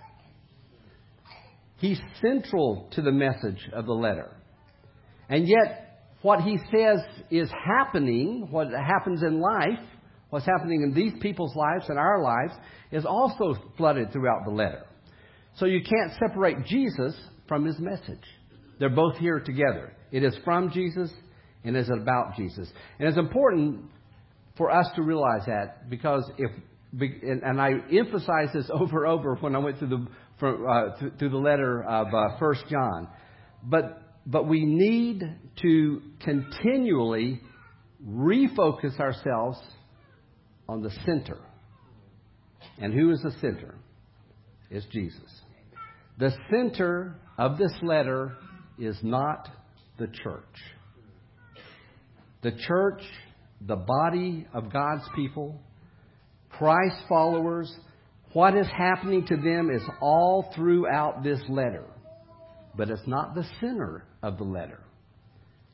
He's 1.77 1.99
central 2.21 2.89
to 2.91 3.01
the 3.01 3.11
message 3.11 3.69
of 3.73 3.85
the 3.85 3.93
letter. 3.93 4.31
And 5.27 5.47
yet, 5.47 6.05
what 6.21 6.41
he 6.41 6.57
says 6.71 6.99
is 7.29 7.49
happening, 7.65 8.47
what 8.51 8.67
happens 8.71 9.21
in 9.23 9.41
life, 9.41 9.79
what's 10.29 10.45
happening 10.45 10.81
in 10.83 10.93
these 10.93 11.13
people's 11.21 11.55
lives 11.55 11.85
and 11.89 11.97
our 11.97 12.21
lives, 12.21 12.53
is 12.91 13.05
also 13.05 13.55
flooded 13.75 14.11
throughout 14.13 14.45
the 14.45 14.51
letter. 14.51 14.85
So 15.55 15.65
you 15.65 15.81
can't 15.81 16.13
separate 16.19 16.65
Jesus 16.65 17.15
from 17.47 17.65
his 17.65 17.79
message. 17.79 18.23
They're 18.79 18.89
both 18.89 19.17
here 19.17 19.39
together. 19.39 19.93
It 20.11 20.23
is 20.23 20.35
from 20.43 20.71
Jesus 20.71 21.11
and 21.63 21.75
it 21.75 21.79
is 21.79 21.89
about 21.89 22.35
Jesus. 22.35 22.69
And 22.99 23.07
it's 23.07 23.17
important 23.17 23.85
for 24.57 24.69
us 24.69 24.87
to 24.95 25.01
realize 25.01 25.45
that 25.47 25.89
because 25.89 26.29
if 26.37 26.51
and 26.99 27.59
I 27.59 27.71
emphasize 27.91 28.49
this 28.53 28.69
over 28.73 29.05
and 29.05 29.13
over 29.13 29.35
when 29.35 29.55
I 29.55 29.59
went 29.59 29.79
through 29.79 29.89
the 29.89 30.07
uh, 30.45 31.09
through 31.17 31.29
the 31.29 31.37
letter 31.37 31.83
of 31.83 32.07
uh, 32.13 32.37
First 32.37 32.65
John, 32.69 33.07
but 33.63 34.01
but 34.25 34.47
we 34.47 34.63
need 34.65 35.23
to 35.61 36.01
continually 36.23 37.41
refocus 38.05 38.99
ourselves 38.99 39.57
on 40.67 40.81
the 40.81 40.91
center. 41.05 41.39
And 42.79 42.93
who 42.93 43.11
is 43.11 43.21
the 43.21 43.31
center? 43.41 43.75
Is 44.69 44.85
Jesus. 44.91 45.42
The 46.17 46.31
center 46.51 47.15
of 47.37 47.57
this 47.57 47.73
letter 47.81 48.37
is 48.77 48.97
not 49.01 49.49
the 49.97 50.07
church. 50.07 50.43
The 52.41 52.51
church, 52.51 53.01
the 53.61 53.75
body 53.75 54.45
of 54.53 54.71
God's 54.71 55.07
people, 55.15 55.59
Christ 56.49 56.97
followers, 57.09 57.73
what 58.33 58.55
is 58.55 58.67
happening 58.67 59.25
to 59.27 59.37
them 59.37 59.69
is 59.73 59.81
all 60.01 60.51
throughout 60.55 61.23
this 61.23 61.39
letter. 61.49 61.85
But 62.75 62.89
it's 62.89 63.07
not 63.07 63.35
the 63.35 63.45
center 63.59 64.05
of 64.21 64.37
the 64.37 64.43
letter. 64.43 64.81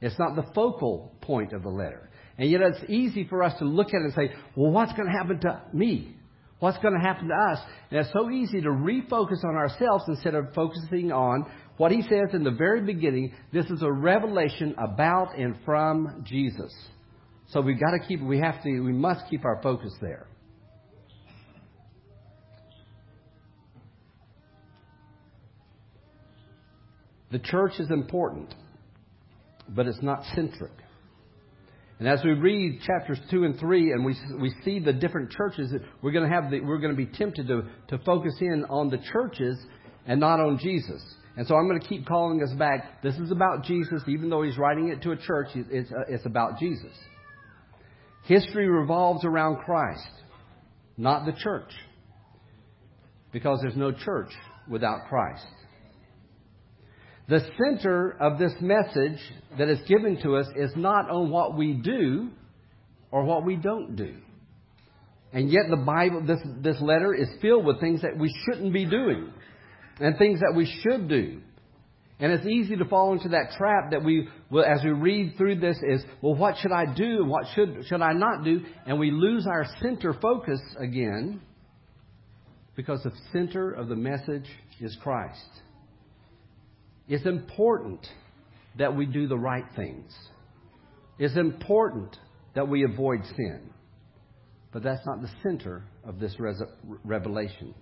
It's 0.02 0.18
not 0.20 0.36
the 0.36 0.52
focal 0.54 1.14
point 1.22 1.54
of 1.54 1.64
the 1.64 1.70
letter. 1.70 2.10
And 2.38 2.50
yet 2.50 2.62
it's 2.62 2.90
easy 2.90 3.26
for 3.28 3.44
us 3.44 3.58
to 3.60 3.66
look 3.66 3.90
at 3.90 3.96
it 3.96 4.04
and 4.04 4.14
say, 4.14 4.32
well, 4.56 4.72
what's 4.72 4.94
going 4.94 5.08
to 5.08 5.18
happen 5.18 5.40
to 5.42 5.62
me? 5.74 6.16
What's 6.60 6.78
going 6.80 6.94
to 6.94 7.00
happen 7.00 7.30
to 7.30 7.34
us? 7.34 7.60
And 7.90 8.00
it's 8.02 8.12
so 8.12 8.30
easy 8.30 8.62
to 8.62 8.70
refocus 8.70 9.44
on 9.46 9.56
ourselves 9.56 10.04
instead 10.08 10.36
of 10.36 10.54
focusing 10.54 11.12
on 11.12 11.50
what 11.78 11.92
he 11.92 12.02
says 12.02 12.34
in 12.34 12.44
the 12.44 12.52
very 12.52 12.82
beginning. 12.82 13.34
This 13.54 13.66
is 13.68 13.82
a 13.82 13.92
revelation 13.92 14.76
about 14.78 15.38
and 15.38 15.56
from 15.64 16.26
Jesus. 16.28 16.74
So 17.48 17.62
we've 17.62 17.80
got 17.80 17.92
to 17.92 18.00
keep, 18.06 18.22
we 18.22 18.40
have 18.40 18.62
to, 18.64 18.80
we 18.82 18.92
must 18.92 19.22
keep 19.30 19.46
our 19.46 19.62
focus 19.64 19.94
there. 20.02 20.28
The 27.32 27.40
church 27.40 27.74
is 27.80 27.90
important, 27.92 28.54
but 29.70 29.88
it's 29.88 30.02
not 30.02 30.24
centric. 30.36 30.72
And 32.00 32.08
as 32.08 32.22
we 32.24 32.32
read 32.32 32.82
chapters 32.82 33.20
two 33.30 33.44
and 33.44 33.60
three, 33.60 33.92
and 33.92 34.06
we 34.06 34.16
we 34.40 34.54
see 34.64 34.80
the 34.80 34.94
different 34.94 35.32
churches, 35.32 35.74
we're 36.02 36.14
going 36.14 36.28
to 36.28 36.34
have 36.34 36.50
the, 36.50 36.62
we're 36.62 36.80
going 36.80 36.96
to 36.96 36.98
be 36.98 37.06
tempted 37.06 37.48
to 37.48 37.64
to 37.90 38.04
focus 38.06 38.36
in 38.40 38.66
on 38.70 38.90
the 38.90 39.00
churches 39.12 39.58
and 40.06 40.20
not 40.20 40.40
on 40.40 40.58
Jesus. 40.60 41.04
And 41.36 41.46
so 41.46 41.56
I'm 41.56 41.68
going 41.68 41.80
to 41.80 41.88
keep 41.88 42.06
calling 42.06 42.42
us 42.42 42.52
back. 42.58 43.02
This 43.04 43.16
is 43.16 43.32
about 43.32 43.66
Jesus, 43.66 44.02
even 44.08 44.30
though 44.30 44.44
he's 44.44 44.58
writing 44.58 44.90
it 44.90 45.02
to 45.04 45.12
a 45.12 45.18
church. 45.18 45.50
It's 45.56 45.92
uh, 45.92 46.06
it's 46.08 46.26
about 46.26 46.58
Jesus. 46.58 46.94
History 48.24 48.70
revolves 48.70 49.26
around 49.26 49.58
Christ, 49.58 50.08
not 50.98 51.26
the 51.26 51.34
church, 51.34 51.72
because 53.34 53.60
there's 53.62 53.76
no 53.76 53.92
church 53.92 54.32
without 54.70 55.08
Christ. 55.10 55.46
The 57.30 57.42
center 57.64 58.18
of 58.20 58.40
this 58.40 58.54
message 58.60 59.20
that 59.58 59.70
is 59.70 59.80
given 59.88 60.20
to 60.24 60.36
us 60.36 60.48
is 60.56 60.72
not 60.76 61.12
on 61.12 61.30
what 61.30 61.56
we 61.56 61.74
do 61.74 62.30
or 63.12 63.24
what 63.24 63.46
we 63.46 63.56
don't 63.56 63.96
do. 63.96 64.16
And 65.32 65.52
yet 65.52 65.66
the 65.70 65.78
Bible, 65.78 66.24
this, 66.26 66.40
this 66.62 66.82
letter 66.82 67.14
is 67.14 67.30
filled 67.40 67.66
with 67.66 67.80
things 67.80 68.02
that 68.02 68.18
we 68.18 68.34
shouldn't 68.46 68.74
be 68.74 68.86
doing 68.86 69.32
and 70.00 70.18
things 70.18 70.40
that 70.40 70.54
we 70.56 70.66
should 70.66 71.08
do. 71.08 71.42
And 72.20 72.32
it's 72.32 72.48
easy 72.48 72.76
to 72.76 72.86
fall 72.86 73.14
into 73.14 73.30
that 73.30 73.52
trap 73.58 73.92
that 73.92 74.04
we, 74.04 74.28
as 74.66 74.84
we 74.84 74.90
read 74.90 75.36
through 75.38 75.60
this, 75.60 75.78
is, 75.88 76.04
well, 76.22 76.34
what 76.36 76.58
should 76.58 76.72
I 76.72 76.92
do 76.94 77.22
and 77.22 77.30
what 77.30 77.46
should, 77.54 77.86
should 77.88 78.02
I 78.02 78.14
not 78.14 78.44
do? 78.44 78.62
And 78.88 79.00
we 79.00 79.12
lose 79.12 79.46
our 79.46 79.68
center 79.82 80.16
focus 80.20 80.60
again 80.80 81.42
because 82.76 83.04
the 83.04 83.12
center 83.32 83.72
of 83.72 83.88
the 83.88 83.96
message 83.96 84.48
is 84.82 84.98
Christ. 85.02 85.48
It's 87.10 87.26
important 87.26 88.08
that 88.78 88.96
we 88.96 89.08
do 89.08 89.28
the 89.28 89.38
right 89.38 89.66
things. 89.76 90.14
It's 91.18 91.36
important 91.36 92.16
that 92.54 92.68
we 92.68 92.84
avoid 92.84 93.26
sin. 93.36 93.72
But 94.72 94.84
that's 94.84 95.06
not 95.06 95.22
the 95.22 95.32
center 95.44 95.84
of 96.04 96.20
this 96.20 96.36
res- 96.40 96.62
revelation. 97.04 97.74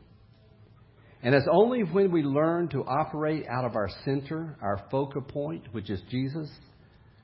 And 1.22 1.36
it's 1.36 1.48
only 1.52 1.82
when 1.82 2.12
we 2.12 2.22
learn 2.22 2.70
to 2.70 2.86
operate 2.86 3.46
out 3.50 3.66
of 3.66 3.76
our 3.76 3.90
center, 4.06 4.56
our 4.62 4.86
focal 4.90 5.22
point, 5.22 5.74
which 5.74 5.90
is 5.90 6.02
Jesus, 6.10 6.50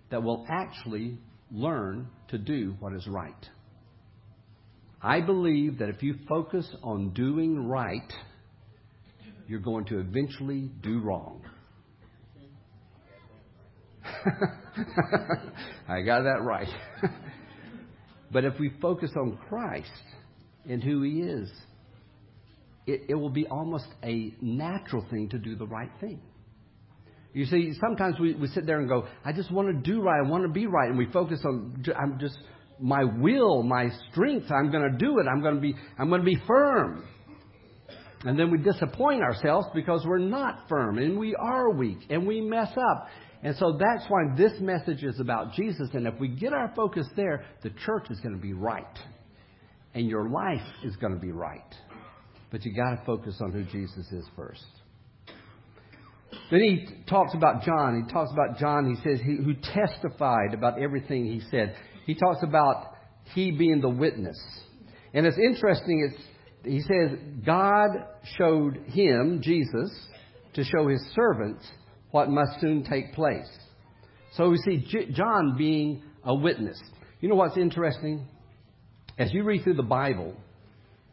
that 0.10 0.22
we'll 0.22 0.46
actually 0.50 1.18
learn 1.52 2.10
to 2.28 2.38
do 2.38 2.76
what 2.80 2.94
is 2.94 3.08
right. 3.08 3.50
I 5.02 5.22
believe 5.22 5.80
that 5.80 5.90
if 5.90 6.04
you 6.04 6.16
focus 6.28 6.68
on 6.82 7.14
doing 7.14 7.68
right, 7.68 8.14
you're 9.48 9.60
going 9.60 9.86
to 9.86 10.00
eventually 10.00 10.70
do 10.82 11.00
wrong. 11.00 11.44
I 15.88 16.02
got 16.02 16.24
that 16.24 16.42
right. 16.42 16.68
but 18.32 18.46
if 18.46 18.60
we 18.60 18.72
focus 18.82 19.12
on 19.18 19.38
Christ 19.50 19.90
and 20.68 20.84
who 20.84 21.02
He 21.04 21.22
is, 21.22 21.52
it, 22.86 23.02
it 23.10 23.16
will 23.16 23.30
be 23.30 23.48
almost 23.48 23.88
a 24.04 24.34
natural 24.42 25.06
thing 25.10 25.30
to 25.30 25.38
do 25.38 25.56
the 25.56 25.68
right 25.68 25.92
thing. 26.00 26.22
You 27.34 27.46
see, 27.46 27.74
sometimes 27.82 28.20
we, 28.20 28.36
we 28.36 28.48
sit 28.48 28.66
there 28.66 28.80
and 28.80 28.88
go, 28.88 29.08
I 29.26 29.34
just 29.34 29.52
want 29.52 29.68
to 29.68 29.92
do 29.92 30.02
right, 30.02 30.22
I 30.24 30.30
want 30.30 30.44
to 30.44 30.52
be 30.52 30.68
right, 30.68 30.90
and 30.90 30.98
we 30.98 31.08
focus 31.12 31.40
on, 31.46 31.84
I'm 32.00 32.20
just, 32.20 32.38
my 32.80 33.04
will, 33.04 33.64
my 33.64 33.90
strength, 34.12 34.52
I'm 34.52 34.72
going 34.72 34.92
to 34.92 34.98
do 34.98 35.20
it, 35.20 35.26
I'm 35.28 35.42
going 35.42 35.56
to 35.56 35.62
be, 35.62 35.74
I'm 35.98 36.10
going 36.10 36.22
to 36.22 36.26
be 36.26 36.38
firm. 36.46 37.06
And 38.26 38.40
then 38.40 38.52
we 38.52 38.58
disappoint 38.58 39.22
ourselves 39.22 39.68
because 39.74 40.06
we're 40.06 40.18
not 40.20 40.70
firm 40.70 40.98
and 40.98 41.18
we 41.20 41.36
are 41.36 41.72
weak 41.72 41.98
and 42.10 42.26
we 42.26 42.40
mess 42.40 42.70
up. 42.78 43.08
And 43.44 43.56
so 43.58 43.78
that's 43.78 44.06
why 44.08 44.22
this 44.38 44.54
message 44.62 45.04
is 45.04 45.20
about 45.20 45.54
Jesus. 45.54 45.90
And 45.94 46.08
if 46.08 46.18
we 46.18 46.30
get 46.30 46.54
our 46.54 46.72
focus 46.76 47.06
there, 47.16 47.44
the 47.62 47.72
church 47.86 48.10
is 48.10 48.20
going 48.22 48.36
to 48.36 48.42
be 48.42 48.54
right. 48.54 48.98
And 49.94 50.08
your 50.08 50.30
life 50.30 50.66
is 50.84 50.96
going 50.96 51.14
to 51.14 51.20
be 51.20 51.32
right. 51.32 51.62
But 52.52 52.64
you 52.64 52.74
got 52.74 52.96
to 52.96 53.06
focus 53.06 53.36
on 53.42 53.52
who 53.52 53.64
Jesus 53.66 54.10
is 54.12 54.26
first. 54.38 54.64
Then 56.50 56.62
he 56.62 56.88
talks 57.10 57.34
about 57.34 57.64
John. 57.64 58.06
He 58.06 58.14
talks 58.14 58.32
about 58.32 58.60
John. 58.60 58.96
He 58.96 58.96
says 59.08 59.20
he, 59.20 59.36
who 59.36 59.54
testified 59.56 60.54
about 60.54 60.82
everything 60.82 61.26
he 61.26 61.42
said. 61.52 61.76
He 62.06 62.16
talks 62.16 62.44
about 62.44 62.94
he 63.34 63.52
being 63.52 63.82
the 63.82 63.90
witness. 63.90 64.40
And 65.14 65.26
it's 65.26 65.38
interesting. 65.38 66.12
It's, 66.12 66.24
he 66.64 66.80
says 66.82 67.18
God 67.46 67.90
showed 68.38 68.78
him, 68.88 69.42
Jesus, 69.44 69.92
to 70.54 70.64
show 70.64 70.88
his 70.88 71.06
servants 71.14 71.66
what 72.14 72.30
must 72.30 72.62
soon 72.62 72.84
take 72.84 73.12
place. 73.14 73.50
So 74.34 74.48
we 74.50 74.58
see 74.58 74.86
J- 74.88 75.12
John 75.12 75.56
being 75.58 76.04
a 76.24 76.34
witness. 76.36 76.80
You 77.20 77.28
know 77.28 77.34
what's 77.34 77.58
interesting? 77.58 78.28
As 79.18 79.34
you 79.34 79.44
read 79.44 79.64
through 79.64 79.74
the 79.74 79.82
Bible, 79.82 80.36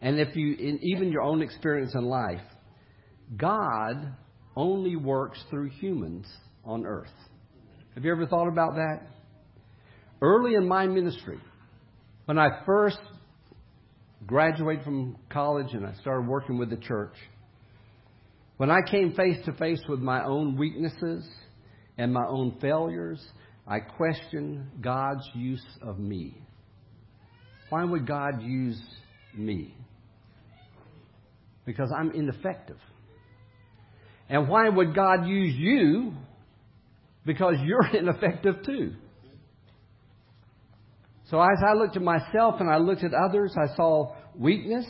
and 0.02 0.20
if 0.20 0.36
you, 0.36 0.78
even 0.82 1.10
your 1.10 1.22
own 1.22 1.40
experience 1.40 1.94
in 1.94 2.04
life, 2.04 2.42
God 3.34 4.14
only 4.54 4.94
works 4.94 5.42
through 5.48 5.70
humans 5.70 6.26
on 6.66 6.84
earth. 6.84 7.08
Have 7.94 8.04
you 8.04 8.12
ever 8.12 8.26
thought 8.26 8.48
about 8.48 8.74
that? 8.74 9.00
Early 10.20 10.54
in 10.54 10.68
my 10.68 10.86
ministry, 10.86 11.38
when 12.26 12.38
I 12.38 12.62
first 12.66 13.00
graduated 14.26 14.84
from 14.84 15.16
college 15.30 15.72
and 15.72 15.86
I 15.86 15.94
started 15.94 16.28
working 16.28 16.58
with 16.58 16.68
the 16.68 16.76
church, 16.76 17.14
when 18.60 18.70
I 18.70 18.82
came 18.82 19.14
face 19.14 19.38
to 19.46 19.54
face 19.54 19.80
with 19.88 20.00
my 20.00 20.22
own 20.22 20.54
weaknesses 20.54 21.26
and 21.96 22.12
my 22.12 22.26
own 22.28 22.58
failures, 22.60 23.18
I 23.66 23.80
questioned 23.80 24.82
God's 24.82 25.26
use 25.32 25.64
of 25.80 25.98
me. 25.98 26.36
Why 27.70 27.84
would 27.84 28.06
God 28.06 28.42
use 28.42 28.78
me? 29.34 29.74
Because 31.64 31.90
I'm 31.98 32.10
ineffective. 32.10 32.76
And 34.28 34.46
why 34.46 34.68
would 34.68 34.94
God 34.94 35.26
use 35.26 35.54
you? 35.56 36.12
Because 37.24 37.54
you're 37.64 37.86
ineffective 37.98 38.56
too. 38.66 38.92
So 41.30 41.40
as 41.40 41.62
I 41.66 41.72
looked 41.72 41.96
at 41.96 42.02
myself 42.02 42.56
and 42.60 42.68
I 42.68 42.76
looked 42.76 43.04
at 43.04 43.14
others, 43.14 43.54
I 43.56 43.74
saw 43.74 44.16
weakness. 44.36 44.84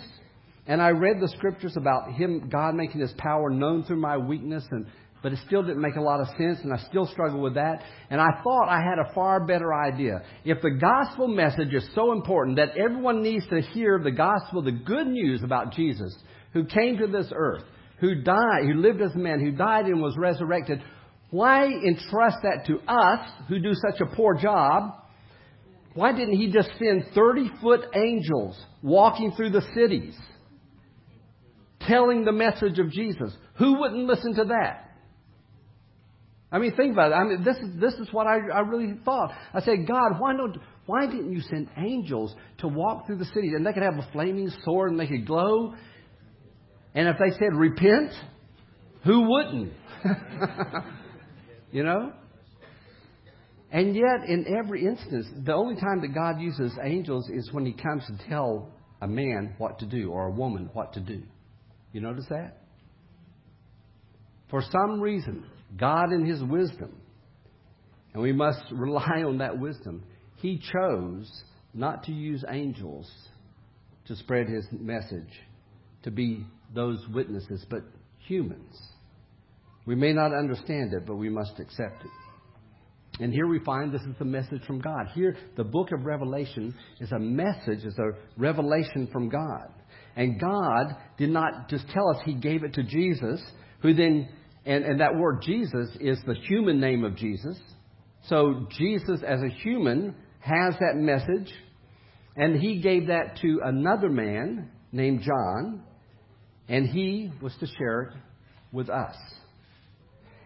And 0.71 0.81
I 0.81 0.91
read 0.91 1.19
the 1.21 1.27
scriptures 1.27 1.77
about 1.77 2.13
him, 2.13 2.49
God 2.49 2.77
making 2.77 3.01
his 3.01 3.13
power 3.19 3.51
known 3.51 3.83
through 3.83 4.01
my 4.01 4.17
weakness, 4.17 4.63
and 4.71 4.87
but 5.21 5.33
it 5.33 5.41
still 5.45 5.65
didn't 5.65 5.83
make 5.83 5.97
a 5.97 6.01
lot 6.01 6.21
of 6.21 6.29
sense, 6.39 6.61
and 6.63 6.73
I 6.73 6.77
still 6.89 7.07
struggle 7.07 7.41
with 7.41 7.55
that. 7.55 7.83
And 8.09 8.21
I 8.21 8.29
thought 8.45 8.69
I 8.69 8.79
had 8.79 9.01
a 9.01 9.13
far 9.13 9.45
better 9.45 9.75
idea. 9.75 10.23
If 10.45 10.63
the 10.63 10.71
gospel 10.71 11.27
message 11.27 11.75
is 11.75 11.85
so 11.97 12.13
important 12.13 12.57
that 12.57 12.77
everyone 12.77 13.21
needs 13.21 13.49
to 13.49 13.61
hear 13.61 13.99
the 13.99 14.13
gospel, 14.13 14.63
the 14.63 14.71
good 14.71 15.09
news 15.09 15.43
about 15.43 15.73
Jesus, 15.73 16.17
who 16.53 16.65
came 16.65 16.99
to 16.99 17.09
this 17.09 17.33
earth, 17.35 17.65
who 17.99 18.23
died, 18.23 18.63
who 18.63 18.75
lived 18.75 19.03
as 19.03 19.13
a 19.17 19.19
man, 19.19 19.41
who 19.41 19.51
died 19.51 19.87
and 19.87 20.01
was 20.01 20.17
resurrected, 20.17 20.81
why 21.31 21.67
entrust 21.67 22.37
that 22.45 22.67
to 22.69 22.79
us 22.89 23.29
who 23.49 23.59
do 23.59 23.73
such 23.75 24.01
a 24.01 24.15
poor 24.15 24.37
job? 24.37 24.95
Why 25.95 26.13
didn't 26.13 26.39
he 26.39 26.53
just 26.53 26.71
send 26.79 27.07
30 27.13 27.51
foot 27.61 27.81
angels 27.97 28.57
walking 28.85 29.33
through 29.33 29.51
the 29.51 29.67
cities 29.75 30.15
telling 31.87 32.25
the 32.25 32.33
message 32.33 32.79
of 32.79 32.91
Jesus? 32.91 33.33
Who 33.59 33.79
wouldn't 33.81 34.07
listen 34.07 34.35
to 34.35 34.45
that? 34.45 34.91
I 36.53 36.59
mean, 36.59 36.75
think 36.77 36.93
about 36.93 37.13
it. 37.13 37.15
I 37.15 37.25
mean, 37.25 37.45
this 37.45 37.57
is, 37.57 37.81
this 37.81 37.95
is 37.95 38.13
what 38.13 38.27
I, 38.27 38.39
I 38.53 38.61
really 38.61 38.95
thought. 39.05 39.31
I 39.55 39.61
said, 39.61 39.87
God, 39.87 40.19
why, 40.19 40.37
don't, 40.37 40.57
why 40.87 41.07
didn't 41.07 41.33
you 41.33 41.41
send 41.43 41.69
angels 41.77 42.35
to 42.59 42.69
walk 42.69 43.07
through 43.07 43.19
the 43.19 43.25
city? 43.27 43.53
And 43.55 43.65
they 43.65 43.73
could 43.73 43.85
have 43.85 43.95
a 43.95 44.09
flaming 44.13 44.51
sword 44.65 44.91
and 44.91 44.99
they 44.99 45.07
could 45.07 45.27
glow. 45.27 45.75
And 46.95 47.09
if 47.09 47.17
they 47.19 47.31
said, 47.31 47.55
repent, 47.55 48.13
who 49.05 49.31
wouldn't? 49.31 49.73
you 51.71 51.85
know? 51.85 52.13
And 53.71 53.95
yet, 53.95 54.29
in 54.29 54.47
every 54.59 54.85
instance, 54.85 55.29
the 55.45 55.55
only 55.55 55.77
time 55.77 56.01
that 56.01 56.13
God 56.13 56.41
uses 56.41 56.77
angels 56.83 57.29
is 57.29 57.53
when 57.53 57.65
He 57.65 57.73
comes 57.73 58.05
to 58.07 58.29
tell 58.29 58.73
a 59.01 59.07
man 59.07 59.55
what 59.59 59.79
to 59.79 59.87
do 59.87 60.11
or 60.11 60.27
a 60.27 60.33
woman 60.33 60.69
what 60.73 60.93
to 60.95 61.01
do. 61.01 61.23
You 61.93 62.01
notice 62.01 62.27
that? 62.31 62.59
For 64.51 64.63
some 64.71 65.01
reason, 65.01 65.45
God 65.77 66.13
in 66.13 66.25
His 66.27 66.43
wisdom, 66.43 67.01
and 68.13 68.23
we 68.23 68.33
must 68.33 68.61
rely 68.73 69.23
on 69.25 69.39
that 69.39 69.59
wisdom, 69.59 70.05
He 70.37 70.61
chose 70.73 71.31
not 71.73 72.05
to 72.05 72.13
use 72.13 72.45
angels 72.49 73.11
to 74.07 74.17
spread 74.17 74.49
His 74.49 74.67
message, 74.73 75.33
to 76.03 76.11
be 76.11 76.45
those 76.75 77.05
witnesses, 77.13 77.65
but 77.71 77.83
humans. 78.19 78.77
We 79.87 79.95
may 79.95 80.13
not 80.13 80.35
understand 80.35 80.93
it, 80.93 81.07
but 81.07 81.17
we 81.17 81.31
must 81.31 81.59
accept 81.59 82.03
it. 82.03 82.11
And 83.23 83.33
here 83.33 83.47
we 83.47 83.59
find 83.61 83.93
this 83.93 84.03
is 84.03 84.17
the 84.19 84.25
message 84.25 84.63
from 84.67 84.81
God. 84.81 85.09
Here, 85.15 85.37
the 85.57 85.65
book 85.65 85.93
of 85.93 86.07
Revelation 86.07 86.75
is 87.01 87.13
a 87.13 87.19
message, 87.19 87.85
is 87.85 87.99
a 87.99 88.13
revelation 88.39 89.09
from 89.13 89.29
God. 89.29 89.69
And 90.17 90.41
God 90.41 90.97
did 91.19 91.31
not 91.31 91.69
just 91.69 91.89
tell 91.89 92.09
us 92.11 92.17
He 92.25 92.35
gave 92.35 92.65
it 92.65 92.75
to 92.75 92.83
Jesus, 92.83 93.41
who 93.81 93.95
then, 93.95 94.29
and, 94.67 94.85
and 94.85 95.01
that 95.01 95.17
word 95.17 95.43
Jesus 95.43 95.89
is 96.01 96.19
the 96.27 96.35
human 96.35 96.81
name 96.81 97.05
of 97.05 97.17
Jesus. 97.17 97.59
So 98.29 98.67
Jesus, 98.79 99.23
as 99.27 99.41
a 99.43 99.49
human, 99.49 100.15
has 100.41 100.75
that 100.81 100.97
message, 100.97 101.53
and 102.37 102.61
He 102.61 102.81
gave 102.81 103.07
that 103.07 103.39
to 103.43 103.61
another 103.65 104.09
man 104.09 104.71
named 104.93 105.23
John, 105.23 105.83
and 106.69 106.87
he 106.87 107.31
was 107.41 107.55
to 107.61 107.67
share 107.67 108.03
it 108.03 108.15
with 108.73 108.89
us. 108.89 109.17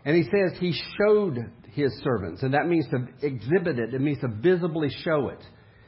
And 0.05 0.16
he 0.16 0.24
says 0.24 0.59
he 0.59 0.74
showed 0.98 1.38
his 1.72 1.92
servants, 2.03 2.42
and 2.42 2.55
that 2.55 2.66
means 2.66 2.87
to 2.88 3.27
exhibit 3.27 3.79
it, 3.79 3.94
it 3.94 4.00
means 4.00 4.20
to 4.20 4.29
visibly 4.29 4.88
show 5.03 5.29
it. 5.29 5.42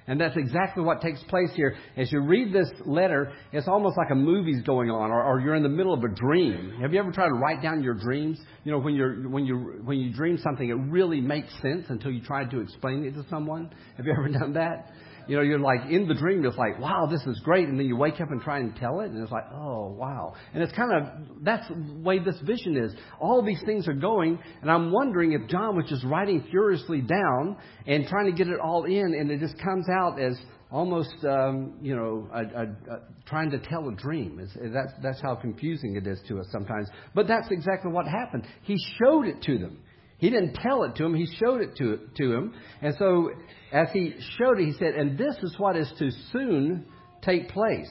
And 0.08 0.20
that's 0.20 0.36
exactly 0.36 0.84
what 0.84 1.00
takes 1.00 1.22
place 1.24 1.50
here. 1.54 1.76
As 1.96 2.12
you 2.12 2.20
read 2.20 2.52
this 2.52 2.70
letter, 2.84 3.32
it's 3.52 3.66
almost 3.66 3.96
like 3.96 4.10
a 4.10 4.14
movie's 4.14 4.62
going 4.62 4.88
on, 4.88 5.10
or, 5.10 5.24
or, 5.24 5.40
you're 5.40 5.56
in 5.56 5.64
the 5.64 5.68
middle 5.68 5.92
of 5.92 6.04
a 6.04 6.08
dream. 6.08 6.78
Have 6.80 6.92
you 6.92 7.00
ever 7.00 7.10
tried 7.10 7.28
to 7.28 7.34
write 7.34 7.60
down 7.60 7.82
your 7.82 7.94
dreams? 7.94 8.38
You 8.62 8.72
know, 8.72 8.78
when 8.78 8.94
you're 8.94 9.28
when 9.28 9.46
you 9.46 9.80
when 9.84 9.98
you 9.98 10.12
dream 10.12 10.38
something, 10.38 10.68
it 10.68 10.74
really 10.74 11.20
makes 11.20 11.52
sense 11.60 11.86
until 11.88 12.12
you 12.12 12.22
try 12.22 12.44
to 12.44 12.60
explain 12.60 13.04
it 13.04 13.14
to 13.14 13.24
someone. 13.28 13.70
Have 13.96 14.06
you 14.06 14.12
ever 14.12 14.28
done 14.38 14.52
that? 14.54 14.92
You 15.26 15.36
know, 15.36 15.42
you're 15.42 15.58
like 15.58 15.90
in 15.90 16.08
the 16.08 16.14
dream, 16.14 16.44
it's 16.44 16.56
like, 16.56 16.78
wow, 16.78 17.06
this 17.10 17.22
is 17.26 17.40
great. 17.40 17.68
And 17.68 17.78
then 17.78 17.86
you 17.86 17.96
wake 17.96 18.20
up 18.20 18.30
and 18.30 18.40
try 18.40 18.58
and 18.58 18.74
tell 18.76 19.00
it, 19.00 19.10
and 19.10 19.22
it's 19.22 19.32
like, 19.32 19.46
oh, 19.52 19.88
wow. 19.88 20.34
And 20.54 20.62
it's 20.62 20.72
kind 20.72 20.92
of, 20.92 21.44
that's 21.44 21.68
the 21.68 22.00
way 22.00 22.18
this 22.18 22.38
vision 22.42 22.76
is. 22.76 22.92
All 23.20 23.44
these 23.44 23.62
things 23.66 23.88
are 23.88 23.94
going, 23.94 24.38
and 24.62 24.70
I'm 24.70 24.92
wondering 24.92 25.32
if 25.32 25.48
John 25.48 25.76
was 25.76 25.86
just 25.88 26.04
writing 26.04 26.46
furiously 26.50 27.00
down 27.00 27.56
and 27.86 28.06
trying 28.06 28.26
to 28.26 28.32
get 28.32 28.48
it 28.48 28.60
all 28.60 28.84
in, 28.84 29.14
and 29.18 29.30
it 29.30 29.40
just 29.40 29.56
comes 29.62 29.86
out 29.88 30.20
as 30.20 30.38
almost, 30.70 31.14
um, 31.24 31.74
you 31.80 31.94
know, 31.94 32.28
a, 32.32 32.40
a, 32.40 32.62
a, 32.96 33.00
trying 33.26 33.50
to 33.50 33.58
tell 33.58 33.88
a 33.88 33.94
dream. 33.94 34.40
It's, 34.40 34.52
that's, 34.72 34.92
that's 35.02 35.20
how 35.22 35.36
confusing 35.36 35.96
it 35.96 36.06
is 36.06 36.20
to 36.28 36.40
us 36.40 36.46
sometimes. 36.50 36.88
But 37.14 37.28
that's 37.28 37.48
exactly 37.50 37.92
what 37.92 38.06
happened. 38.06 38.44
He 38.62 38.76
showed 38.98 39.26
it 39.26 39.42
to 39.42 39.58
them. 39.58 39.78
He 40.18 40.30
didn't 40.30 40.54
tell 40.54 40.84
it 40.84 40.96
to 40.96 41.04
him, 41.04 41.14
he 41.14 41.26
showed 41.38 41.60
it 41.60 41.76
to, 41.76 41.98
to 42.16 42.32
him. 42.32 42.54
And 42.80 42.94
so, 42.98 43.30
as 43.72 43.88
he 43.92 44.14
showed 44.38 44.58
it, 44.58 44.66
he 44.66 44.72
said, 44.72 44.94
And 44.94 45.18
this 45.18 45.36
is 45.42 45.54
what 45.58 45.76
is 45.76 45.92
to 45.98 46.10
soon 46.32 46.86
take 47.22 47.50
place. 47.50 47.90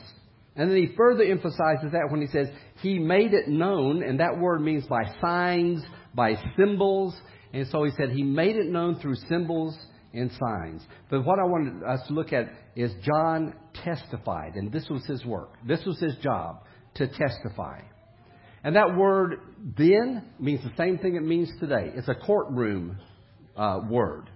And 0.55 0.69
then 0.69 0.77
he 0.77 0.95
further 0.95 1.23
emphasizes 1.23 1.91
that 1.91 2.07
when 2.09 2.21
he 2.21 2.27
says, 2.27 2.47
He 2.81 2.97
made 2.97 3.33
it 3.33 3.47
known, 3.47 4.01
and 4.01 4.19
that 4.19 4.39
word 4.39 4.61
means 4.61 4.85
by 4.87 5.03
signs, 5.21 5.83
by 6.15 6.35
symbols. 6.57 7.15
And 7.53 7.67
so 7.67 7.83
he 7.83 7.91
said, 7.97 8.11
He 8.11 8.23
made 8.23 8.55
it 8.55 8.67
known 8.67 8.99
through 8.99 9.15
symbols 9.29 9.77
and 10.13 10.31
signs. 10.31 10.81
But 11.09 11.25
what 11.25 11.39
I 11.39 11.43
wanted 11.43 11.83
us 11.83 12.07
to 12.07 12.13
look 12.13 12.33
at 12.33 12.49
is 12.75 12.91
John 13.03 13.53
testified, 13.83 14.55
and 14.55 14.71
this 14.71 14.87
was 14.89 15.05
his 15.05 15.23
work. 15.25 15.53
This 15.67 15.83
was 15.85 15.99
his 15.99 16.15
job, 16.23 16.63
to 16.95 17.07
testify. 17.07 17.81
And 18.65 18.75
that 18.77 18.97
word 18.97 19.41
then 19.77 20.23
means 20.39 20.63
the 20.63 20.71
same 20.75 20.97
thing 20.97 21.15
it 21.15 21.21
means 21.21 21.51
today. 21.59 21.91
It's 21.93 22.07
a 22.07 22.15
courtroom 22.15 22.97
uh, 23.55 23.81
word. 23.87 24.27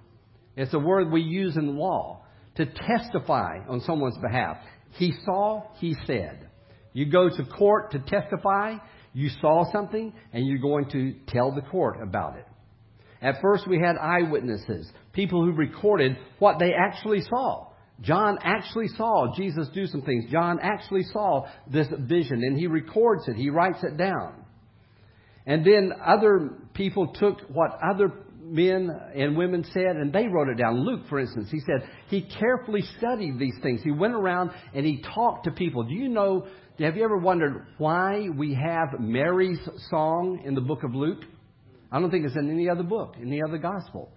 It's 0.55 0.71
a 0.75 0.79
word 0.79 1.11
we 1.11 1.21
use 1.21 1.57
in 1.57 1.75
law 1.75 2.21
to 2.57 2.67
testify 2.67 3.57
on 3.67 3.81
someone's 3.81 4.19
behalf. 4.19 4.57
He 4.91 5.13
saw, 5.25 5.63
he 5.79 5.95
said. 6.05 6.47
You 6.93 7.11
go 7.11 7.27
to 7.27 7.43
court 7.43 7.91
to 7.93 7.99
testify, 7.99 8.75
you 9.13 9.29
saw 9.41 9.63
something, 9.71 10.13
and 10.31 10.45
you're 10.45 10.59
going 10.59 10.91
to 10.91 11.15
tell 11.27 11.51
the 11.51 11.61
court 11.61 11.97
about 11.99 12.37
it. 12.37 12.45
At 13.23 13.41
first, 13.41 13.67
we 13.67 13.79
had 13.79 13.95
eyewitnesses, 13.97 14.91
people 15.11 15.43
who 15.43 15.53
recorded 15.53 16.17
what 16.37 16.59
they 16.59 16.73
actually 16.73 17.21
saw. 17.21 17.68
John 18.01 18.37
actually 18.41 18.87
saw 18.89 19.33
Jesus 19.35 19.67
do 19.73 19.85
some 19.85 20.01
things. 20.01 20.25
John 20.31 20.59
actually 20.61 21.03
saw 21.11 21.47
this 21.71 21.87
vision 21.89 22.43
and 22.43 22.57
he 22.57 22.67
records 22.67 23.27
it. 23.27 23.35
He 23.35 23.49
writes 23.49 23.79
it 23.83 23.97
down. 23.97 24.45
And 25.45 25.65
then 25.65 25.91
other 26.05 26.51
people 26.73 27.13
took 27.13 27.41
what 27.49 27.77
other 27.83 28.13
men 28.41 28.89
and 29.15 29.37
women 29.37 29.63
said 29.73 29.95
and 29.95 30.13
they 30.13 30.27
wrote 30.27 30.49
it 30.49 30.57
down. 30.57 30.85
Luke, 30.85 31.07
for 31.09 31.19
instance, 31.19 31.49
he 31.51 31.59
said 31.59 31.87
he 32.07 32.21
carefully 32.21 32.81
studied 32.97 33.37
these 33.37 33.55
things. 33.61 33.81
He 33.83 33.91
went 33.91 34.13
around 34.13 34.51
and 34.73 34.85
he 34.85 35.03
talked 35.13 35.45
to 35.45 35.51
people. 35.51 35.83
Do 35.83 35.93
you 35.93 36.07
know, 36.07 36.47
have 36.79 36.95
you 36.95 37.03
ever 37.03 37.17
wondered 37.17 37.67
why 37.77 38.27
we 38.29 38.53
have 38.53 38.99
Mary's 38.99 39.59
song 39.89 40.41
in 40.45 40.55
the 40.55 40.61
book 40.61 40.83
of 40.83 40.95
Luke? 40.95 41.23
I 41.91 41.99
don't 41.99 42.11
think 42.11 42.25
it's 42.25 42.35
in 42.35 42.49
any 42.49 42.69
other 42.69 42.83
book, 42.83 43.15
any 43.19 43.41
other 43.41 43.57
gospel. 43.57 44.11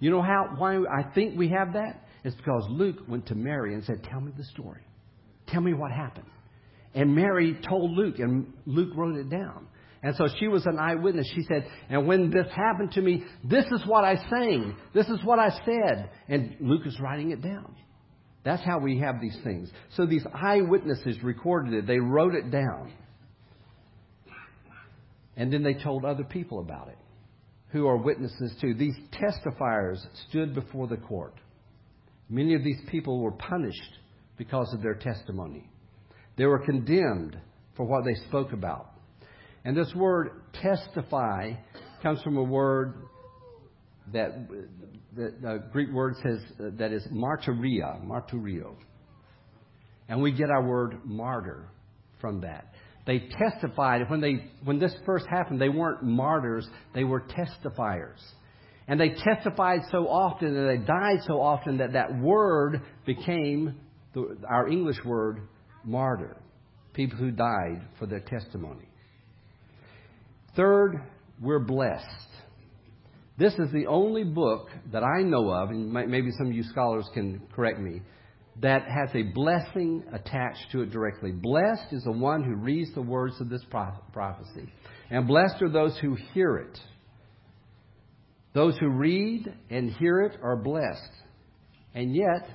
You 0.00 0.10
know 0.10 0.22
how, 0.22 0.54
why 0.56 0.76
I 0.76 1.10
think 1.14 1.36
we 1.36 1.48
have 1.48 1.72
that? 1.72 2.04
It's 2.24 2.36
because 2.36 2.66
Luke 2.68 2.96
went 3.08 3.26
to 3.26 3.34
Mary 3.34 3.74
and 3.74 3.84
said, 3.84 4.02
Tell 4.04 4.20
me 4.20 4.32
the 4.36 4.44
story. 4.44 4.82
Tell 5.48 5.60
me 5.60 5.74
what 5.74 5.90
happened. 5.90 6.26
And 6.94 7.14
Mary 7.14 7.58
told 7.68 7.92
Luke, 7.92 8.18
and 8.18 8.52
Luke 8.66 8.90
wrote 8.96 9.16
it 9.16 9.30
down. 9.30 9.68
And 10.02 10.14
so 10.16 10.28
she 10.38 10.46
was 10.48 10.64
an 10.66 10.78
eyewitness. 10.78 11.28
She 11.34 11.42
said, 11.42 11.68
and 11.88 12.06
when 12.06 12.30
this 12.30 12.46
happened 12.54 12.92
to 12.92 13.00
me, 13.00 13.24
this 13.42 13.64
is 13.66 13.82
what 13.84 14.04
I 14.04 14.16
sang. 14.30 14.76
This 14.94 15.08
is 15.08 15.18
what 15.24 15.40
I 15.40 15.50
said. 15.64 16.10
And 16.28 16.56
Luke 16.60 16.86
is 16.86 16.98
writing 17.00 17.32
it 17.32 17.42
down. 17.42 17.74
That's 18.44 18.62
how 18.64 18.78
we 18.78 19.00
have 19.00 19.20
these 19.20 19.36
things. 19.42 19.68
So 19.96 20.06
these 20.06 20.24
eyewitnesses 20.32 21.22
recorded 21.22 21.74
it. 21.74 21.86
They 21.86 21.98
wrote 21.98 22.34
it 22.34 22.50
down. 22.50 22.92
And 25.36 25.52
then 25.52 25.62
they 25.62 25.74
told 25.74 26.04
other 26.04 26.24
people 26.24 26.60
about 26.60 26.88
it 26.88 26.98
who 27.70 27.86
are 27.86 27.96
witnesses 27.96 28.54
too. 28.60 28.74
These 28.74 28.96
testifiers 29.12 29.98
stood 30.28 30.54
before 30.54 30.86
the 30.86 30.96
court. 30.96 31.34
Many 32.28 32.54
of 32.54 32.62
these 32.62 32.80
people 32.90 33.20
were 33.20 33.32
punished 33.32 33.98
because 34.36 34.72
of 34.74 34.82
their 34.82 34.94
testimony. 34.94 35.68
They 36.36 36.46
were 36.46 36.58
condemned 36.60 37.36
for 37.76 37.86
what 37.86 38.04
they 38.04 38.14
spoke 38.28 38.52
about. 38.52 38.90
And 39.64 39.76
this 39.76 39.92
word 39.94 40.30
testify 40.54 41.54
comes 42.02 42.22
from 42.22 42.36
a 42.36 42.42
word 42.42 42.94
that 44.12 44.48
the 45.14 45.62
Greek 45.72 45.90
word 45.92 46.14
says 46.22 46.38
uh, 46.60 46.70
that 46.78 46.92
is 46.92 47.06
martyria, 47.12 48.02
martyrio. 48.04 48.74
And 50.08 50.22
we 50.22 50.32
get 50.32 50.48
our 50.50 50.66
word 50.66 51.00
martyr 51.04 51.68
from 52.20 52.40
that. 52.42 52.72
They 53.06 53.20
testified 53.20 54.08
when 54.08 54.20
they 54.20 54.50
when 54.64 54.78
this 54.78 54.94
first 55.06 55.26
happened, 55.30 55.60
they 55.60 55.68
weren't 55.68 56.02
martyrs, 56.02 56.68
they 56.94 57.04
were 57.04 57.20
testifiers. 57.20 58.20
And 58.88 58.98
they 58.98 59.10
testified 59.10 59.82
so 59.92 60.08
often 60.08 60.56
and 60.56 60.68
they 60.68 60.84
died 60.84 61.18
so 61.26 61.40
often 61.40 61.78
that 61.78 61.92
that 61.92 62.18
word 62.18 62.80
became 63.04 63.76
the, 64.14 64.38
our 64.48 64.66
English 64.66 64.96
word 65.04 65.42
martyr. 65.84 66.36
People 66.94 67.18
who 67.18 67.30
died 67.30 67.82
for 67.98 68.06
their 68.06 68.20
testimony. 68.20 68.88
Third, 70.56 71.02
we're 71.40 71.60
blessed. 71.60 72.04
This 73.38 73.52
is 73.54 73.70
the 73.72 73.86
only 73.86 74.24
book 74.24 74.68
that 74.90 75.04
I 75.04 75.22
know 75.22 75.50
of, 75.50 75.70
and 75.70 75.92
maybe 75.92 76.30
some 76.36 76.48
of 76.48 76.52
you 76.52 76.64
scholars 76.64 77.08
can 77.14 77.42
correct 77.54 77.78
me, 77.78 78.02
that 78.60 78.82
has 78.82 79.14
a 79.14 79.22
blessing 79.22 80.02
attached 80.12 80.72
to 80.72 80.82
it 80.82 80.90
directly. 80.90 81.30
Blessed 81.30 81.92
is 81.92 82.02
the 82.02 82.10
one 82.10 82.42
who 82.42 82.56
reads 82.56 82.92
the 82.94 83.02
words 83.02 83.40
of 83.40 83.48
this 83.48 83.64
prophecy, 83.70 84.72
and 85.10 85.28
blessed 85.28 85.62
are 85.62 85.68
those 85.68 85.96
who 85.98 86.16
hear 86.34 86.56
it. 86.56 86.80
Those 88.54 88.76
who 88.78 88.88
read 88.88 89.52
and 89.70 89.90
hear 89.92 90.22
it 90.22 90.38
are 90.42 90.56
blessed. 90.56 91.10
And 91.94 92.14
yet, 92.14 92.48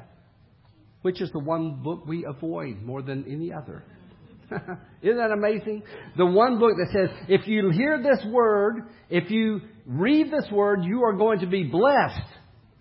which 1.02 1.22
is 1.22 1.32
the 1.32 1.40
one 1.40 1.82
book 1.84 2.06
we 2.06 2.26
avoid 2.26 2.82
more 2.82 3.02
than 3.02 3.26
any 3.30 3.52
other? 3.54 3.84
Isn't 5.02 5.18
that 5.18 5.32
amazing? 5.32 5.84
The 6.18 6.26
one 6.26 6.60
book 6.60 6.74
that 6.78 6.90
says, 6.94 7.10
if 7.28 7.48
you 7.48 7.70
hear 7.72 8.02
this 8.02 8.26
word, 8.32 8.90
if 9.10 9.30
you 9.32 9.62
read 9.86 10.28
this 10.28 10.50
word, 10.52 10.84
you 10.84 11.04
are 11.04 11.14
going 11.14 11.40
to 11.40 11.48
be 11.48 11.64
blessed. 11.64 12.22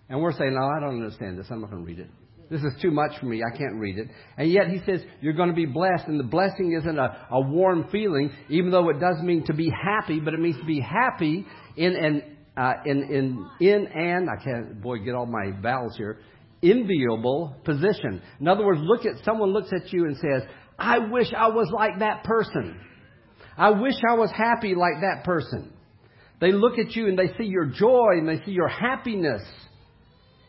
And 0.09 0.21
we're 0.21 0.33
saying, 0.33 0.53
no, 0.53 0.65
I 0.65 0.79
don't 0.79 1.01
understand 1.01 1.37
this. 1.37 1.47
I'm 1.49 1.61
not 1.61 1.71
going 1.71 1.83
to 1.83 1.87
read 1.87 1.99
it. 1.99 2.09
This 2.49 2.61
is 2.61 2.73
too 2.81 2.91
much 2.91 3.19
for 3.19 3.25
me. 3.25 3.41
I 3.41 3.57
can't 3.57 3.75
read 3.75 3.97
it. 3.97 4.09
And 4.37 4.51
yet 4.51 4.67
he 4.67 4.79
says 4.85 5.01
you're 5.21 5.33
going 5.33 5.49
to 5.49 5.55
be 5.55 5.65
blessed. 5.65 6.07
And 6.07 6.19
the 6.19 6.25
blessing 6.25 6.77
isn't 6.79 6.99
a, 6.99 7.27
a 7.31 7.41
warm 7.41 7.87
feeling, 7.91 8.31
even 8.49 8.69
though 8.69 8.89
it 8.89 8.99
does 8.99 9.21
mean 9.23 9.43
to 9.45 9.53
be 9.53 9.69
happy, 9.69 10.19
but 10.19 10.33
it 10.33 10.39
means 10.39 10.57
to 10.57 10.65
be 10.65 10.79
happy 10.79 11.45
in 11.75 11.95
an, 11.95 12.32
uh, 12.55 12.73
in, 12.85 13.03
in, 13.03 13.67
in 13.67 13.87
an, 13.87 14.27
I 14.29 14.43
can't, 14.43 14.81
boy, 14.81 14.99
get 14.99 15.15
all 15.15 15.25
my 15.25 15.51
vowels 15.61 15.95
here, 15.97 16.19
enviable 16.61 17.55
position. 17.65 18.21
In 18.39 18.47
other 18.47 18.65
words, 18.65 18.81
look 18.83 19.05
at, 19.05 19.23
someone 19.25 19.51
looks 19.51 19.69
at 19.73 19.91
you 19.91 20.05
and 20.05 20.15
says, 20.17 20.47
I 20.77 20.99
wish 20.99 21.27
I 21.35 21.47
was 21.49 21.69
like 21.73 21.99
that 21.99 22.23
person. 22.23 22.79
I 23.57 23.71
wish 23.71 23.95
I 24.07 24.15
was 24.15 24.31
happy 24.31 24.75
like 24.75 25.01
that 25.01 25.23
person. 25.23 25.73
They 26.39 26.51
look 26.51 26.77
at 26.77 26.95
you 26.95 27.07
and 27.07 27.17
they 27.17 27.31
see 27.37 27.45
your 27.45 27.65
joy 27.65 28.17
and 28.17 28.27
they 28.27 28.43
see 28.45 28.51
your 28.51 28.67
happiness. 28.67 29.41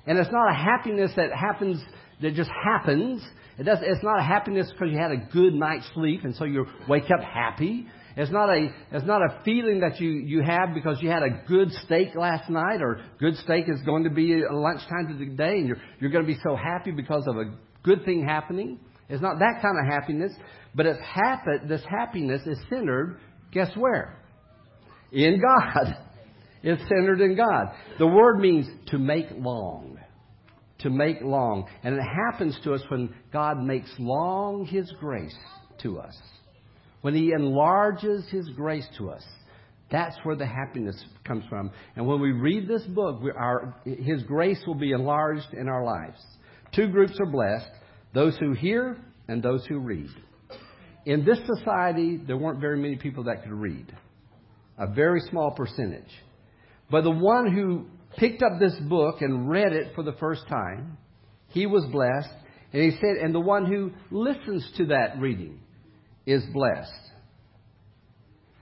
And 0.06 0.18
it's 0.18 0.30
not 0.32 0.50
a 0.50 0.54
happiness 0.54 1.12
that 1.16 1.30
happens, 1.32 1.82
that 2.20 2.34
just 2.34 2.50
happens. 2.64 3.22
It 3.58 3.64
does, 3.64 3.78
it's 3.82 4.02
not 4.02 4.18
a 4.18 4.22
happiness 4.22 4.70
because 4.72 4.92
you 4.92 4.98
had 4.98 5.12
a 5.12 5.28
good 5.32 5.54
night's 5.54 5.88
sleep 5.94 6.24
and 6.24 6.34
so 6.34 6.44
you 6.44 6.66
wake 6.88 7.04
up 7.04 7.24
happy. 7.24 7.86
It's 8.16 8.30
not 8.30 8.48
a, 8.48 8.68
it's 8.92 9.06
not 9.06 9.22
a 9.22 9.42
feeling 9.44 9.80
that 9.80 10.00
you, 10.00 10.10
you 10.10 10.42
have 10.42 10.72
because 10.72 10.98
you 11.00 11.10
had 11.10 11.22
a 11.22 11.42
good 11.48 11.72
steak 11.84 12.14
last 12.14 12.48
night 12.48 12.80
or 12.80 13.00
good 13.18 13.34
steak 13.38 13.64
is 13.68 13.80
going 13.84 14.04
to 14.04 14.10
be 14.10 14.42
lunchtime 14.48 15.18
today 15.18 15.58
and 15.58 15.66
you're, 15.66 15.78
you're 15.98 16.10
going 16.10 16.24
to 16.24 16.32
be 16.32 16.38
so 16.44 16.54
happy 16.54 16.92
because 16.92 17.24
of 17.26 17.36
a 17.36 17.56
good 17.82 18.04
thing 18.04 18.24
happening. 18.24 18.78
It's 19.08 19.22
not 19.22 19.40
that 19.40 19.60
kind 19.60 19.76
of 19.78 19.92
happiness, 19.92 20.32
but 20.74 20.86
it's 20.86 21.00
happen, 21.00 21.68
this 21.68 21.82
happiness 21.88 22.42
is 22.46 22.58
centered, 22.70 23.18
guess 23.52 23.70
where? 23.76 24.18
In 25.12 25.40
God. 25.40 25.94
It's 26.62 26.80
centered 26.82 27.20
in 27.20 27.36
God. 27.36 27.66
The 27.98 28.06
word 28.06 28.38
means 28.38 28.66
to 28.86 28.98
make 28.98 29.26
long. 29.36 29.98
To 30.78 30.90
make 30.90 31.20
long. 31.20 31.68
And 31.82 31.94
it 31.94 32.02
happens 32.32 32.58
to 32.64 32.72
us 32.72 32.80
when 32.88 33.14
God 33.32 33.58
makes 33.58 33.92
long 33.98 34.64
His 34.64 34.90
grace 34.98 35.36
to 35.82 35.98
us. 35.98 36.16
When 37.04 37.14
He 37.14 37.32
enlarges 37.32 38.24
His 38.30 38.48
grace 38.56 38.88
to 38.96 39.10
us. 39.10 39.22
That's 39.90 40.16
where 40.22 40.36
the 40.36 40.46
happiness 40.46 40.96
comes 41.22 41.44
from. 41.50 41.70
And 41.96 42.06
when 42.06 42.18
we 42.18 42.32
read 42.32 42.66
this 42.66 42.82
book, 42.84 43.20
our, 43.36 43.74
His 43.84 44.22
grace 44.22 44.58
will 44.66 44.74
be 44.74 44.92
enlarged 44.92 45.52
in 45.52 45.68
our 45.68 45.84
lives. 45.84 46.18
Two 46.74 46.88
groups 46.88 47.12
are 47.20 47.30
blessed 47.30 47.68
those 48.14 48.38
who 48.38 48.54
hear 48.54 48.96
and 49.28 49.42
those 49.42 49.66
who 49.66 49.80
read. 49.80 50.08
In 51.04 51.26
this 51.26 51.40
society, 51.44 52.16
there 52.26 52.38
weren't 52.38 52.58
very 52.58 52.78
many 52.78 52.96
people 52.96 53.24
that 53.24 53.42
could 53.42 53.52
read, 53.52 53.94
a 54.78 54.86
very 54.86 55.20
small 55.28 55.50
percentage. 55.50 56.10
But 56.90 57.02
the 57.02 57.10
one 57.10 57.52
who 57.52 57.84
picked 58.16 58.42
up 58.42 58.52
this 58.58 58.76
book 58.88 59.20
and 59.20 59.50
read 59.50 59.74
it 59.74 59.94
for 59.94 60.02
the 60.02 60.14
first 60.14 60.48
time, 60.48 60.96
he 61.48 61.66
was 61.66 61.84
blessed. 61.92 62.34
And 62.72 62.82
he 62.82 62.92
said, 62.92 63.22
and 63.22 63.34
the 63.34 63.40
one 63.40 63.66
who 63.66 63.90
listens 64.10 64.66
to 64.78 64.86
that 64.86 65.18
reading 65.18 65.60
is 66.26 66.42
blessed. 66.52 66.92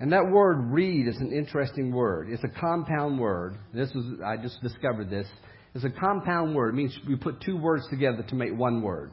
And 0.01 0.13
that 0.13 0.29
word 0.33 0.73
read 0.73 1.07
is 1.07 1.17
an 1.19 1.33
interesting 1.33 1.93
word. 1.93 2.29
It's 2.29 2.43
a 2.43 2.61
compound 2.61 3.21
word. 3.21 3.57
This 3.73 3.91
was 3.95 4.05
I 4.25 4.37
just 4.37 4.61
discovered 4.61 5.11
this. 5.11 5.29
It's 5.75 5.85
a 5.85 5.91
compound 5.91 6.55
word. 6.55 6.75
It 6.75 6.77
means 6.77 6.99
we 7.09 7.17
put 7.17 7.41
two 7.41 7.57
words 7.57 7.85
together 7.89 8.25
to 8.29 8.35
make 8.35 8.53
one 8.57 8.83
word. 8.83 9.13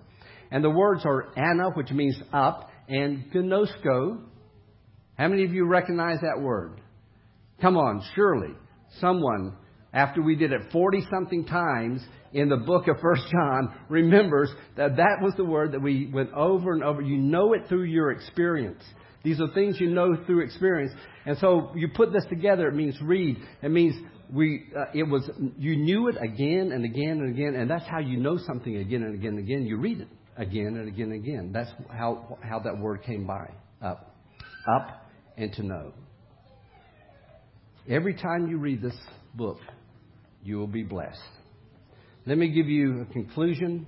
And 0.51 0.63
the 0.63 0.69
words 0.69 1.05
are 1.05 1.27
anna, 1.37 1.69
which 1.75 1.91
means 1.91 2.19
up, 2.33 2.71
and 2.87 3.31
gnosko. 3.31 4.19
How 5.15 5.27
many 5.27 5.43
of 5.45 5.53
you 5.53 5.67
recognize 5.67 6.17
that 6.21 6.41
word? 6.41 6.81
Come 7.61 7.77
on, 7.77 8.03
surely 8.15 8.55
someone, 8.99 9.55
after 9.93 10.21
we 10.21 10.35
did 10.35 10.51
it 10.51 10.71
40 10.71 11.05
something 11.11 11.45
times 11.45 12.01
in 12.31 12.49
the 12.49 12.57
book 12.57 12.87
of 12.87 12.97
First 13.01 13.23
John, 13.31 13.73
remembers 13.89 14.51
that 14.77 14.97
that 14.97 15.17
was 15.21 15.33
the 15.35 15.45
word 15.45 15.71
that 15.71 15.81
we 15.81 16.09
went 16.13 16.31
over 16.33 16.73
and 16.73 16.83
over. 16.83 17.01
You 17.01 17.17
know 17.17 17.53
it 17.53 17.67
through 17.67 17.83
your 17.83 18.11
experience. 18.11 18.83
These 19.23 19.41
are 19.41 19.47
things 19.53 19.79
you 19.79 19.89
know 19.89 20.15
through 20.25 20.43
experience. 20.43 20.93
And 21.25 21.37
so 21.39 21.71
you 21.75 21.89
put 21.93 22.13
this 22.13 22.25
together, 22.29 22.67
it 22.67 22.75
means 22.75 22.95
read. 23.01 23.37
It 23.61 23.71
means 23.71 23.95
we, 24.31 24.65
uh, 24.77 24.85
it 24.93 25.03
was, 25.03 25.29
you 25.57 25.75
knew 25.75 26.07
it 26.07 26.15
again 26.21 26.71
and 26.71 26.85
again 26.85 27.19
and 27.19 27.33
again, 27.33 27.55
and 27.55 27.69
that's 27.69 27.85
how 27.87 27.99
you 27.99 28.17
know 28.17 28.37
something 28.37 28.77
again 28.77 29.03
and 29.03 29.15
again 29.15 29.31
and 29.31 29.39
again. 29.39 29.65
You 29.65 29.77
read 29.77 30.01
it 30.01 30.07
again 30.37 30.77
and 30.77 30.87
again 30.87 31.11
and 31.11 31.23
again. 31.23 31.51
That's 31.51 31.69
how, 31.89 32.37
how 32.41 32.59
that 32.59 32.77
word 32.77 33.03
came 33.03 33.25
by. 33.25 33.51
Up. 33.81 34.15
Up 34.71 35.11
and 35.37 35.51
to 35.53 35.63
know. 35.63 35.93
Every 37.89 38.13
time 38.13 38.47
you 38.47 38.57
read 38.57 38.81
this 38.81 38.97
book, 39.33 39.57
you 40.43 40.57
will 40.57 40.67
be 40.67 40.83
blessed. 40.83 41.19
Let 42.25 42.37
me 42.37 42.49
give 42.49 42.67
you 42.67 43.01
a 43.01 43.05
conclusion, 43.13 43.85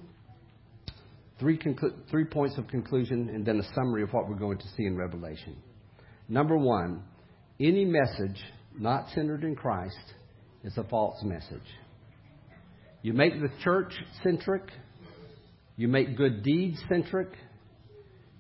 three, 1.39 1.57
conclu- 1.57 1.93
three 2.09 2.25
points 2.25 2.57
of 2.57 2.67
conclusion, 2.67 3.29
and 3.29 3.45
then 3.45 3.59
a 3.59 3.73
summary 3.75 4.03
of 4.03 4.11
what 4.11 4.27
we're 4.27 4.35
going 4.35 4.57
to 4.57 4.67
see 4.75 4.85
in 4.85 4.97
Revelation. 4.97 5.55
Number 6.29 6.57
one, 6.57 7.03
any 7.59 7.85
message 7.85 8.41
not 8.77 9.09
centered 9.13 9.43
in 9.43 9.55
Christ 9.55 10.13
is 10.63 10.77
a 10.77 10.83
false 10.85 11.21
message. 11.23 11.59
You 13.01 13.13
make 13.13 13.33
the 13.33 13.49
church 13.63 13.93
centric, 14.23 14.63
you 15.75 15.87
make 15.87 16.15
good 16.15 16.43
deeds 16.43 16.79
centric. 16.89 17.29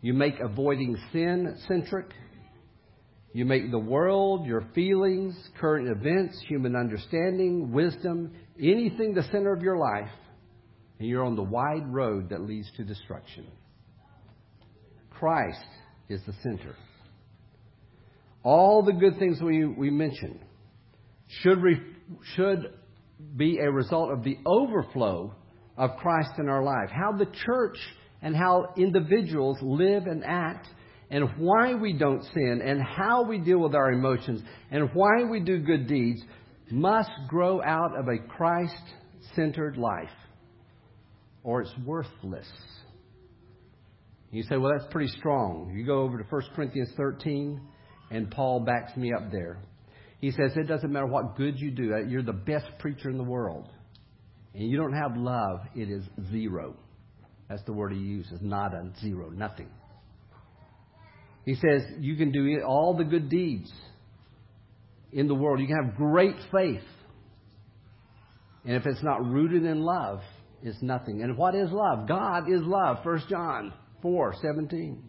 You 0.01 0.13
make 0.13 0.39
avoiding 0.39 0.97
sin 1.11 1.57
centric. 1.67 2.07
You 3.33 3.45
make 3.45 3.71
the 3.71 3.79
world, 3.79 4.45
your 4.45 4.65
feelings, 4.75 5.35
current 5.59 5.87
events, 5.87 6.37
human 6.47 6.75
understanding, 6.75 7.71
wisdom, 7.71 8.33
anything 8.59 9.13
the 9.13 9.23
center 9.23 9.53
of 9.53 9.61
your 9.61 9.77
life, 9.77 10.09
and 10.99 11.07
you're 11.07 11.23
on 11.23 11.35
the 11.35 11.43
wide 11.43 11.87
road 11.87 12.29
that 12.29 12.41
leads 12.41 12.69
to 12.75 12.83
destruction. 12.83 13.47
Christ 15.11 15.63
is 16.09 16.21
the 16.25 16.33
center. 16.43 16.75
All 18.43 18.83
the 18.83 18.91
good 18.91 19.17
things 19.17 19.39
we, 19.41 19.65
we 19.65 19.89
mentioned 19.89 20.39
should, 21.41 21.61
re, 21.61 21.79
should 22.35 22.73
be 23.37 23.59
a 23.59 23.71
result 23.71 24.11
of 24.11 24.23
the 24.23 24.37
overflow 24.45 25.33
of 25.77 25.91
Christ 25.97 26.31
in 26.37 26.49
our 26.49 26.63
life, 26.63 26.89
how 26.91 27.13
the 27.17 27.27
church 27.45 27.77
and 28.21 28.35
how 28.35 28.73
individuals 28.77 29.57
live 29.61 30.03
and 30.03 30.23
act 30.25 30.67
and 31.11 31.29
why 31.37 31.75
we 31.75 31.93
don't 31.93 32.23
sin 32.33 32.61
and 32.65 32.81
how 32.81 33.23
we 33.23 33.37
deal 33.37 33.59
with 33.59 33.75
our 33.75 33.91
emotions 33.91 34.41
and 34.71 34.89
why 34.93 35.25
we 35.29 35.41
do 35.41 35.59
good 35.59 35.87
deeds 35.87 36.21
must 36.71 37.11
grow 37.27 37.61
out 37.61 37.99
of 37.99 38.07
a 38.07 38.17
Christ 38.17 38.81
centered 39.35 39.77
life, 39.77 40.09
or 41.43 41.61
it's 41.61 41.73
worthless. 41.85 42.47
You 44.31 44.43
say, 44.43 44.55
well, 44.55 44.71
that's 44.71 44.89
pretty 44.91 45.11
strong. 45.19 45.73
You 45.75 45.85
go 45.85 46.01
over 46.01 46.17
to 46.17 46.23
1 46.23 46.41
Corinthians 46.55 46.89
13, 46.95 47.59
and 48.09 48.31
Paul 48.31 48.61
backs 48.61 48.95
me 48.95 49.11
up 49.13 49.29
there. 49.31 49.59
He 50.21 50.31
says, 50.31 50.53
it 50.55 50.67
doesn't 50.67 50.91
matter 50.91 51.07
what 51.07 51.35
good 51.35 51.59
you 51.59 51.71
do, 51.71 52.05
you're 52.07 52.23
the 52.23 52.31
best 52.31 52.67
preacher 52.79 53.09
in 53.09 53.17
the 53.17 53.23
world. 53.23 53.67
And 54.53 54.69
you 54.69 54.77
don't 54.77 54.93
have 54.93 55.17
love, 55.17 55.61
it 55.75 55.89
is 55.89 56.03
zero. 56.31 56.77
That's 57.49 57.63
the 57.63 57.73
word 57.73 57.91
he 57.91 57.99
uses, 57.99 58.39
not 58.41 58.73
a 58.73 58.91
zero, 59.01 59.29
nothing. 59.29 59.67
He 61.45 61.55
says, 61.55 61.83
you 61.99 62.15
can 62.15 62.31
do 62.31 62.61
all 62.65 62.95
the 62.95 63.03
good 63.03 63.29
deeds 63.29 63.71
in 65.11 65.27
the 65.27 65.35
world. 65.35 65.59
You 65.59 65.67
can 65.67 65.83
have 65.83 65.95
great 65.95 66.35
faith. 66.51 66.83
And 68.63 68.75
if 68.75 68.85
it's 68.85 69.01
not 69.01 69.25
rooted 69.25 69.65
in 69.65 69.81
love, 69.81 70.21
it's 70.63 70.81
nothing. 70.81 71.23
And 71.23 71.37
what 71.37 71.55
is 71.55 71.71
love? 71.71 72.07
God 72.07 72.49
is 72.49 72.61
love. 72.61 73.03
1 73.03 73.23
John 73.27 73.73
4 74.01 74.35
17. 74.41 75.03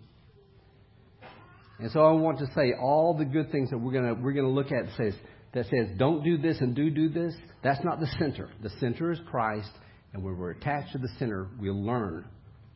And 1.78 1.90
so 1.90 2.00
I 2.00 2.12
want 2.12 2.38
to 2.38 2.46
say 2.54 2.72
all 2.80 3.16
the 3.18 3.24
good 3.24 3.50
things 3.50 3.70
that 3.70 3.78
we're 3.78 3.92
going 3.92 4.14
to 4.14 4.14
we're 4.14 4.32
going 4.32 4.46
to 4.46 4.50
look 4.50 4.72
at 4.72 4.86
says 4.96 5.14
that 5.52 5.66
says 5.66 5.88
don't 5.98 6.24
do 6.24 6.38
this 6.38 6.58
and 6.60 6.74
do 6.74 6.90
do 6.90 7.08
this. 7.08 7.34
That's 7.62 7.82
not 7.84 8.00
the 8.00 8.06
center. 8.18 8.48
The 8.62 8.70
center 8.80 9.12
is 9.12 9.18
Christ, 9.30 9.70
and 10.12 10.22
when 10.22 10.38
we're 10.38 10.52
attached 10.52 10.92
to 10.92 10.98
the 10.98 11.08
center, 11.18 11.48
we'll 11.60 11.84
learn 11.84 12.24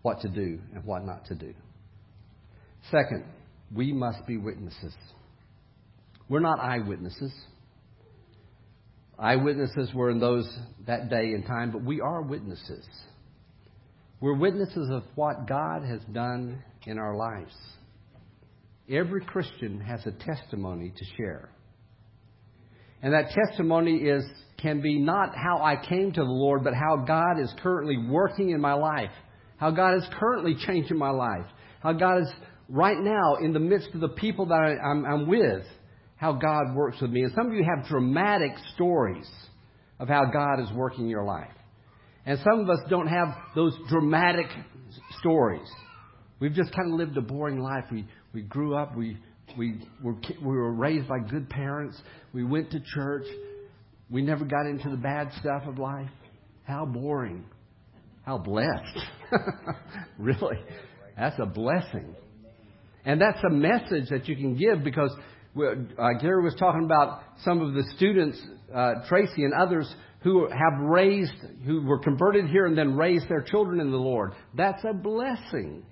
what 0.03 0.21
to 0.21 0.29
do 0.29 0.61
and 0.75 0.85
what 0.85 1.05
not 1.05 1.25
to 1.27 1.35
do. 1.35 1.55
Second, 2.91 3.25
we 3.75 3.93
must 3.93 4.27
be 4.27 4.37
witnesses. 4.37 4.95
We're 6.29 6.41
not 6.41 6.61
eyewitnesses. 6.61 7.33
Eyewitnesses 9.19 9.95
were 9.95 10.11
in 10.11 10.21
those 10.21 10.49
that 10.87 11.09
day 11.09 11.33
and 11.33 11.45
time, 11.47 11.73
but 11.73 11.83
we 11.83 12.01
are 12.01 12.23
witnesses. 12.23 12.87
We're 14.21 14.37
witnesses 14.37 14.91
of 14.91 15.05
what 15.15 15.47
God 15.47 15.85
has 15.85 16.01
done 16.13 16.63
in 16.85 16.99
our 16.99 17.17
lives. 17.17 17.55
Every 18.89 19.25
Christian 19.25 19.81
has 19.81 20.07
a 20.07 20.13
testimony 20.13 20.93
to 20.97 21.05
share. 21.17 21.51
And 23.03 23.13
that 23.13 23.31
testimony 23.31 23.97
is 23.97 24.25
can 24.59 24.81
be 24.81 24.99
not 24.99 25.35
how 25.35 25.63
I 25.63 25.77
came 25.87 26.13
to 26.13 26.21
the 26.21 26.27
Lord, 26.27 26.65
but 26.65 26.73
how 26.75 27.05
God 27.07 27.39
is 27.41 27.53
currently 27.63 27.99
working 27.99 28.51
in 28.51 28.61
my 28.61 28.73
life. 28.73 29.11
How 29.59 29.71
God 29.71 29.97
is 29.97 30.07
currently 30.19 30.57
changing 30.67 30.99
my 30.99 31.11
life. 31.11 31.47
How 31.81 31.93
God 31.93 32.23
is 32.23 32.33
right 32.69 32.99
now 32.99 33.37
in 33.37 33.53
the 33.53 33.61
midst 33.61 33.91
of 33.95 34.01
the 34.01 34.09
people 34.09 34.47
that 34.47 34.55
I, 34.55 34.77
I'm, 34.89 35.05
I'm 35.05 35.27
with 35.29 35.65
how 36.17 36.33
God 36.33 36.75
works 36.75 37.01
with 37.01 37.11
me. 37.11 37.23
And 37.23 37.33
some 37.35 37.47
of 37.49 37.53
you 37.53 37.65
have 37.65 37.87
dramatic 37.89 38.53
stories 38.75 39.31
of 39.99 40.09
how 40.09 40.25
God 40.33 40.61
is 40.61 40.71
working 40.75 41.05
in 41.05 41.11
your 41.11 41.25
life. 41.25 41.51
And 42.25 42.39
some 42.43 42.61
of 42.61 42.71
us 42.71 42.81
don't 42.89 43.07
have 43.07 43.29
those 43.55 43.75
dramatic 43.89 44.47
stories. 45.21 45.69
We've 46.41 46.53
just 46.53 46.75
kind 46.75 46.93
of 46.93 46.99
lived 46.99 47.17
a 47.17 47.21
boring 47.21 47.61
life. 47.61 47.85
We, 47.91 48.07
we 48.33 48.43
grew 48.43 48.77
up, 48.77 48.97
we, 48.97 49.17
we, 49.57 49.81
were, 50.03 50.17
we 50.41 50.57
were 50.57 50.73
raised 50.73 51.09
by 51.09 51.19
good 51.21 51.49
parents, 51.49 52.01
we 52.33 52.45
went 52.45 52.71
to 52.73 52.81
church, 52.95 53.25
we 54.11 54.23
never 54.23 54.45
got 54.45 54.67
into 54.67 54.91
the 54.91 54.97
bad 54.97 55.31
stuff 55.41 55.63
of 55.67 55.79
life. 55.79 56.11
How 56.65 56.85
boring. 56.85 57.45
How 58.25 58.39
blessed. 58.39 58.99
really. 60.19 60.59
That's 61.17 61.39
a 61.41 61.47
blessing. 61.47 62.15
And 63.07 63.21
that's 63.21 63.43
a 63.45 63.51
message 63.51 64.11
that 64.11 64.29
you 64.29 64.35
can 64.35 64.57
give 64.57 64.83
because 64.83 65.15
uh, 65.57 66.13
Gary 66.21 66.43
was 66.43 66.57
talking 66.59 66.85
about 66.85 67.23
some 67.45 67.63
of 67.63 67.73
the 67.73 67.85
students, 67.97 68.39
uh, 68.75 69.07
Tracy 69.09 69.45
and 69.45 69.55
others, 69.55 69.89
who 70.21 70.49
have 70.49 70.81
raised, 70.81 71.33
who 71.65 71.83
were 71.83 72.01
converted 72.01 72.49
here 72.49 72.67
and 72.67 72.77
then 72.77 72.97
raised 72.97 73.29
their 73.29 73.43
children 73.43 73.79
in 73.79 73.93
the 73.93 73.97
Lord. 73.97 74.33
That's 74.55 74.83
a 74.85 74.93
blessing. 74.93 75.85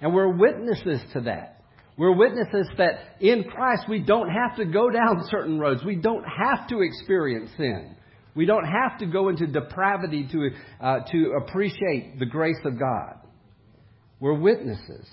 And 0.00 0.12
we're 0.12 0.36
witnesses 0.36 1.00
to 1.12 1.20
that. 1.22 1.62
We're 1.96 2.16
witnesses 2.16 2.68
that 2.78 2.98
in 3.20 3.44
Christ 3.44 3.84
we 3.88 4.00
don't 4.00 4.28
have 4.28 4.56
to 4.56 4.64
go 4.64 4.90
down 4.90 5.22
certain 5.30 5.60
roads. 5.60 5.84
We 5.84 5.96
don't 5.96 6.24
have 6.24 6.68
to 6.70 6.80
experience 6.80 7.50
sin. 7.56 7.94
We 8.34 8.44
don't 8.44 8.66
have 8.66 8.98
to 8.98 9.06
go 9.06 9.28
into 9.28 9.46
depravity 9.46 10.28
to, 10.32 10.50
uh, 10.80 10.98
to 11.12 11.38
appreciate 11.40 12.18
the 12.18 12.26
grace 12.26 12.58
of 12.64 12.76
God. 12.76 13.20
We're 14.18 14.34
witnesses. 14.34 15.06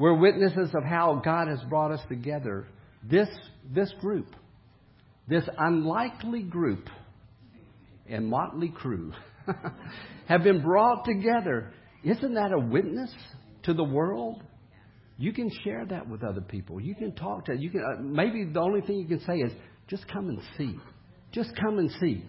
We're 0.00 0.14
witnesses 0.14 0.70
of 0.74 0.82
how 0.82 1.20
God 1.22 1.48
has 1.48 1.60
brought 1.68 1.92
us 1.92 2.00
together. 2.08 2.66
This, 3.02 3.28
this 3.70 3.92
group, 4.00 4.34
this 5.28 5.44
unlikely 5.58 6.42
group 6.42 6.88
and 8.08 8.26
motley 8.26 8.70
crew 8.70 9.12
have 10.26 10.42
been 10.42 10.62
brought 10.62 11.04
together. 11.04 11.74
Isn't 12.02 12.32
that 12.32 12.50
a 12.50 12.58
witness 12.58 13.12
to 13.64 13.74
the 13.74 13.84
world? 13.84 14.42
You 15.18 15.34
can 15.34 15.50
share 15.64 15.84
that 15.90 16.08
with 16.08 16.24
other 16.24 16.40
people. 16.40 16.80
You 16.80 16.94
can 16.94 17.14
talk 17.14 17.44
to. 17.44 17.54
You 17.54 17.68
can 17.68 17.82
uh, 17.82 18.00
maybe 18.00 18.46
the 18.50 18.60
only 18.60 18.80
thing 18.80 18.96
you 18.96 19.06
can 19.06 19.20
say 19.26 19.36
is 19.36 19.52
just 19.86 20.08
come 20.08 20.30
and 20.30 20.40
see. 20.56 20.76
Just 21.30 21.50
come 21.60 21.78
and 21.78 21.90
see. 22.00 22.24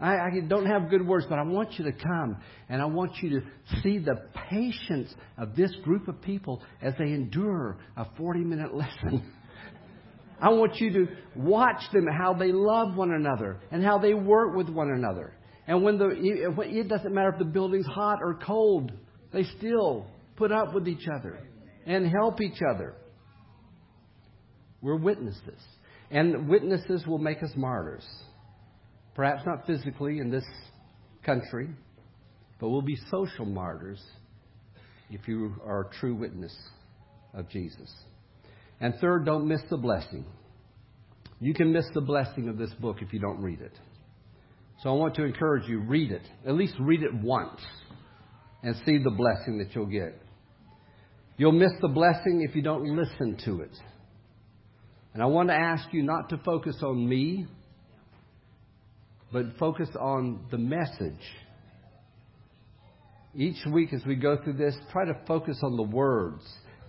I, 0.00 0.14
I 0.14 0.30
don't 0.46 0.66
have 0.66 0.90
good 0.90 1.06
words, 1.06 1.26
but 1.28 1.38
I 1.38 1.42
want 1.42 1.78
you 1.78 1.84
to 1.84 1.92
come 1.92 2.36
and 2.68 2.80
I 2.80 2.84
want 2.84 3.16
you 3.20 3.40
to 3.40 3.46
see 3.82 3.98
the 3.98 4.16
patience 4.48 5.12
of 5.36 5.56
this 5.56 5.74
group 5.82 6.06
of 6.06 6.22
people 6.22 6.62
as 6.80 6.94
they 6.98 7.06
endure 7.06 7.78
a 7.96 8.06
40 8.16 8.40
minute 8.40 8.74
lesson. 8.74 9.32
I 10.40 10.50
want 10.50 10.76
you 10.76 10.92
to 10.92 11.06
watch 11.34 11.82
them 11.92 12.06
how 12.06 12.32
they 12.32 12.52
love 12.52 12.96
one 12.96 13.12
another 13.12 13.58
and 13.72 13.82
how 13.82 13.98
they 13.98 14.14
work 14.14 14.54
with 14.54 14.68
one 14.68 14.90
another. 14.90 15.34
And 15.66 15.82
when 15.82 15.98
the 15.98 16.10
it 16.10 16.88
doesn't 16.88 17.12
matter 17.12 17.30
if 17.30 17.38
the 17.38 17.44
building's 17.44 17.86
hot 17.86 18.20
or 18.22 18.34
cold, 18.34 18.92
they 19.32 19.42
still 19.58 20.06
put 20.36 20.52
up 20.52 20.74
with 20.74 20.86
each 20.86 21.06
other 21.12 21.40
and 21.86 22.06
help 22.06 22.40
each 22.40 22.60
other. 22.74 22.94
We're 24.80 24.96
witnesses. 24.96 25.60
And 26.10 26.48
witnesses 26.48 27.04
will 27.06 27.18
make 27.18 27.42
us 27.42 27.50
martyrs. 27.56 28.06
Perhaps 29.18 29.44
not 29.46 29.66
physically 29.66 30.20
in 30.20 30.30
this 30.30 30.44
country, 31.26 31.68
but 32.60 32.68
we'll 32.68 32.82
be 32.82 32.96
social 33.10 33.46
martyrs 33.46 34.00
if 35.10 35.26
you 35.26 35.56
are 35.66 35.80
a 35.80 35.94
true 35.98 36.14
witness 36.14 36.56
of 37.34 37.48
Jesus. 37.48 37.92
And 38.80 38.94
third, 39.00 39.26
don't 39.26 39.48
miss 39.48 39.60
the 39.70 39.76
blessing. 39.76 40.24
You 41.40 41.52
can 41.52 41.72
miss 41.72 41.84
the 41.94 42.00
blessing 42.00 42.48
of 42.48 42.58
this 42.58 42.70
book 42.74 42.98
if 43.00 43.12
you 43.12 43.18
don't 43.18 43.42
read 43.42 43.60
it. 43.60 43.76
So 44.84 44.90
I 44.90 44.92
want 44.92 45.16
to 45.16 45.24
encourage 45.24 45.68
you, 45.68 45.80
read 45.80 46.12
it. 46.12 46.22
At 46.46 46.54
least 46.54 46.74
read 46.78 47.02
it 47.02 47.12
once 47.12 47.60
and 48.62 48.76
see 48.86 48.98
the 49.02 49.10
blessing 49.10 49.58
that 49.58 49.74
you'll 49.74 49.86
get. 49.86 50.16
You'll 51.38 51.50
miss 51.50 51.72
the 51.80 51.88
blessing 51.88 52.46
if 52.48 52.54
you 52.54 52.62
don't 52.62 52.84
listen 52.84 53.36
to 53.46 53.62
it. 53.62 53.76
And 55.12 55.20
I 55.20 55.26
want 55.26 55.48
to 55.48 55.56
ask 55.56 55.92
you 55.92 56.04
not 56.04 56.28
to 56.28 56.38
focus 56.44 56.76
on 56.84 57.08
me 57.08 57.48
but 59.32 59.44
focus 59.58 59.88
on 59.98 60.46
the 60.50 60.58
message. 60.58 61.20
Each 63.34 63.58
week 63.70 63.92
as 63.92 64.04
we 64.06 64.16
go 64.16 64.38
through 64.42 64.54
this, 64.54 64.74
try 64.90 65.04
to 65.04 65.14
focus 65.26 65.58
on 65.62 65.76
the 65.76 65.82
words. 65.82 66.42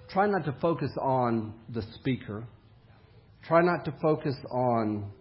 Try 0.09 0.27
not 0.27 0.45
to 0.45 0.55
focus 0.61 0.91
on 0.99 1.53
the 1.69 1.83
speaker. 1.95 2.45
Try 3.47 3.61
not 3.61 3.85
to 3.85 3.93
focus 4.01 4.35
on 4.49 5.11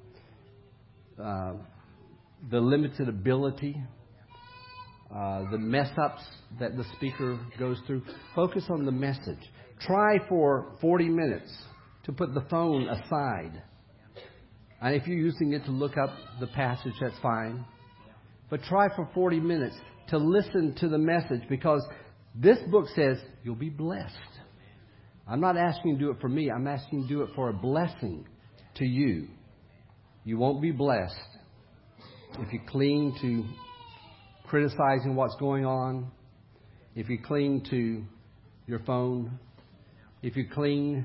uh, 1.23 1.55
the 2.51 2.61
limited 2.61 3.09
ability, 3.09 3.77
uh, 5.15 5.51
the 5.51 5.59
mess 5.59 5.91
ups 5.99 6.23
that 6.61 6.77
the 6.77 6.85
speaker 6.97 7.39
goes 7.59 7.79
through. 7.87 8.03
Focus 8.35 8.65
on 8.71 8.85
the 8.85 8.93
message. 8.93 9.39
Try 9.81 10.19
for 10.29 10.73
40 10.81 11.09
minutes 11.09 11.53
to 12.05 12.13
put 12.13 12.33
the 12.33 12.45
phone 12.49 12.89
aside 12.89 13.63
and 14.81 14.95
if 14.95 15.07
you're 15.07 15.19
using 15.19 15.53
it 15.53 15.65
to 15.65 15.71
look 15.71 15.97
up 15.97 16.11
the 16.41 16.47
passage, 16.49 16.95
that's 17.01 17.19
fine. 17.21 17.65
But 18.51 18.63
try 18.63 18.89
for 18.95 19.09
40 19.15 19.41
minutes 19.41 19.77
to 20.09 20.19
listen 20.19 20.75
to 20.81 20.89
the 20.89 20.99
message 20.99 21.43
because 21.49 21.85
this 22.35 22.59
book 22.71 22.87
says 22.95 23.19
you'll 23.43 23.57
be 23.57 23.71
blessed. 23.71 24.15
I'm 25.27 25.41
not 25.41 25.57
asking 25.57 25.93
you 25.93 25.99
to 25.99 26.05
do 26.05 26.11
it 26.13 26.21
for 26.21 26.29
me, 26.29 26.51
I'm 26.51 26.67
asking 26.67 27.01
you 27.01 27.09
to 27.09 27.15
do 27.15 27.23
it 27.23 27.31
for 27.35 27.51
a 27.51 27.53
blessing 27.53 28.27
to 28.77 28.85
you. 28.85 29.29
You 30.25 30.39
won't 30.39 30.63
be 30.63 30.71
blessed 30.71 31.15
if 32.39 32.53
you 32.53 32.61
cling 32.69 33.17
to 33.21 33.45
criticizing 34.47 35.15
what's 35.15 35.35
going 35.37 35.67
on, 35.67 36.11
if 36.95 37.09
you 37.09 37.19
cling 37.23 37.65
to 37.71 38.03
your 38.67 38.79
phone, 38.81 39.39
if 40.23 40.37
you 40.37 40.47
cling 40.53 41.05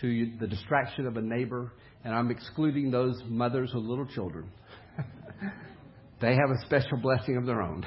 to 0.00 0.32
the 0.38 0.46
distraction 0.46 1.06
of 1.06 1.16
a 1.16 1.22
neighbor, 1.22 1.72
and 2.06 2.14
I'm 2.14 2.30
excluding 2.30 2.92
those 2.92 3.20
mothers 3.26 3.72
with 3.74 3.82
little 3.82 4.06
children. 4.06 4.48
they 6.20 6.34
have 6.34 6.50
a 6.54 6.64
special 6.64 6.98
blessing 6.98 7.36
of 7.36 7.46
their 7.46 7.60
own. 7.60 7.84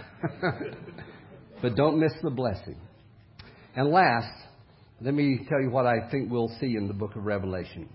but 1.61 1.77
don't 1.77 1.97
miss 2.01 2.11
the 2.21 2.29
blessing. 2.29 2.75
And 3.77 3.89
last, 3.89 4.33
let 4.99 5.13
me 5.13 5.39
tell 5.47 5.61
you 5.61 5.69
what 5.69 5.85
I 5.85 6.09
think 6.11 6.29
we'll 6.29 6.53
see 6.59 6.75
in 6.75 6.89
the 6.89 6.93
book 6.93 7.15
of 7.15 7.23
Revelation. 7.23 7.87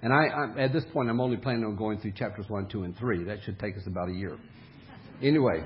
And 0.00 0.12
I, 0.12 0.26
I, 0.26 0.60
at 0.62 0.72
this 0.72 0.84
point, 0.92 1.10
I'm 1.10 1.20
only 1.20 1.38
planning 1.38 1.64
on 1.64 1.74
going 1.74 1.98
through 1.98 2.12
chapters 2.12 2.46
1, 2.46 2.68
2, 2.68 2.84
and 2.84 2.96
3. 2.96 3.24
That 3.24 3.38
should 3.44 3.58
take 3.58 3.76
us 3.76 3.82
about 3.88 4.08
a 4.08 4.12
year. 4.12 4.38
Anyway, 5.20 5.64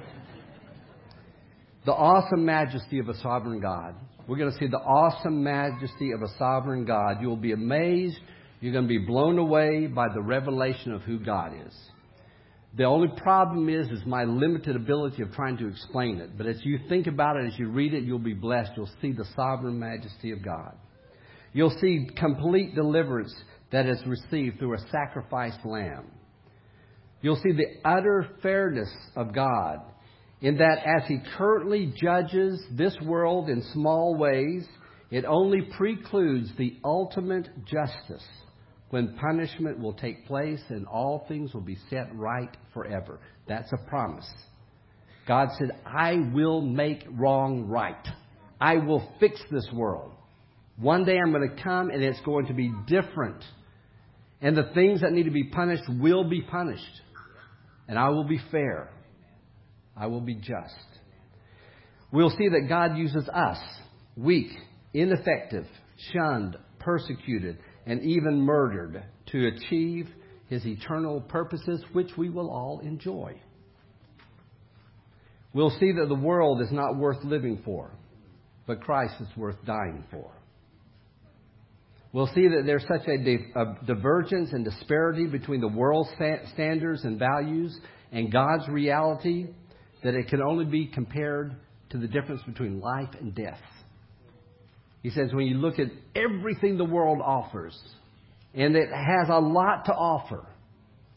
the 1.84 1.92
awesome 1.92 2.46
majesty 2.46 2.98
of 2.98 3.10
a 3.10 3.18
sovereign 3.18 3.60
God. 3.60 3.94
We're 4.26 4.38
going 4.38 4.52
to 4.52 4.58
see 4.58 4.68
the 4.68 4.78
awesome 4.78 5.44
majesty 5.44 6.12
of 6.12 6.22
a 6.22 6.28
sovereign 6.38 6.86
God. 6.86 7.18
You'll 7.20 7.36
be 7.36 7.52
amazed. 7.52 8.20
You're 8.60 8.72
going 8.72 8.84
to 8.84 8.88
be 8.88 8.98
blown 8.98 9.38
away 9.38 9.86
by 9.86 10.08
the 10.12 10.20
revelation 10.20 10.92
of 10.92 11.02
who 11.02 11.18
God 11.18 11.52
is. 11.66 11.74
The 12.76 12.84
only 12.84 13.08
problem 13.16 13.68
is, 13.68 13.88
is 13.88 14.04
my 14.06 14.24
limited 14.24 14.76
ability 14.76 15.22
of 15.22 15.32
trying 15.32 15.56
to 15.58 15.66
explain 15.66 16.18
it. 16.18 16.36
But 16.36 16.46
as 16.46 16.60
you 16.62 16.78
think 16.88 17.06
about 17.06 17.36
it, 17.36 17.46
as 17.46 17.58
you 17.58 17.68
read 17.68 17.94
it, 17.94 18.04
you'll 18.04 18.18
be 18.18 18.34
blessed. 18.34 18.72
You'll 18.76 18.90
see 19.00 19.12
the 19.12 19.24
sovereign 19.34 19.78
majesty 19.78 20.30
of 20.30 20.44
God. 20.44 20.76
You'll 21.52 21.76
see 21.80 22.08
complete 22.16 22.74
deliverance 22.74 23.34
that 23.72 23.86
is 23.86 24.00
received 24.06 24.58
through 24.58 24.74
a 24.74 24.88
sacrificed 24.92 25.64
lamb. 25.64 26.06
You'll 27.22 27.40
see 27.42 27.52
the 27.52 27.88
utter 27.88 28.28
fairness 28.42 28.90
of 29.16 29.34
God 29.34 29.80
in 30.40 30.58
that 30.58 30.78
as 30.86 31.08
He 31.08 31.18
currently 31.36 31.92
judges 32.00 32.62
this 32.70 32.96
world 33.04 33.50
in 33.50 33.62
small 33.72 34.16
ways, 34.16 34.64
it 35.10 35.24
only 35.24 35.62
precludes 35.76 36.50
the 36.56 36.78
ultimate 36.84 37.48
justice 37.66 38.26
when 38.90 39.16
punishment 39.16 39.78
will 39.78 39.94
take 39.94 40.26
place 40.26 40.62
and 40.68 40.86
all 40.86 41.24
things 41.28 41.54
will 41.54 41.60
be 41.60 41.78
set 41.88 42.14
right 42.14 42.54
forever. 42.74 43.20
That's 43.48 43.72
a 43.72 43.88
promise. 43.88 44.28
God 45.26 45.48
said, 45.58 45.70
I 45.86 46.16
will 46.34 46.60
make 46.60 47.04
wrong 47.08 47.68
right. 47.68 48.06
I 48.60 48.76
will 48.76 49.08
fix 49.20 49.40
this 49.50 49.68
world. 49.72 50.12
One 50.76 51.04
day 51.04 51.18
I'm 51.18 51.32
going 51.32 51.48
to 51.48 51.62
come 51.62 51.90
and 51.90 52.02
it's 52.02 52.20
going 52.22 52.46
to 52.46 52.54
be 52.54 52.72
different. 52.86 53.44
And 54.40 54.56
the 54.56 54.70
things 54.74 55.02
that 55.02 55.12
need 55.12 55.24
to 55.24 55.30
be 55.30 55.44
punished 55.44 55.84
will 55.88 56.24
be 56.24 56.40
punished. 56.42 57.00
And 57.86 57.98
I 57.98 58.08
will 58.08 58.24
be 58.24 58.40
fair. 58.50 58.90
I 59.96 60.06
will 60.06 60.20
be 60.20 60.34
just. 60.34 60.74
We'll 62.12 62.30
see 62.30 62.48
that 62.48 62.66
God 62.68 62.96
uses 62.96 63.28
us, 63.28 63.58
weak, 64.16 64.50
ineffective, 64.94 65.66
shunned, 66.12 66.56
persecuted, 66.78 67.58
and 67.86 68.02
even 68.02 68.40
murdered 68.40 69.02
to 69.26 69.46
achieve 69.48 70.08
his 70.48 70.66
eternal 70.66 71.20
purposes, 71.20 71.82
which 71.92 72.10
we 72.16 72.28
will 72.28 72.50
all 72.50 72.80
enjoy. 72.80 73.40
We'll 75.52 75.70
see 75.70 75.92
that 75.92 76.06
the 76.08 76.14
world 76.14 76.60
is 76.62 76.70
not 76.70 76.96
worth 76.96 77.24
living 77.24 77.62
for, 77.64 77.90
but 78.66 78.80
Christ 78.80 79.14
is 79.20 79.28
worth 79.36 79.56
dying 79.64 80.04
for. 80.10 80.30
We'll 82.12 82.28
see 82.28 82.48
that 82.48 82.62
there's 82.66 82.84
such 82.88 83.06
a, 83.06 83.18
di- 83.18 83.52
a 83.54 83.86
divergence 83.86 84.50
and 84.52 84.64
disparity 84.64 85.26
between 85.26 85.60
the 85.60 85.68
world's 85.68 86.10
sta- 86.16 86.46
standards 86.52 87.04
and 87.04 87.18
values 87.18 87.76
and 88.10 88.32
God's 88.32 88.68
reality 88.68 89.46
that 90.02 90.14
it 90.14 90.28
can 90.28 90.42
only 90.42 90.64
be 90.64 90.86
compared 90.86 91.54
to 91.90 91.98
the 91.98 92.08
difference 92.08 92.42
between 92.42 92.80
life 92.80 93.10
and 93.20 93.34
death. 93.34 93.60
He 95.02 95.10
says, 95.10 95.32
when 95.32 95.46
you 95.46 95.56
look 95.56 95.78
at 95.78 95.88
everything 96.14 96.76
the 96.76 96.84
world 96.84 97.20
offers, 97.24 97.78
and 98.54 98.76
it 98.76 98.88
has 98.90 99.28
a 99.30 99.40
lot 99.40 99.86
to 99.86 99.92
offer, 99.92 100.46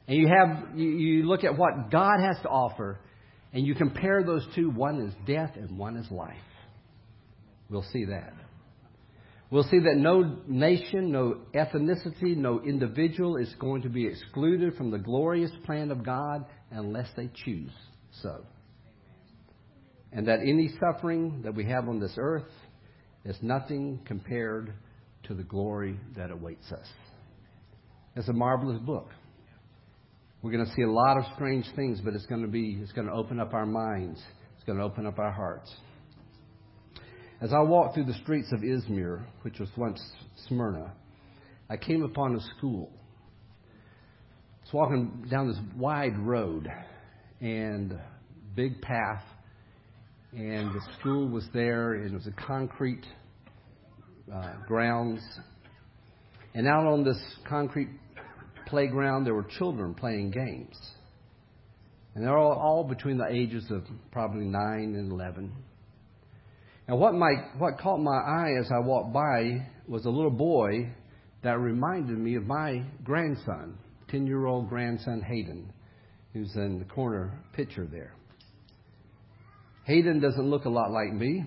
and 0.08 0.18
you 0.18 0.28
have 0.28 0.78
you, 0.78 1.24
look 1.24 1.44
at 1.44 1.58
what 1.58 1.92
God 1.92 2.20
has 2.22 2.38
to 2.44 2.50
offer, 2.50 3.00
and 3.52 3.66
you 3.66 3.76
compare 3.76 4.24
those 4.24 4.48
two, 4.56 4.70
one 4.70 5.02
is 5.02 5.14
death 5.28 5.52
and 5.56 5.78
one 5.78 5.98
is 5.98 6.10
life. 6.12 6.36
We'll 7.70 7.86
see 7.92 8.06
that. 8.06 8.34
We'll 9.50 9.64
see 9.64 9.80
that 9.80 9.98
no 9.98 10.40
nation, 10.48 11.12
no 11.12 11.42
ethnicity, 11.54 12.36
no 12.36 12.60
individual 12.62 13.38
is 13.38 13.54
going 13.60 13.84
to 13.84 13.90
be 13.90 14.08
excluded 14.08 14.76
from 14.76 14.90
the 14.90 14.98
glorious 14.98 15.52
plan 15.66 15.92
of 15.92 16.04
God 16.04 16.46
unless 16.72 17.10
they 17.16 17.30
choose 17.46 17.72
so. 18.22 18.44
And 20.12 20.28
that 20.28 20.40
any 20.40 20.72
suffering 20.80 21.42
that 21.44 21.54
we 21.54 21.66
have 21.66 21.88
on 21.88 22.00
this 22.00 22.16
earth 22.18 22.50
is 23.26 23.38
nothing 23.42 24.00
compared 24.06 24.74
to 25.24 25.34
the 25.34 25.44
glory 25.44 26.00
that 26.16 26.32
awaits 26.32 26.72
us. 26.72 26.88
It's 28.16 28.28
a 28.28 28.34
marvelous 28.34 28.80
book. 28.80 29.10
We're 30.42 30.52
going 30.52 30.66
to 30.66 30.72
see 30.74 30.82
a 30.82 30.92
lot 30.92 31.18
of 31.18 31.24
strange 31.36 31.66
things, 31.76 32.02
but 32.04 32.14
it's 32.14 32.26
going 32.26 32.42
to 32.42 32.50
be 32.50 32.78
it's 32.82 32.92
going 32.92 33.08
to 33.08 33.14
open 33.14 33.40
up 33.40 33.54
our 33.54 33.66
minds. 33.66 34.22
It's 34.56 34.66
going 34.66 34.78
to 34.78 34.84
open 34.84 35.06
up 35.06 35.18
our 35.18 35.32
hearts. 35.32 35.74
As 37.42 37.54
I 37.54 37.60
walked 37.62 37.96
through 37.96 38.06
the 38.06 38.14
streets 38.24 38.52
of 38.52 38.60
Izmir, 38.60 39.26
which 39.42 39.60
was 39.60 39.70
once 39.78 40.02
Smyrna, 40.48 40.94
I 41.70 41.78
came 41.78 42.04
upon 42.04 42.36
a 42.36 42.42
school. 42.58 42.92
I 43.64 44.66
was 44.66 44.74
walking 44.74 45.28
down 45.30 45.48
this 45.48 45.60
wide 45.78 46.18
road 46.20 46.68
and 47.42 47.98
big 48.56 48.82
path 48.82 49.24
and 50.36 50.74
the 50.74 50.82
school 51.00 51.28
was 51.28 51.46
there, 51.54 51.94
and 51.94 52.12
it 52.12 52.14
was 52.14 52.28
a 52.28 52.48
concrete 52.48 53.06
uh, 54.34 54.54
grounds. 54.68 55.22
And 56.56 56.68
out 56.68 56.86
on 56.86 57.04
this 57.04 57.18
concrete 57.48 57.90
playground, 58.68 59.26
there 59.26 59.36
were 59.36 59.46
children 59.58 59.94
playing 59.94 60.32
games. 60.32 60.76
And 62.16 62.24
they're 62.24 62.38
all, 62.38 62.54
all 62.54 62.84
between 62.84 63.18
the 63.18 63.28
ages 63.28 63.66
of 63.70 63.84
probably 64.12 64.46
9 64.46 64.60
and 64.96 65.12
11. 65.12 65.52
And 66.88 67.00
what, 67.00 67.14
my, 67.14 67.32
what 67.58 67.80
caught 67.80 68.00
my 68.00 68.18
eye 68.18 68.60
as 68.60 68.72
I 68.72 68.80
walked 68.80 69.14
by 69.14 69.68
was 69.88 70.06
a 70.06 70.10
little 70.10 70.32
boy 70.32 70.92
that 71.44 71.60
reminded 71.60 72.18
me 72.18 72.36
of 72.36 72.46
my 72.46 72.84
grandson, 73.04 73.78
10 74.10 74.28
year 74.28 74.46
old 74.46 74.70
grandson 74.70 75.22
Hayden, 75.22 75.72
who's 76.34 76.56
in 76.56 76.80
the 76.80 76.86
corner 76.86 77.40
picture 77.54 77.86
there. 77.86 78.14
Hayden 79.86 80.20
doesn't 80.22 80.50
look 80.50 80.66
a 80.66 80.70
lot 80.70 80.92
like 80.92 81.14
me. 81.14 81.46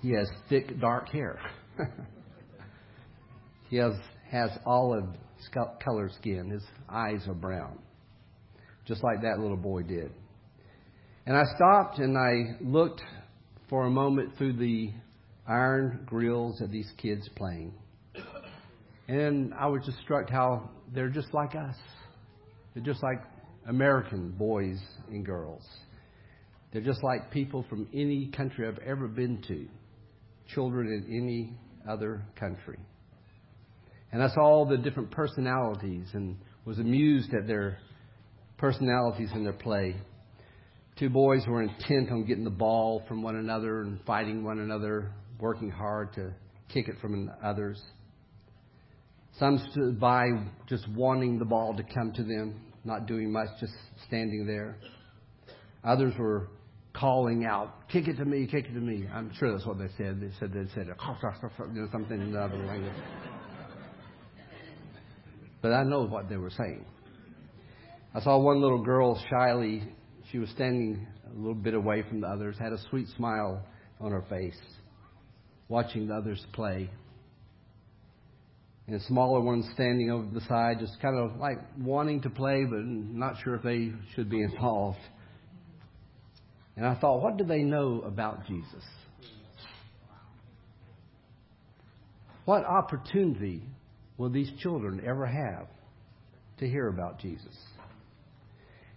He 0.00 0.10
has 0.12 0.28
thick, 0.48 0.78
dark 0.80 1.08
hair. 1.08 1.40
he 3.70 3.76
has, 3.76 3.94
has 4.30 4.50
olive 4.64 5.06
color 5.84 6.10
skin. 6.18 6.50
His 6.50 6.62
eyes 6.88 7.26
are 7.28 7.34
brown, 7.34 7.78
just 8.86 9.02
like 9.02 9.22
that 9.22 9.40
little 9.40 9.56
boy 9.56 9.82
did. 9.82 10.12
And 11.26 11.36
I 11.36 11.42
stopped 11.56 11.98
and 11.98 12.16
I 12.16 12.56
looked 12.60 13.02
for 13.68 13.86
a 13.86 13.90
moment 13.90 14.36
through 14.38 14.54
the 14.54 14.92
iron 15.48 16.04
grills 16.06 16.60
of 16.60 16.70
these 16.70 16.90
kids 16.96 17.28
playing. 17.36 17.74
And 19.08 19.52
I 19.54 19.66
was 19.66 19.82
just 19.84 19.98
struck 19.98 20.30
how 20.30 20.70
they're 20.94 21.08
just 21.08 21.32
like 21.32 21.54
us. 21.54 21.76
They're 22.74 22.84
just 22.84 23.02
like 23.02 23.22
American 23.68 24.30
boys 24.32 24.78
and 25.08 25.24
girls. 25.24 25.62
They're 26.76 26.84
just 26.84 27.02
like 27.02 27.30
people 27.30 27.64
from 27.70 27.88
any 27.94 28.26
country 28.36 28.68
I've 28.68 28.76
ever 28.86 29.08
been 29.08 29.40
to, 29.48 29.66
children 30.52 30.88
in 30.88 31.06
any 31.10 31.54
other 31.90 32.22
country. 32.38 32.78
And 34.12 34.22
I 34.22 34.28
saw 34.28 34.42
all 34.42 34.66
the 34.66 34.76
different 34.76 35.10
personalities 35.10 36.06
and 36.12 36.36
was 36.66 36.78
amused 36.78 37.32
at 37.32 37.46
their 37.46 37.78
personalities 38.58 39.30
in 39.34 39.42
their 39.42 39.54
play. 39.54 39.96
Two 40.98 41.08
boys 41.08 41.46
were 41.48 41.62
intent 41.62 42.10
on 42.10 42.26
getting 42.26 42.44
the 42.44 42.50
ball 42.50 43.02
from 43.08 43.22
one 43.22 43.36
another 43.36 43.80
and 43.80 43.98
fighting 44.04 44.44
one 44.44 44.58
another, 44.58 45.12
working 45.40 45.70
hard 45.70 46.12
to 46.16 46.34
kick 46.68 46.88
it 46.88 46.96
from 47.00 47.30
others. 47.42 47.82
Some 49.38 49.66
stood 49.70 49.98
by 49.98 50.26
just 50.68 50.86
wanting 50.90 51.38
the 51.38 51.46
ball 51.46 51.74
to 51.74 51.82
come 51.94 52.12
to 52.12 52.22
them, 52.22 52.60
not 52.84 53.06
doing 53.06 53.32
much, 53.32 53.48
just 53.60 53.72
standing 54.08 54.44
there. 54.46 54.76
Others 55.82 56.12
were 56.18 56.48
calling 56.98 57.44
out, 57.44 57.88
kick 57.88 58.08
it 58.08 58.16
to 58.16 58.24
me, 58.24 58.46
kick 58.46 58.66
it 58.66 58.74
to 58.74 58.80
me. 58.80 59.06
I'm 59.12 59.32
sure 59.38 59.52
that's 59.52 59.66
what 59.66 59.78
they 59.78 59.88
said. 59.98 60.20
They 60.20 60.30
said 60.40 60.52
they 60.52 60.66
said 60.74 60.88
something 61.92 62.20
in 62.20 62.28
another 62.28 62.56
language. 62.56 62.92
But 65.62 65.72
I 65.72 65.82
know 65.82 66.06
what 66.06 66.28
they 66.28 66.36
were 66.36 66.50
saying. 66.50 66.84
I 68.14 68.20
saw 68.20 68.38
one 68.38 68.60
little 68.60 68.82
girl 68.82 69.20
shyly, 69.28 69.82
she 70.30 70.38
was 70.38 70.48
standing 70.50 71.06
a 71.30 71.36
little 71.36 71.54
bit 71.54 71.74
away 71.74 72.02
from 72.08 72.20
the 72.20 72.28
others, 72.28 72.56
had 72.58 72.72
a 72.72 72.78
sweet 72.88 73.08
smile 73.16 73.64
on 74.00 74.12
her 74.12 74.24
face, 74.30 74.58
watching 75.68 76.08
the 76.08 76.14
others 76.14 76.44
play. 76.52 76.88
And 78.86 78.96
a 78.96 79.00
smaller 79.04 79.40
ones 79.40 79.68
standing 79.74 80.10
over 80.10 80.28
the 80.32 80.40
side, 80.42 80.78
just 80.78 81.00
kind 81.02 81.18
of 81.18 81.38
like 81.38 81.58
wanting 81.78 82.22
to 82.22 82.30
play, 82.30 82.64
but 82.64 82.78
not 82.84 83.34
sure 83.42 83.56
if 83.56 83.62
they 83.62 83.92
should 84.14 84.30
be 84.30 84.40
involved. 84.42 84.98
And 86.76 86.84
I 86.86 86.94
thought, 86.94 87.22
what 87.22 87.36
do 87.36 87.44
they 87.44 87.62
know 87.62 88.02
about 88.04 88.46
Jesus? 88.46 88.84
What 92.44 92.64
opportunity 92.64 93.62
will 94.18 94.30
these 94.30 94.50
children 94.60 95.02
ever 95.04 95.26
have 95.26 95.66
to 96.58 96.68
hear 96.68 96.88
about 96.88 97.18
Jesus? 97.18 97.56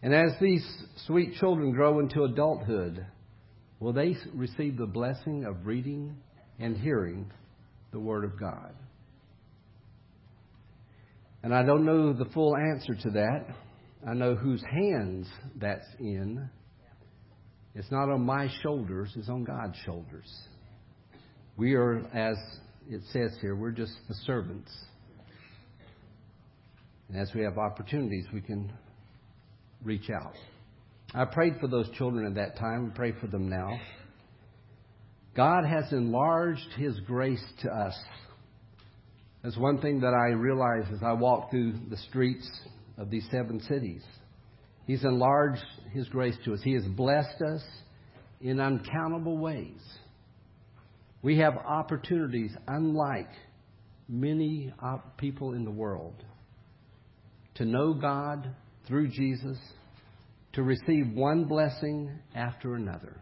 And 0.01 0.13
as 0.13 0.31
these 0.39 0.65
sweet 1.07 1.35
children 1.35 1.71
grow 1.71 1.99
into 1.99 2.23
adulthood, 2.23 3.05
will 3.79 3.93
they 3.93 4.15
receive 4.33 4.77
the 4.77 4.85
blessing 4.85 5.45
of 5.45 5.65
reading 5.65 6.15
and 6.59 6.77
hearing 6.77 7.31
the 7.91 7.99
Word 7.99 8.23
of 8.23 8.39
God? 8.39 8.73
And 11.41 11.55
I 11.55 11.63
don't 11.63 11.85
know 11.85 12.13
the 12.13 12.29
full 12.33 12.55
answer 12.55 12.93
to 12.95 13.09
that. 13.11 13.45
I 14.07 14.13
know 14.13 14.35
whose 14.35 14.61
hands 14.61 15.27
that's 15.55 15.87
in. 15.99 16.49
It's 17.79 17.91
not 17.91 18.09
on 18.09 18.25
my 18.25 18.49
shoulders, 18.61 19.13
it's 19.15 19.29
on 19.29 19.45
God's 19.45 19.77
shoulders. 19.85 20.29
We 21.55 21.75
are, 21.75 21.99
as 22.13 22.35
it 22.89 23.01
says 23.13 23.37
here, 23.39 23.55
we're 23.55 23.71
just 23.71 23.93
the 24.09 24.15
servants. 24.25 24.69
And 27.07 27.17
as 27.17 27.31
we 27.33 27.41
have 27.43 27.57
opportunities, 27.57 28.25
we 28.33 28.41
can 28.41 28.69
reach 29.81 30.09
out. 30.09 30.33
I 31.13 31.23
prayed 31.23 31.53
for 31.61 31.67
those 31.69 31.89
children 31.91 32.27
at 32.27 32.35
that 32.35 32.57
time. 32.59 32.91
I 32.93 32.97
pray 32.97 33.13
for 33.13 33.27
them 33.27 33.47
now. 33.47 33.79
God 35.33 35.63
has 35.65 35.89
enlarged 35.93 36.73
His 36.75 36.99
grace 37.07 37.43
to 37.61 37.69
us. 37.69 37.97
That's 39.41 39.55
one 39.55 39.79
thing 39.79 40.01
that 40.01 40.13
I 40.13 40.33
realize 40.33 40.83
as 40.93 41.01
I 41.01 41.13
walk 41.13 41.49
through 41.49 41.75
the 41.89 41.97
streets 42.09 42.45
of 42.97 43.09
these 43.09 43.25
seven 43.31 43.61
cities. 43.61 44.03
He's 44.89 45.03
enlarged 45.03 45.63
His 45.91 46.09
grace 46.09 46.35
to 46.45 46.53
us. 46.55 46.61
He 46.63 46.73
has 46.73 46.83
blessed 46.83 47.43
us 47.43 47.61
in 48.41 48.59
uncountable 48.59 49.37
ways. 49.37 49.79
We 51.21 51.37
have 51.37 51.57
opportunities 51.57 52.49
unlike 52.67 53.29
many 54.07 54.73
people 55.17 55.53
in 55.53 55.63
the 55.63 55.69
world 55.69 56.15
to 57.53 57.65
know 57.65 57.93
God 57.93 58.49
through 58.87 59.09
Jesus, 59.09 59.59
to 60.53 60.63
receive 60.63 61.13
one 61.13 61.43
blessing 61.43 62.09
after 62.33 62.73
another. 62.73 63.21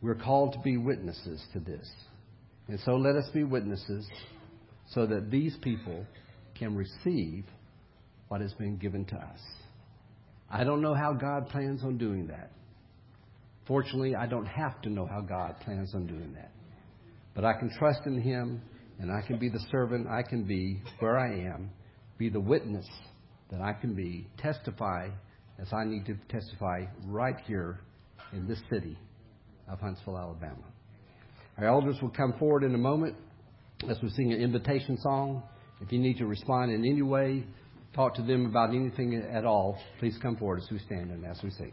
We're 0.00 0.14
called 0.14 0.54
to 0.54 0.60
be 0.60 0.78
witnesses 0.78 1.44
to 1.52 1.60
this. 1.60 1.86
And 2.68 2.80
so 2.86 2.92
let 2.92 3.16
us 3.16 3.28
be 3.34 3.44
witnesses 3.44 4.08
so 4.94 5.04
that 5.04 5.30
these 5.30 5.58
people 5.60 6.06
can 6.58 6.74
receive 6.74 7.44
what 8.28 8.40
has 8.40 8.52
been 8.54 8.76
given 8.76 9.04
to 9.06 9.16
us. 9.16 9.40
I 10.50 10.64
don't 10.64 10.80
know 10.80 10.94
how 10.94 11.12
God 11.12 11.48
plans 11.48 11.82
on 11.82 11.98
doing 11.98 12.28
that. 12.28 12.50
Fortunately, 13.66 14.14
I 14.14 14.26
don't 14.26 14.46
have 14.46 14.80
to 14.82 14.88
know 14.88 15.06
how 15.06 15.20
God 15.20 15.56
plans 15.60 15.94
on 15.94 16.06
doing 16.06 16.32
that. 16.34 16.50
But 17.34 17.44
I 17.44 17.52
can 17.52 17.70
trust 17.78 18.00
in 18.06 18.20
Him 18.20 18.62
and 18.98 19.12
I 19.12 19.20
can 19.26 19.38
be 19.38 19.48
the 19.48 19.60
servant 19.70 20.08
I 20.08 20.22
can 20.22 20.44
be 20.44 20.80
where 20.98 21.18
I 21.18 21.32
am, 21.52 21.70
be 22.16 22.28
the 22.28 22.40
witness 22.40 22.86
that 23.50 23.60
I 23.60 23.72
can 23.72 23.94
be, 23.94 24.26
testify 24.38 25.08
as 25.58 25.68
I 25.72 25.84
need 25.84 26.06
to 26.06 26.16
testify 26.28 26.84
right 27.06 27.36
here 27.46 27.80
in 28.32 28.46
this 28.48 28.60
city 28.70 28.96
of 29.68 29.80
Huntsville, 29.80 30.18
Alabama. 30.18 30.64
Our 31.58 31.66
elders 31.66 31.96
will 32.00 32.10
come 32.10 32.34
forward 32.38 32.64
in 32.64 32.74
a 32.74 32.78
moment 32.78 33.16
as 33.88 33.98
we 34.02 34.10
sing 34.10 34.32
an 34.32 34.40
invitation 34.40 34.98
song. 35.00 35.42
If 35.80 35.92
you 35.92 35.98
need 35.98 36.18
to 36.18 36.26
respond 36.26 36.72
in 36.72 36.84
any 36.84 37.02
way, 37.02 37.44
talk 37.94 38.14
to 38.14 38.22
them 38.22 38.46
about 38.46 38.70
anything 38.70 39.14
at 39.14 39.44
all, 39.44 39.78
please 39.98 40.16
come 40.20 40.36
forward 40.36 40.62
as 40.62 40.70
we 40.70 40.78
stand 40.78 41.10
and 41.10 41.24
as 41.24 41.42
we 41.42 41.50
sing. 41.50 41.72